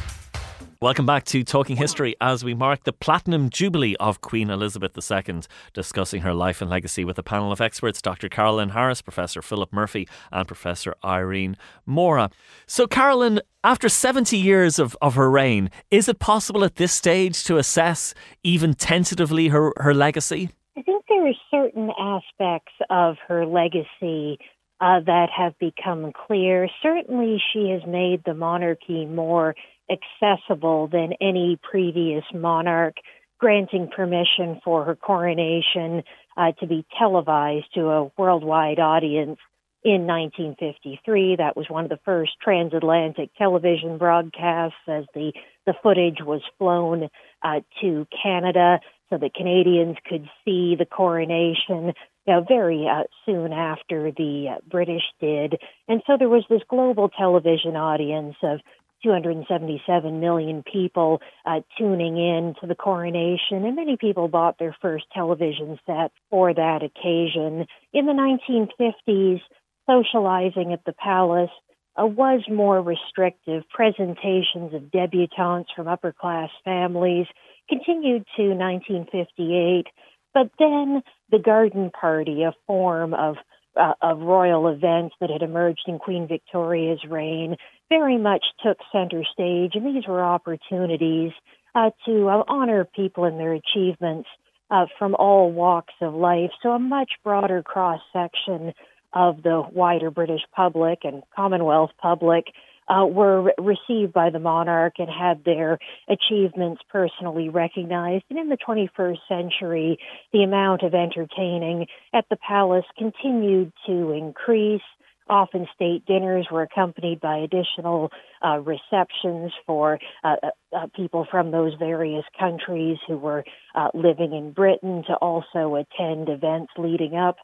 Welcome 0.83 1.07
back 1.07 1.24
to 1.27 1.43
Talking 1.43 1.77
History 1.77 2.16
as 2.20 2.45
we 2.45 2.53
mark 2.53 2.85
the 2.85 2.93
Platinum 2.93 3.49
Jubilee 3.49 3.97
of 3.99 4.20
Queen 4.20 4.51
Elizabeth 4.51 4.93
II, 4.95 5.41
discussing 5.72 6.20
her 6.20 6.35
life 6.35 6.61
and 6.61 6.68
legacy 6.68 7.03
with 7.03 7.18
a 7.18 7.22
panel 7.22 7.51
of 7.51 7.62
experts 7.62 8.03
Dr. 8.03 8.29
Carolyn 8.29 8.68
Harris, 8.68 9.01
Professor 9.01 9.41
Philip 9.41 9.72
Murphy, 9.72 10.07
and 10.31 10.47
Professor 10.47 10.95
Irene 11.03 11.57
Morra. 11.87 12.29
So, 12.66 12.87
Carolyn, 12.87 13.41
after 13.64 13.89
70 13.89 14.37
years 14.37 14.79
of, 14.79 14.95
of 15.01 15.14
her 15.14 15.31
reign, 15.31 15.70
is 15.91 16.11
it 16.11 16.18
possible 16.18 16.62
at 16.62 16.74
this 16.74 16.93
stage 16.93 17.43
to 17.45 17.57
assess, 17.57 18.12
even 18.45 18.74
tentatively, 18.74 19.49
her, 19.49 19.72
her 19.79 19.95
legacy? 19.95 20.51
I 20.77 20.83
think 20.83 21.05
there 21.09 21.27
are 21.27 21.33
certain 21.51 21.91
aspects 21.99 22.74
of 22.91 23.16
her 23.29 23.47
legacy 23.47 24.39
uh, 24.83 25.01
that 25.07 25.29
have 25.35 25.59
become 25.59 26.12
clear. 26.12 26.68
Certainly, 26.83 27.43
she 27.55 27.70
has 27.70 27.81
made 27.89 28.24
the 28.27 28.35
monarchy 28.35 29.07
more 29.07 29.55
accessible 29.91 30.89
than 30.89 31.12
any 31.20 31.59
previous 31.62 32.24
monarch, 32.34 32.97
granting 33.39 33.89
permission 33.95 34.61
for 34.64 34.84
her 34.84 34.97
coronation 34.97 36.03
uh, 36.37 36.53
to 36.61 36.66
be 36.66 36.84
televised 36.99 37.66
to 37.74 37.89
a 37.89 38.11
worldwide 38.16 38.78
audience 38.78 39.39
in 39.84 40.07
1953. 40.07 41.37
That 41.37 41.57
was 41.57 41.66
one 41.68 41.84
of 41.84 41.91
the 41.91 42.01
first 42.05 42.32
transatlantic 42.43 43.30
television 43.37 43.99
broadcasts 43.99 44.76
as 44.89 45.05
the, 45.14 45.32
the 45.66 45.74
footage 45.82 46.18
was 46.20 46.43
flown 46.59 47.09
uh, 47.43 47.61
to 47.80 48.07
Canada 48.22 48.80
so 49.11 49.18
that 49.18 49.34
Canadians 49.34 49.97
could 50.09 50.28
see 50.45 50.74
the 50.76 50.87
coronation 50.87 51.93
know, 52.26 52.45
very 52.47 52.87
uh, 52.89 53.05
soon 53.24 53.53
after 53.53 54.11
the 54.11 54.57
uh, 54.57 54.59
British 54.68 55.03
did. 55.20 55.57
And 55.89 56.03
so 56.07 56.16
there 56.18 56.28
was 56.28 56.45
this 56.51 56.62
global 56.68 57.09
television 57.09 57.76
audience 57.76 58.37
of 58.43 58.61
277 59.03 60.20
million 60.20 60.62
people 60.62 61.20
uh, 61.44 61.61
tuning 61.78 62.16
in 62.16 62.55
to 62.61 62.66
the 62.66 62.74
coronation, 62.74 63.64
and 63.64 63.76
many 63.76 63.97
people 63.97 64.28
bought 64.28 64.59
their 64.59 64.76
first 64.80 65.05
television 65.12 65.78
set 65.86 66.12
for 66.30 66.53
that 66.53 66.82
occasion. 66.82 67.66
In 67.92 68.07
the 68.07 68.12
1950s, 68.12 69.40
socializing 69.88 70.72
at 70.72 70.84
the 70.84 70.92
palace 70.92 71.51
uh, 71.97 72.07
was 72.07 72.42
more 72.51 72.80
restrictive. 72.82 73.62
Presentations 73.70 74.74
of 74.74 74.90
debutantes 74.90 75.68
from 75.74 75.88
upper 75.88 76.12
class 76.12 76.51
families 76.64 77.26
continued 77.68 78.24
to 78.36 78.49
1958, 78.49 79.86
but 80.34 80.51
then 80.59 81.03
the 81.30 81.38
garden 81.38 81.90
party, 81.90 82.42
a 82.42 82.53
form 82.66 83.14
of 83.14 83.36
uh, 83.76 83.92
of 84.01 84.20
royal 84.20 84.68
events 84.68 85.14
that 85.20 85.30
had 85.30 85.42
emerged 85.42 85.84
in 85.86 85.99
Queen 85.99 86.26
Victoria's 86.26 87.01
reign, 87.09 87.57
very 87.89 88.18
much 88.18 88.45
took 88.64 88.78
center 88.93 89.22
stage, 89.32 89.72
and 89.74 89.87
these 89.87 90.07
were 90.07 90.22
opportunities 90.22 91.32
uh, 91.74 91.91
to 92.07 92.28
uh, 92.28 92.43
honor 92.49 92.84
people 92.84 93.24
and 93.24 93.39
their 93.39 93.53
achievements 93.53 94.28
uh, 94.70 94.87
from 94.99 95.14
all 95.14 95.53
walks 95.53 95.95
of 96.01 96.14
life. 96.14 96.51
So, 96.62 96.70
a 96.70 96.78
much 96.78 97.12
broader 97.22 97.62
cross 97.62 98.01
section 98.12 98.72
of 99.12 99.43
the 99.43 99.62
wider 99.72 100.11
British 100.11 100.43
public 100.55 101.01
and 101.05 101.22
Commonwealth 101.34 101.91
public 102.01 102.47
uh, 102.89 103.05
were 103.07 103.53
received 103.59 104.12
by 104.12 104.30
the 104.30 104.39
monarch 104.39 104.95
and 104.99 105.09
had 105.09 105.45
their 105.45 105.78
achievements 106.09 106.82
personally 106.89 107.49
recognized. 107.49 108.24
And 108.30 108.39
in 108.39 108.49
the 108.49 108.57
21st 108.57 109.18
century, 109.28 109.99
the 110.32 110.43
amount 110.43 110.82
of 110.82 110.95
entertaining 110.95 111.87
at 112.12 112.26
the 112.30 112.37
palace 112.37 112.84
continued 112.97 113.72
to 113.87 114.12
increase. 114.12 114.82
Often 115.29 115.66
state 115.74 116.07
dinners 116.07 116.47
were 116.53 116.62
accompanied 116.62 117.20
by 117.20 117.39
additional 117.39 118.12
uh, 118.45 118.61
receptions 118.61 119.53
for 119.66 119.99
uh, 120.22 120.37
uh, 120.43 120.77
uh 120.77 120.87
people 120.95 121.27
from 121.29 121.51
those 121.51 121.72
various 121.79 122.24
countries 122.39 122.99
who 123.09 123.18
were 123.18 123.45
uh, 123.74 123.89
living 123.93 124.33
in 124.33 124.53
Britain 124.53 125.03
to 125.09 125.14
also 125.14 125.74
attend 125.74 126.29
events 126.29 126.72
leading 126.79 127.16
up 127.16 127.37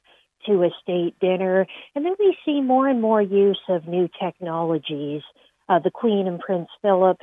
to 0.47 0.63
a 0.63 0.71
state 0.81 1.19
dinner. 1.21 1.67
And 1.95 2.05
then 2.05 2.15
we 2.19 2.37
see 2.45 2.61
more 2.61 2.89
and 2.89 3.01
more 3.01 3.23
use 3.23 3.61
of 3.69 3.89
new 3.89 4.09
technologies. 4.21 5.23
Uh, 5.69 5.79
the 5.79 5.91
Queen 5.91 6.27
and 6.29 6.39
Prince 6.39 6.69
Philip 6.83 7.19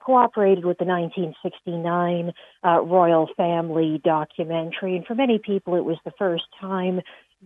cooperated 0.00 0.64
with 0.64 0.78
the 0.78 0.84
1969 0.84 2.32
uh, 2.64 2.80
royal 2.82 3.28
family 3.36 4.00
documentary. 4.04 4.96
And 4.96 5.06
for 5.06 5.14
many 5.14 5.38
people, 5.38 5.74
it 5.76 5.84
was 5.84 5.98
the 6.04 6.12
first 6.18 6.44
time 6.60 7.00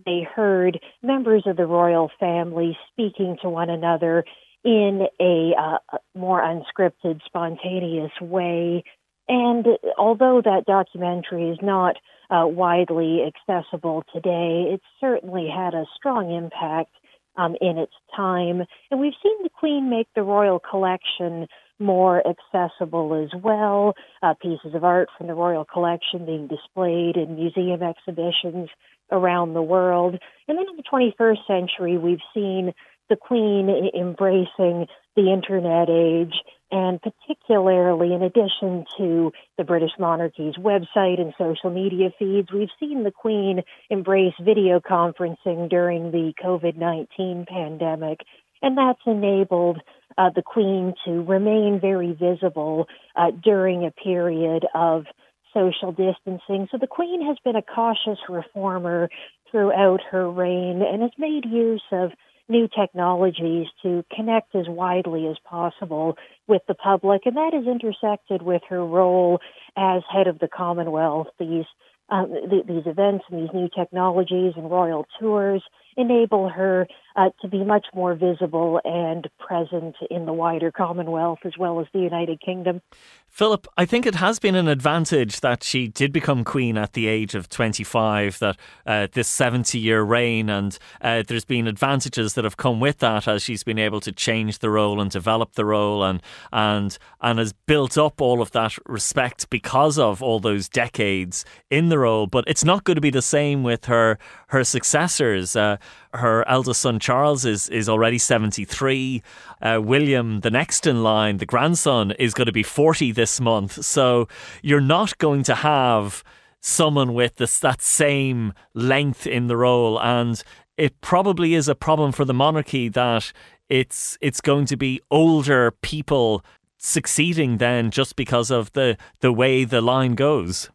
they 0.05 0.27
heard 0.35 0.79
members 1.01 1.43
of 1.45 1.57
the 1.57 1.65
royal 1.65 2.11
family 2.19 2.77
speaking 2.91 3.37
to 3.41 3.49
one 3.49 3.69
another 3.69 4.23
in 4.63 5.07
a 5.19 5.53
uh, 5.57 5.97
more 6.15 6.41
unscripted, 6.41 7.21
spontaneous 7.25 8.11
way. 8.21 8.83
And 9.27 9.65
although 9.97 10.41
that 10.43 10.65
documentary 10.65 11.49
is 11.49 11.59
not 11.61 11.95
uh, 12.29 12.45
widely 12.45 13.21
accessible 13.23 14.03
today, 14.13 14.71
it 14.73 14.81
certainly 14.99 15.47
had 15.47 15.73
a 15.73 15.85
strong 15.95 16.31
impact 16.31 16.91
um, 17.37 17.55
in 17.61 17.77
its 17.77 17.93
time. 18.15 18.63
And 18.91 18.99
we've 18.99 19.13
seen 19.23 19.43
the 19.43 19.49
Queen 19.49 19.89
make 19.89 20.07
the 20.15 20.23
royal 20.23 20.59
collection 20.59 21.47
more 21.79 22.21
accessible 22.27 23.13
as 23.23 23.41
well. 23.41 23.95
Uh, 24.21 24.33
pieces 24.41 24.75
of 24.75 24.83
art 24.83 25.09
from 25.17 25.27
the 25.27 25.33
royal 25.33 25.65
collection 25.65 26.25
being 26.25 26.47
displayed 26.47 27.15
in 27.17 27.35
museum 27.35 27.81
exhibitions 27.81 28.69
around 29.11 29.53
the 29.53 29.61
world. 29.61 30.17
And 30.47 30.57
then 30.57 30.65
in 30.69 30.75
the 30.75 30.83
21st 30.83 31.47
century, 31.47 31.97
we've 31.97 32.19
seen 32.33 32.73
the 33.09 33.15
Queen 33.15 33.89
embracing 33.99 34.85
the 35.15 35.33
internet 35.33 35.89
age, 35.89 36.35
and 36.71 37.01
particularly 37.01 38.13
in 38.13 38.21
addition 38.21 38.85
to 38.97 39.31
the 39.57 39.63
British 39.63 39.91
monarchy's 39.97 40.55
website 40.55 41.19
and 41.19 41.33
social 41.37 41.71
media 41.71 42.11
feeds, 42.19 42.51
we've 42.51 42.69
seen 42.79 43.03
the 43.03 43.11
Queen 43.11 43.63
embrace 43.89 44.35
video 44.39 44.79
conferencing 44.79 45.69
during 45.69 46.11
the 46.11 46.33
COVID 46.41 46.77
19 46.77 47.45
pandemic. 47.49 48.19
And 48.61 48.77
that's 48.77 49.01
enabled 49.05 49.79
uh, 50.17 50.29
the 50.35 50.41
Queen 50.41 50.93
to 51.05 51.23
remain 51.23 51.79
very 51.81 52.13
visible 52.13 52.87
uh, 53.15 53.31
during 53.43 53.85
a 53.85 53.91
period 53.91 54.65
of 54.73 55.05
social 55.53 55.91
distancing. 55.91 56.67
So 56.71 56.77
the 56.77 56.87
Queen 56.87 57.25
has 57.25 57.37
been 57.43 57.55
a 57.55 57.61
cautious 57.61 58.19
reformer 58.27 59.09
throughout 59.49 60.01
her 60.11 60.29
reign 60.29 60.81
and 60.81 61.01
has 61.01 61.11
made 61.17 61.45
use 61.45 61.83
of 61.91 62.11
new 62.49 62.67
technologies 62.67 63.67
to 63.83 64.03
connect 64.13 64.55
as 64.55 64.65
widely 64.67 65.27
as 65.27 65.37
possible 65.45 66.17
with 66.47 66.63
the 66.67 66.73
public, 66.73 67.21
and 67.25 67.37
that 67.37 67.53
is 67.53 67.67
intersected 67.67 68.41
with 68.41 68.61
her 68.67 68.83
role 68.85 69.39
as 69.77 70.01
head 70.11 70.27
of 70.27 70.39
the 70.39 70.47
Commonwealth. 70.47 71.27
These 71.39 71.65
um, 72.09 72.33
th- 72.49 72.65
these 72.65 72.87
events 72.87 73.25
and 73.29 73.43
these 73.43 73.53
new 73.53 73.69
technologies 73.69 74.53
and 74.55 74.69
royal 74.69 75.05
tours 75.19 75.63
enable 75.99 76.49
her 76.49 76.87
uh, 77.15 77.29
to 77.41 77.47
be 77.47 77.63
much 77.63 77.87
more 77.93 78.15
visible 78.15 78.79
and 78.85 79.29
present 79.39 79.95
in 80.09 80.25
the 80.25 80.33
wider 80.33 80.71
Commonwealth 80.71 81.39
as 81.43 81.53
well 81.59 81.81
as 81.81 81.87
the 81.93 81.99
United 81.99 82.39
Kingdom. 82.39 82.81
Philip, 83.27 83.67
I 83.77 83.85
think 83.85 84.05
it 84.05 84.15
has 84.15 84.39
been 84.39 84.55
an 84.55 84.67
advantage 84.67 85.41
that 85.41 85.63
she 85.63 85.87
did 85.87 86.11
become 86.11 86.43
queen 86.43 86.77
at 86.77 86.93
the 86.93 87.07
age 87.07 87.35
of 87.35 87.47
25, 87.47 88.39
that 88.39 88.57
uh, 88.85 89.07
this 89.11 89.27
70 89.27 89.77
year 89.77 90.01
reign, 90.01 90.49
and 90.49 90.77
uh, 91.01 91.23
there's 91.27 91.45
been 91.45 91.67
advantages 91.67 92.33
that 92.33 92.43
have 92.43 92.57
come 92.57 92.79
with 92.79 92.97
that 92.99 93.27
as 93.27 93.43
she's 93.43 93.63
been 93.63 93.77
able 93.77 93.99
to 94.01 94.11
change 94.11 94.59
the 94.59 94.69
role 94.69 94.99
and 94.99 95.11
develop 95.11 95.53
the 95.53 95.65
role 95.65 96.03
and, 96.03 96.21
and, 96.51 96.97
and 97.21 97.37
has 97.37 97.53
built 97.53 97.97
up 97.97 98.19
all 98.19 98.41
of 98.41 98.51
that 98.51 98.75
respect 98.87 99.49
because 99.49 99.99
of 99.99 100.23
all 100.23 100.39
those 100.39 100.67
decades 100.67 101.45
in 101.69 101.89
the 101.89 101.99
role. 101.99 102.25
But 102.27 102.45
it's 102.47 102.65
not 102.65 102.83
going 102.83 102.95
to 102.95 103.01
be 103.01 103.11
the 103.11 103.21
same 103.21 103.63
with 103.63 103.85
her, 103.85 104.17
her 104.47 104.63
successors. 104.63 105.55
Uh, 105.55 105.77
her 106.13 106.47
eldest 106.47 106.81
son 106.81 106.99
Charles 106.99 107.45
is 107.45 107.69
is 107.69 107.87
already 107.87 108.17
73. 108.17 109.21
Uh, 109.61 109.79
William, 109.83 110.39
the 110.41 110.51
next 110.51 110.87
in 110.87 111.03
line, 111.03 111.37
the 111.37 111.45
grandson, 111.45 112.11
is 112.11 112.33
going 112.33 112.47
to 112.47 112.51
be 112.51 112.63
40 112.63 113.11
this 113.11 113.39
month. 113.39 113.83
So 113.85 114.27
you're 114.61 114.81
not 114.81 115.17
going 115.17 115.43
to 115.43 115.55
have 115.55 116.23
someone 116.61 117.13
with 117.13 117.35
this, 117.35 117.59
that 117.59 117.81
same 117.81 118.53
length 118.73 119.25
in 119.25 119.47
the 119.47 119.57
role. 119.57 119.99
And 119.99 120.41
it 120.77 120.99
probably 121.01 121.53
is 121.53 121.67
a 121.67 121.75
problem 121.75 122.11
for 122.11 122.25
the 122.25 122.33
monarchy 122.33 122.89
that 122.89 123.31
it's 123.67 124.17
it's 124.19 124.41
going 124.41 124.65
to 124.65 124.77
be 124.77 124.99
older 125.11 125.71
people 125.81 126.43
succeeding 126.77 127.57
then 127.57 127.91
just 127.91 128.15
because 128.15 128.49
of 128.49 128.71
the 128.71 128.97
the 129.19 129.31
way 129.31 129.63
the 129.63 129.81
line 129.81 130.15
goes. 130.15 130.69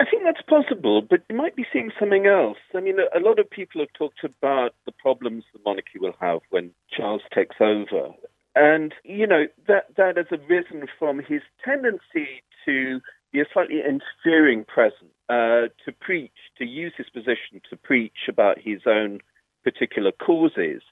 I 0.00 0.04
think 0.04 0.22
that's 0.24 0.42
possible, 0.42 1.02
but 1.02 1.22
you 1.28 1.36
might 1.36 1.56
be 1.56 1.66
seeing 1.72 1.90
something 1.98 2.26
else. 2.26 2.58
I 2.74 2.80
mean, 2.80 2.96
a, 2.98 3.20
lot 3.20 3.38
of 3.38 3.50
people 3.50 3.80
have 3.80 3.92
talked 3.92 4.24
about 4.24 4.74
the 4.86 4.92
problems 4.92 5.44
the 5.52 5.60
monarchy 5.64 5.98
will 6.00 6.14
have 6.20 6.40
when 6.50 6.70
Charles 6.90 7.22
takes 7.34 7.56
over. 7.60 8.10
And, 8.54 8.94
you 9.04 9.26
know, 9.26 9.44
that, 9.66 9.84
that 9.96 10.16
has 10.16 10.26
arisen 10.32 10.86
from 10.98 11.18
his 11.18 11.42
tendency 11.64 12.42
to 12.64 13.00
be 13.32 13.40
a 13.40 13.44
slightly 13.52 13.80
interfering 13.80 14.64
presence, 14.64 15.12
uh, 15.28 15.68
to 15.84 15.92
preach, 16.00 16.32
to 16.58 16.64
use 16.64 16.94
his 16.96 17.08
position 17.10 17.60
to 17.70 17.76
preach 17.76 18.28
about 18.28 18.58
his 18.58 18.80
own 18.86 19.20
particular 19.64 20.12
causes. 20.12 20.82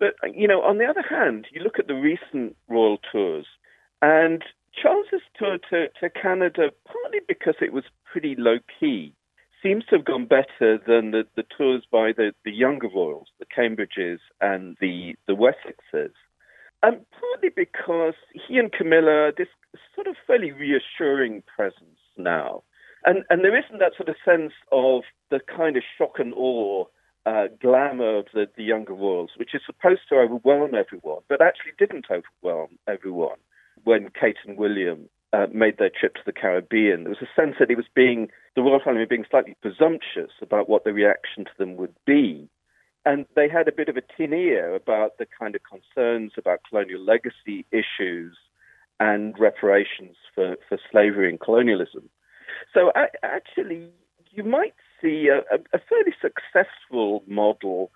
But, 0.00 0.14
you 0.34 0.48
know, 0.48 0.62
on 0.62 0.78
the 0.78 0.86
other 0.86 1.04
hand, 1.08 1.46
you 1.52 1.62
look 1.62 1.78
at 1.78 1.86
the 1.86 1.94
recent 1.94 2.56
royal 2.68 2.98
tours, 3.12 3.46
and 4.02 4.42
Charles's 4.80 5.22
tour 5.38 5.58
to, 5.70 5.88
to 6.00 6.10
Canada, 6.10 6.70
partly 6.86 7.20
because 7.26 7.54
it 7.60 7.72
was 7.72 7.84
pretty 8.04 8.34
low 8.36 8.58
key, 8.80 9.14
seems 9.62 9.84
to 9.86 9.96
have 9.96 10.04
gone 10.04 10.26
better 10.26 10.78
than 10.86 11.10
the, 11.10 11.24
the 11.36 11.44
tours 11.56 11.84
by 11.90 12.12
the, 12.12 12.32
the 12.44 12.52
younger 12.52 12.88
royals, 12.94 13.28
the 13.38 13.46
Cambridges 13.46 14.18
and 14.40 14.76
the, 14.80 15.14
the 15.26 15.34
Wessexes. 15.34 16.12
And 16.82 17.00
partly 17.18 17.48
because 17.54 18.14
he 18.32 18.58
and 18.58 18.70
Camilla 18.70 19.32
this 19.36 19.48
sort 19.94 20.06
of 20.06 20.16
fairly 20.26 20.52
reassuring 20.52 21.42
presence 21.54 21.98
now. 22.18 22.62
And, 23.06 23.24
and 23.30 23.42
there 23.42 23.56
isn't 23.56 23.78
that 23.78 23.92
sort 23.96 24.08
of 24.08 24.16
sense 24.24 24.52
of 24.70 25.02
the 25.30 25.40
kind 25.40 25.76
of 25.76 25.82
shock 25.96 26.18
and 26.18 26.34
awe 26.34 26.84
uh, 27.26 27.46
glamour 27.60 28.18
of 28.18 28.26
the, 28.34 28.46
the 28.56 28.64
younger 28.64 28.92
royals, 28.92 29.30
which 29.36 29.54
is 29.54 29.62
supposed 29.64 30.02
to 30.10 30.16
overwhelm 30.16 30.74
everyone, 30.74 31.22
but 31.28 31.40
actually 31.40 31.72
didn't 31.78 32.06
overwhelm 32.10 32.78
everyone 32.86 33.38
when 33.84 34.10
Kate 34.18 34.36
and 34.46 34.56
William 34.56 35.08
uh, 35.32 35.46
made 35.52 35.78
their 35.78 35.90
trip 35.90 36.14
to 36.14 36.20
the 36.24 36.32
Caribbean. 36.32 37.04
There 37.04 37.10
was 37.10 37.22
a 37.22 37.40
sense 37.40 37.56
that 37.58 37.70
it 37.70 37.76
was 37.76 37.86
being 37.94 38.28
the 38.54 38.62
royal 38.62 38.80
family 38.80 39.00
were 39.00 39.06
being 39.06 39.26
slightly 39.30 39.56
presumptuous 39.60 40.30
about 40.40 40.68
what 40.68 40.84
the 40.84 40.92
reaction 40.92 41.44
to 41.44 41.50
them 41.58 41.76
would 41.76 41.94
be, 42.06 42.48
and 43.04 43.26
they 43.34 43.48
had 43.48 43.68
a 43.68 43.72
bit 43.72 43.88
of 43.88 43.96
a 43.96 44.02
tin 44.16 44.32
ear 44.32 44.74
about 44.74 45.18
the 45.18 45.26
kind 45.26 45.54
of 45.54 45.60
concerns 45.62 46.32
about 46.38 46.60
colonial 46.68 47.00
legacy 47.00 47.66
issues 47.72 48.36
and 49.00 49.38
reparations 49.38 50.16
for, 50.34 50.56
for 50.68 50.78
slavery 50.90 51.28
and 51.28 51.40
colonialism. 51.40 52.08
So 52.72 52.92
I, 52.94 53.06
actually, 53.22 53.90
you 54.30 54.44
might 54.44 54.74
see 55.02 55.28
a, 55.28 55.38
a, 55.76 55.80
fairly 55.88 56.14
successful 56.22 57.24
model 57.26 57.90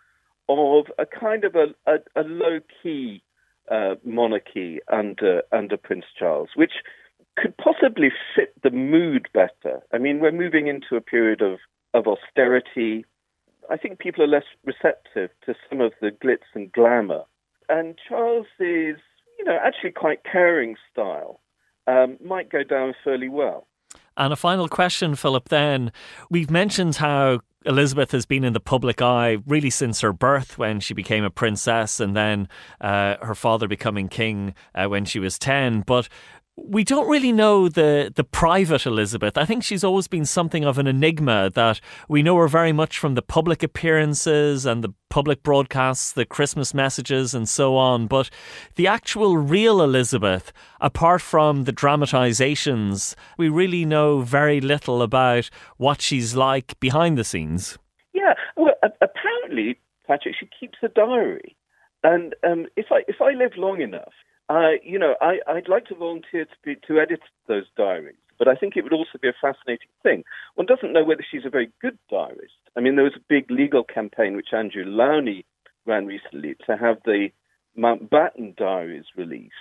of 0.49 0.87
a 0.99 1.07
kind 1.07 1.45
of 1.45 1.55
a, 1.55 1.67
a, 1.87 1.99
a 2.17 2.25
low 2.25 2.59
key 2.83 3.23
uh, 3.71 3.95
monarchy 4.05 4.81
under 4.93 5.43
under 5.53 5.77
Prince 5.77 6.07
Charles, 6.19 6.51
which 6.55 6.73
could 7.37 7.57
possibly 7.57 8.11
fit 8.35 8.53
the 8.63 8.71
mood 8.71 9.29
better. 9.33 9.81
I 9.93 9.99
mean, 9.99 10.21
we're 10.21 10.33
moving 10.33 10.67
into 10.67 10.97
a 10.97 11.01
period 11.01 11.41
of, 11.41 11.59
of 11.95 12.07
austerity. 12.07 13.05
I 13.71 13.77
think 13.77 13.99
people 13.99 14.25
are 14.25 14.29
less 14.29 14.45
receptive 14.65 15.31
to 15.47 15.55
some 15.69 15.81
of 15.81 15.93
the 16.01 16.11
glitz 16.11 16.49
and 16.55 16.73
glamour. 16.73 17.23
And 17.69 17.97
Charles 18.09 18.47
is, 18.59 18.97
you 19.39 19.45
know, 19.45 19.59
actually 19.63 19.93
quite 19.93 20.25
caring 20.25 20.77
style 20.91 21.41
um, 21.87 22.17
might 22.25 22.51
go 22.51 22.65
down 22.65 22.95
fairly 23.05 23.29
well. 23.29 23.67
And 24.17 24.33
a 24.33 24.37
final 24.37 24.69
question, 24.69 25.15
Philip, 25.15 25.49
then. 25.49 25.93
We've 26.29 26.51
mentioned 26.51 26.97
how 26.97 27.41
Elizabeth 27.65 28.13
has 28.13 28.25
been 28.25 28.45
in 28.45 28.53
the 28.53 28.61
public 28.61 29.03
eye 29.03 29.39
really 29.47 29.71
since 29.71 30.01
her 30.01 30.13
birth 30.13 30.59
when 30.59 30.79
she 30.81 30.95
became 30.95 31.25
a 31.25 31.31
princess 31.31 31.99
and 31.99 32.15
then 32.15 32.49
uh, 32.81 33.17
her 33.21 33.35
father 33.35 33.67
becoming 33.67 34.09
king 34.09 34.55
uh, 34.75 34.87
when 34.87 35.05
she 35.05 35.19
was 35.19 35.39
10. 35.39 35.83
But 35.83 36.09
we 36.67 36.85
don't 36.85 37.09
really 37.09 37.33
know 37.33 37.69
the 37.69 38.13
the 38.15 38.25
private 38.25 38.87
Elizabeth. 38.87 39.39
I 39.39 39.45
think 39.45 39.63
she's 39.63 39.85
always 39.85 40.09
been 40.09 40.25
something 40.25 40.65
of 40.65 40.79
an 40.79 40.87
enigma 40.87 41.51
that 41.55 41.81
we 42.09 42.23
know 42.23 42.37
her 42.37 42.49
very 42.49 42.73
much 42.73 42.99
from 42.99 43.15
the 43.15 43.23
public 43.23 43.63
appearances 43.63 44.67
and 44.67 44.83
the 44.83 44.93
public 45.09 45.43
broadcasts, 45.43 46.13
the 46.13 46.27
Christmas 46.27 46.75
messages 46.75 47.35
and 47.35 47.49
so 47.49 47.77
on, 47.77 48.07
but 48.07 48.29
the 48.75 48.87
actual 48.87 49.39
real 49.39 49.81
Elizabeth, 49.81 50.53
apart 50.81 51.23
from 51.23 51.65
the 51.65 51.73
dramatizations, 51.73 53.17
we 53.39 53.49
really 53.49 53.85
know 53.85 54.21
very 54.21 54.61
little 54.61 55.01
about 55.01 55.49
what 55.77 56.03
she's 56.03 56.35
like 56.35 56.79
behind 56.81 57.17
the 57.17 57.25
scenes. 57.25 57.79
Yeah, 58.13 58.35
well 58.57 58.75
apparently 58.83 59.79
Patrick 60.07 60.35
she 60.39 60.49
keeps 60.59 60.79
a 60.83 60.89
diary. 60.89 61.57
And 62.05 62.35
um, 62.47 62.67
if 62.77 62.87
I 62.91 63.03
if 63.09 63.17
I 63.21 63.33
live 63.33 63.53
long 63.57 63.81
enough, 63.81 64.13
You 64.51 64.99
know, 64.99 65.15
I, 65.21 65.39
I'd 65.47 65.69
like 65.69 65.87
to 65.87 65.95
volunteer 65.95 66.45
to, 66.45 66.57
be, 66.65 66.77
to 66.87 67.01
edit 67.01 67.21
those 67.47 67.67
diaries, 67.77 68.17
but 68.39 68.49
I 68.49 68.55
think 68.55 68.77
it 68.77 68.83
would 68.83 68.93
also 68.93 69.19
be 69.21 69.29
a 69.29 69.33
fascinating 69.41 69.89
thing. 70.03 70.25
One 70.55 70.67
doesn't 70.67 70.93
know 70.93 71.05
whether 71.05 71.25
she's 71.29 71.45
a 71.45 71.51
very 71.51 71.71
good 71.83 71.99
diarist. 72.11 72.55
I 72.77 72.81
mean, 72.81 72.97
there 72.97 73.05
was 73.05 73.17
a 73.17 73.25
big 73.29 73.51
legal 73.51 73.85
campaign 73.85 74.37
which 74.37 74.53
Andrew 74.53 74.85
Lownie 74.85 75.45
ran 75.87 76.07
recently 76.07 76.57
to 76.67 76.77
have 76.77 76.99
the 77.05 77.29
Mountbatten 77.77 78.57
diaries 78.57 79.05
released, 79.17 79.53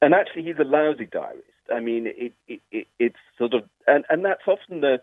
and 0.00 0.14
actually, 0.14 0.44
he's 0.44 0.58
a 0.58 0.64
lousy 0.64 1.06
diarist. 1.06 1.44
I 1.74 1.80
mean, 1.80 2.06
it, 2.06 2.32
it, 2.48 2.60
it, 2.72 2.86
it's 2.98 3.16
sort 3.36 3.52
of, 3.54 3.64
and, 3.86 4.04
and 4.08 4.24
that's 4.24 4.46
often 4.46 4.80
the 4.80 5.00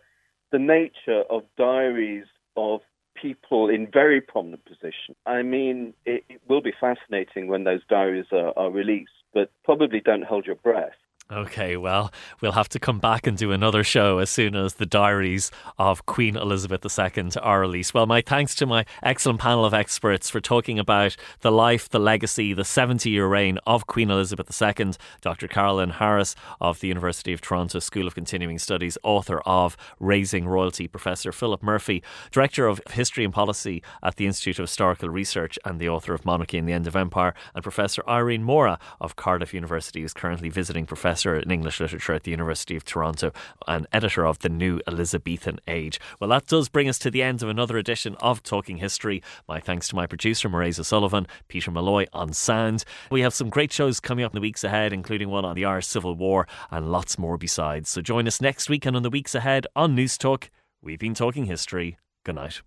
the 0.51 0.59
nature 0.59 1.23
of 1.29 1.43
diaries 1.57 2.25
of 2.55 2.79
people 3.21 3.69
in 3.69 3.87
very 3.91 4.21
prominent 4.21 4.65
positions. 4.65 5.17
I 5.25 5.41
mean, 5.41 5.93
it, 6.05 6.23
it 6.29 6.41
will 6.47 6.61
be 6.61 6.73
fascinating 6.79 7.47
when 7.47 7.63
those 7.63 7.81
diaries 7.89 8.25
are, 8.31 8.53
are 8.57 8.71
released, 8.71 9.11
but 9.33 9.51
probably 9.63 9.99
don't 9.99 10.23
hold 10.23 10.45
your 10.45 10.55
breath. 10.55 10.93
Okay, 11.29 11.75
well, 11.75 12.13
we'll 12.39 12.53
have 12.53 12.69
to 12.69 12.79
come 12.79 12.99
back 12.99 13.27
and 13.27 13.37
do 13.37 13.51
another 13.51 13.83
show 13.83 14.19
as 14.19 14.29
soon 14.29 14.55
as 14.55 14.75
the 14.75 14.85
diaries 14.85 15.51
of 15.77 16.05
Queen 16.05 16.37
Elizabeth 16.37 16.85
II 16.85 17.31
are 17.41 17.59
released. 17.59 17.93
Well, 17.93 18.05
my 18.05 18.21
thanks 18.21 18.55
to 18.55 18.65
my 18.65 18.85
excellent 19.03 19.41
panel 19.41 19.65
of 19.65 19.73
experts 19.73 20.29
for 20.29 20.39
talking 20.39 20.79
about 20.79 21.17
the 21.41 21.51
life, 21.51 21.89
the 21.89 21.99
legacy, 21.99 22.53
the 22.53 22.63
70 22.63 23.09
year 23.09 23.27
reign 23.27 23.59
of 23.67 23.87
Queen 23.87 24.09
Elizabeth 24.09 24.49
II. 24.61 24.93
Dr. 25.19 25.49
Carolyn 25.49 25.89
Harris 25.89 26.33
of 26.61 26.79
the 26.79 26.87
University 26.87 27.33
of 27.33 27.41
Toronto 27.41 27.79
School 27.79 28.07
of 28.07 28.15
Continuing 28.15 28.57
Studies, 28.57 28.97
author 29.03 29.41
of 29.41 29.75
Raising 29.99 30.47
Royalty, 30.47 30.87
Professor 30.87 31.33
Philip 31.33 31.61
Murphy, 31.61 32.01
Director 32.31 32.67
of 32.67 32.79
History 32.91 33.25
and 33.25 33.33
Policy 33.33 33.83
at 34.01 34.15
the 34.15 34.27
Institute 34.27 34.59
of 34.59 34.63
Historical 34.63 35.09
Research, 35.09 35.59
and 35.65 35.77
the 35.77 35.89
author 35.89 36.13
of 36.13 36.23
Monarchy 36.23 36.57
and 36.57 36.69
the 36.69 36.73
End 36.73 36.87
of 36.87 36.95
Empire, 36.95 37.33
and 37.53 37.63
Professor 37.63 38.01
Irene 38.07 38.43
Morra 38.43 38.79
of 39.01 39.17
Cardiff 39.17 39.53
University, 39.53 40.03
who's 40.03 40.13
currently 40.13 40.47
visiting 40.47 40.85
Professor 40.85 41.16
Professor 41.17 41.39
in 41.39 41.49
English 41.49 41.79
Literature 41.79 42.13
at 42.13 42.25
the 42.25 42.29
University 42.29 42.75
of 42.75 42.85
Toronto 42.85 43.31
and 43.67 43.87
editor 43.91 44.23
of 44.23 44.37
The 44.37 44.49
New 44.49 44.79
Elizabethan 44.85 45.57
Age. 45.67 45.99
Well, 46.19 46.29
that 46.29 46.45
does 46.45 46.69
bring 46.69 46.87
us 46.87 46.99
to 46.99 47.09
the 47.09 47.23
end 47.23 47.41
of 47.41 47.49
another 47.49 47.75
edition 47.79 48.15
of 48.19 48.43
Talking 48.43 48.77
History. 48.77 49.23
My 49.47 49.59
thanks 49.59 49.87
to 49.87 49.95
my 49.95 50.05
producer, 50.05 50.47
Marisa 50.47 50.85
Sullivan, 50.85 51.25
Peter 51.47 51.71
Malloy 51.71 52.05
on 52.13 52.33
sound. 52.33 52.83
We 53.09 53.21
have 53.21 53.33
some 53.33 53.49
great 53.49 53.73
shows 53.73 53.99
coming 53.99 54.25
up 54.25 54.33
in 54.33 54.35
the 54.35 54.41
weeks 54.41 54.63
ahead, 54.63 54.93
including 54.93 55.29
one 55.29 55.43
on 55.43 55.55
the 55.55 55.65
Irish 55.65 55.87
Civil 55.87 56.13
War 56.13 56.47
and 56.69 56.91
lots 56.91 57.17
more 57.17 57.39
besides. 57.39 57.89
So 57.89 58.03
join 58.03 58.27
us 58.27 58.39
next 58.39 58.69
week 58.69 58.85
and 58.85 58.95
in 58.95 59.01
the 59.01 59.09
weeks 59.09 59.33
ahead 59.33 59.65
on 59.75 59.95
Newstalk. 59.95 60.49
We've 60.83 60.99
been 60.99 61.15
talking 61.15 61.45
history. 61.45 61.97
Good 62.25 62.35
night. 62.35 62.61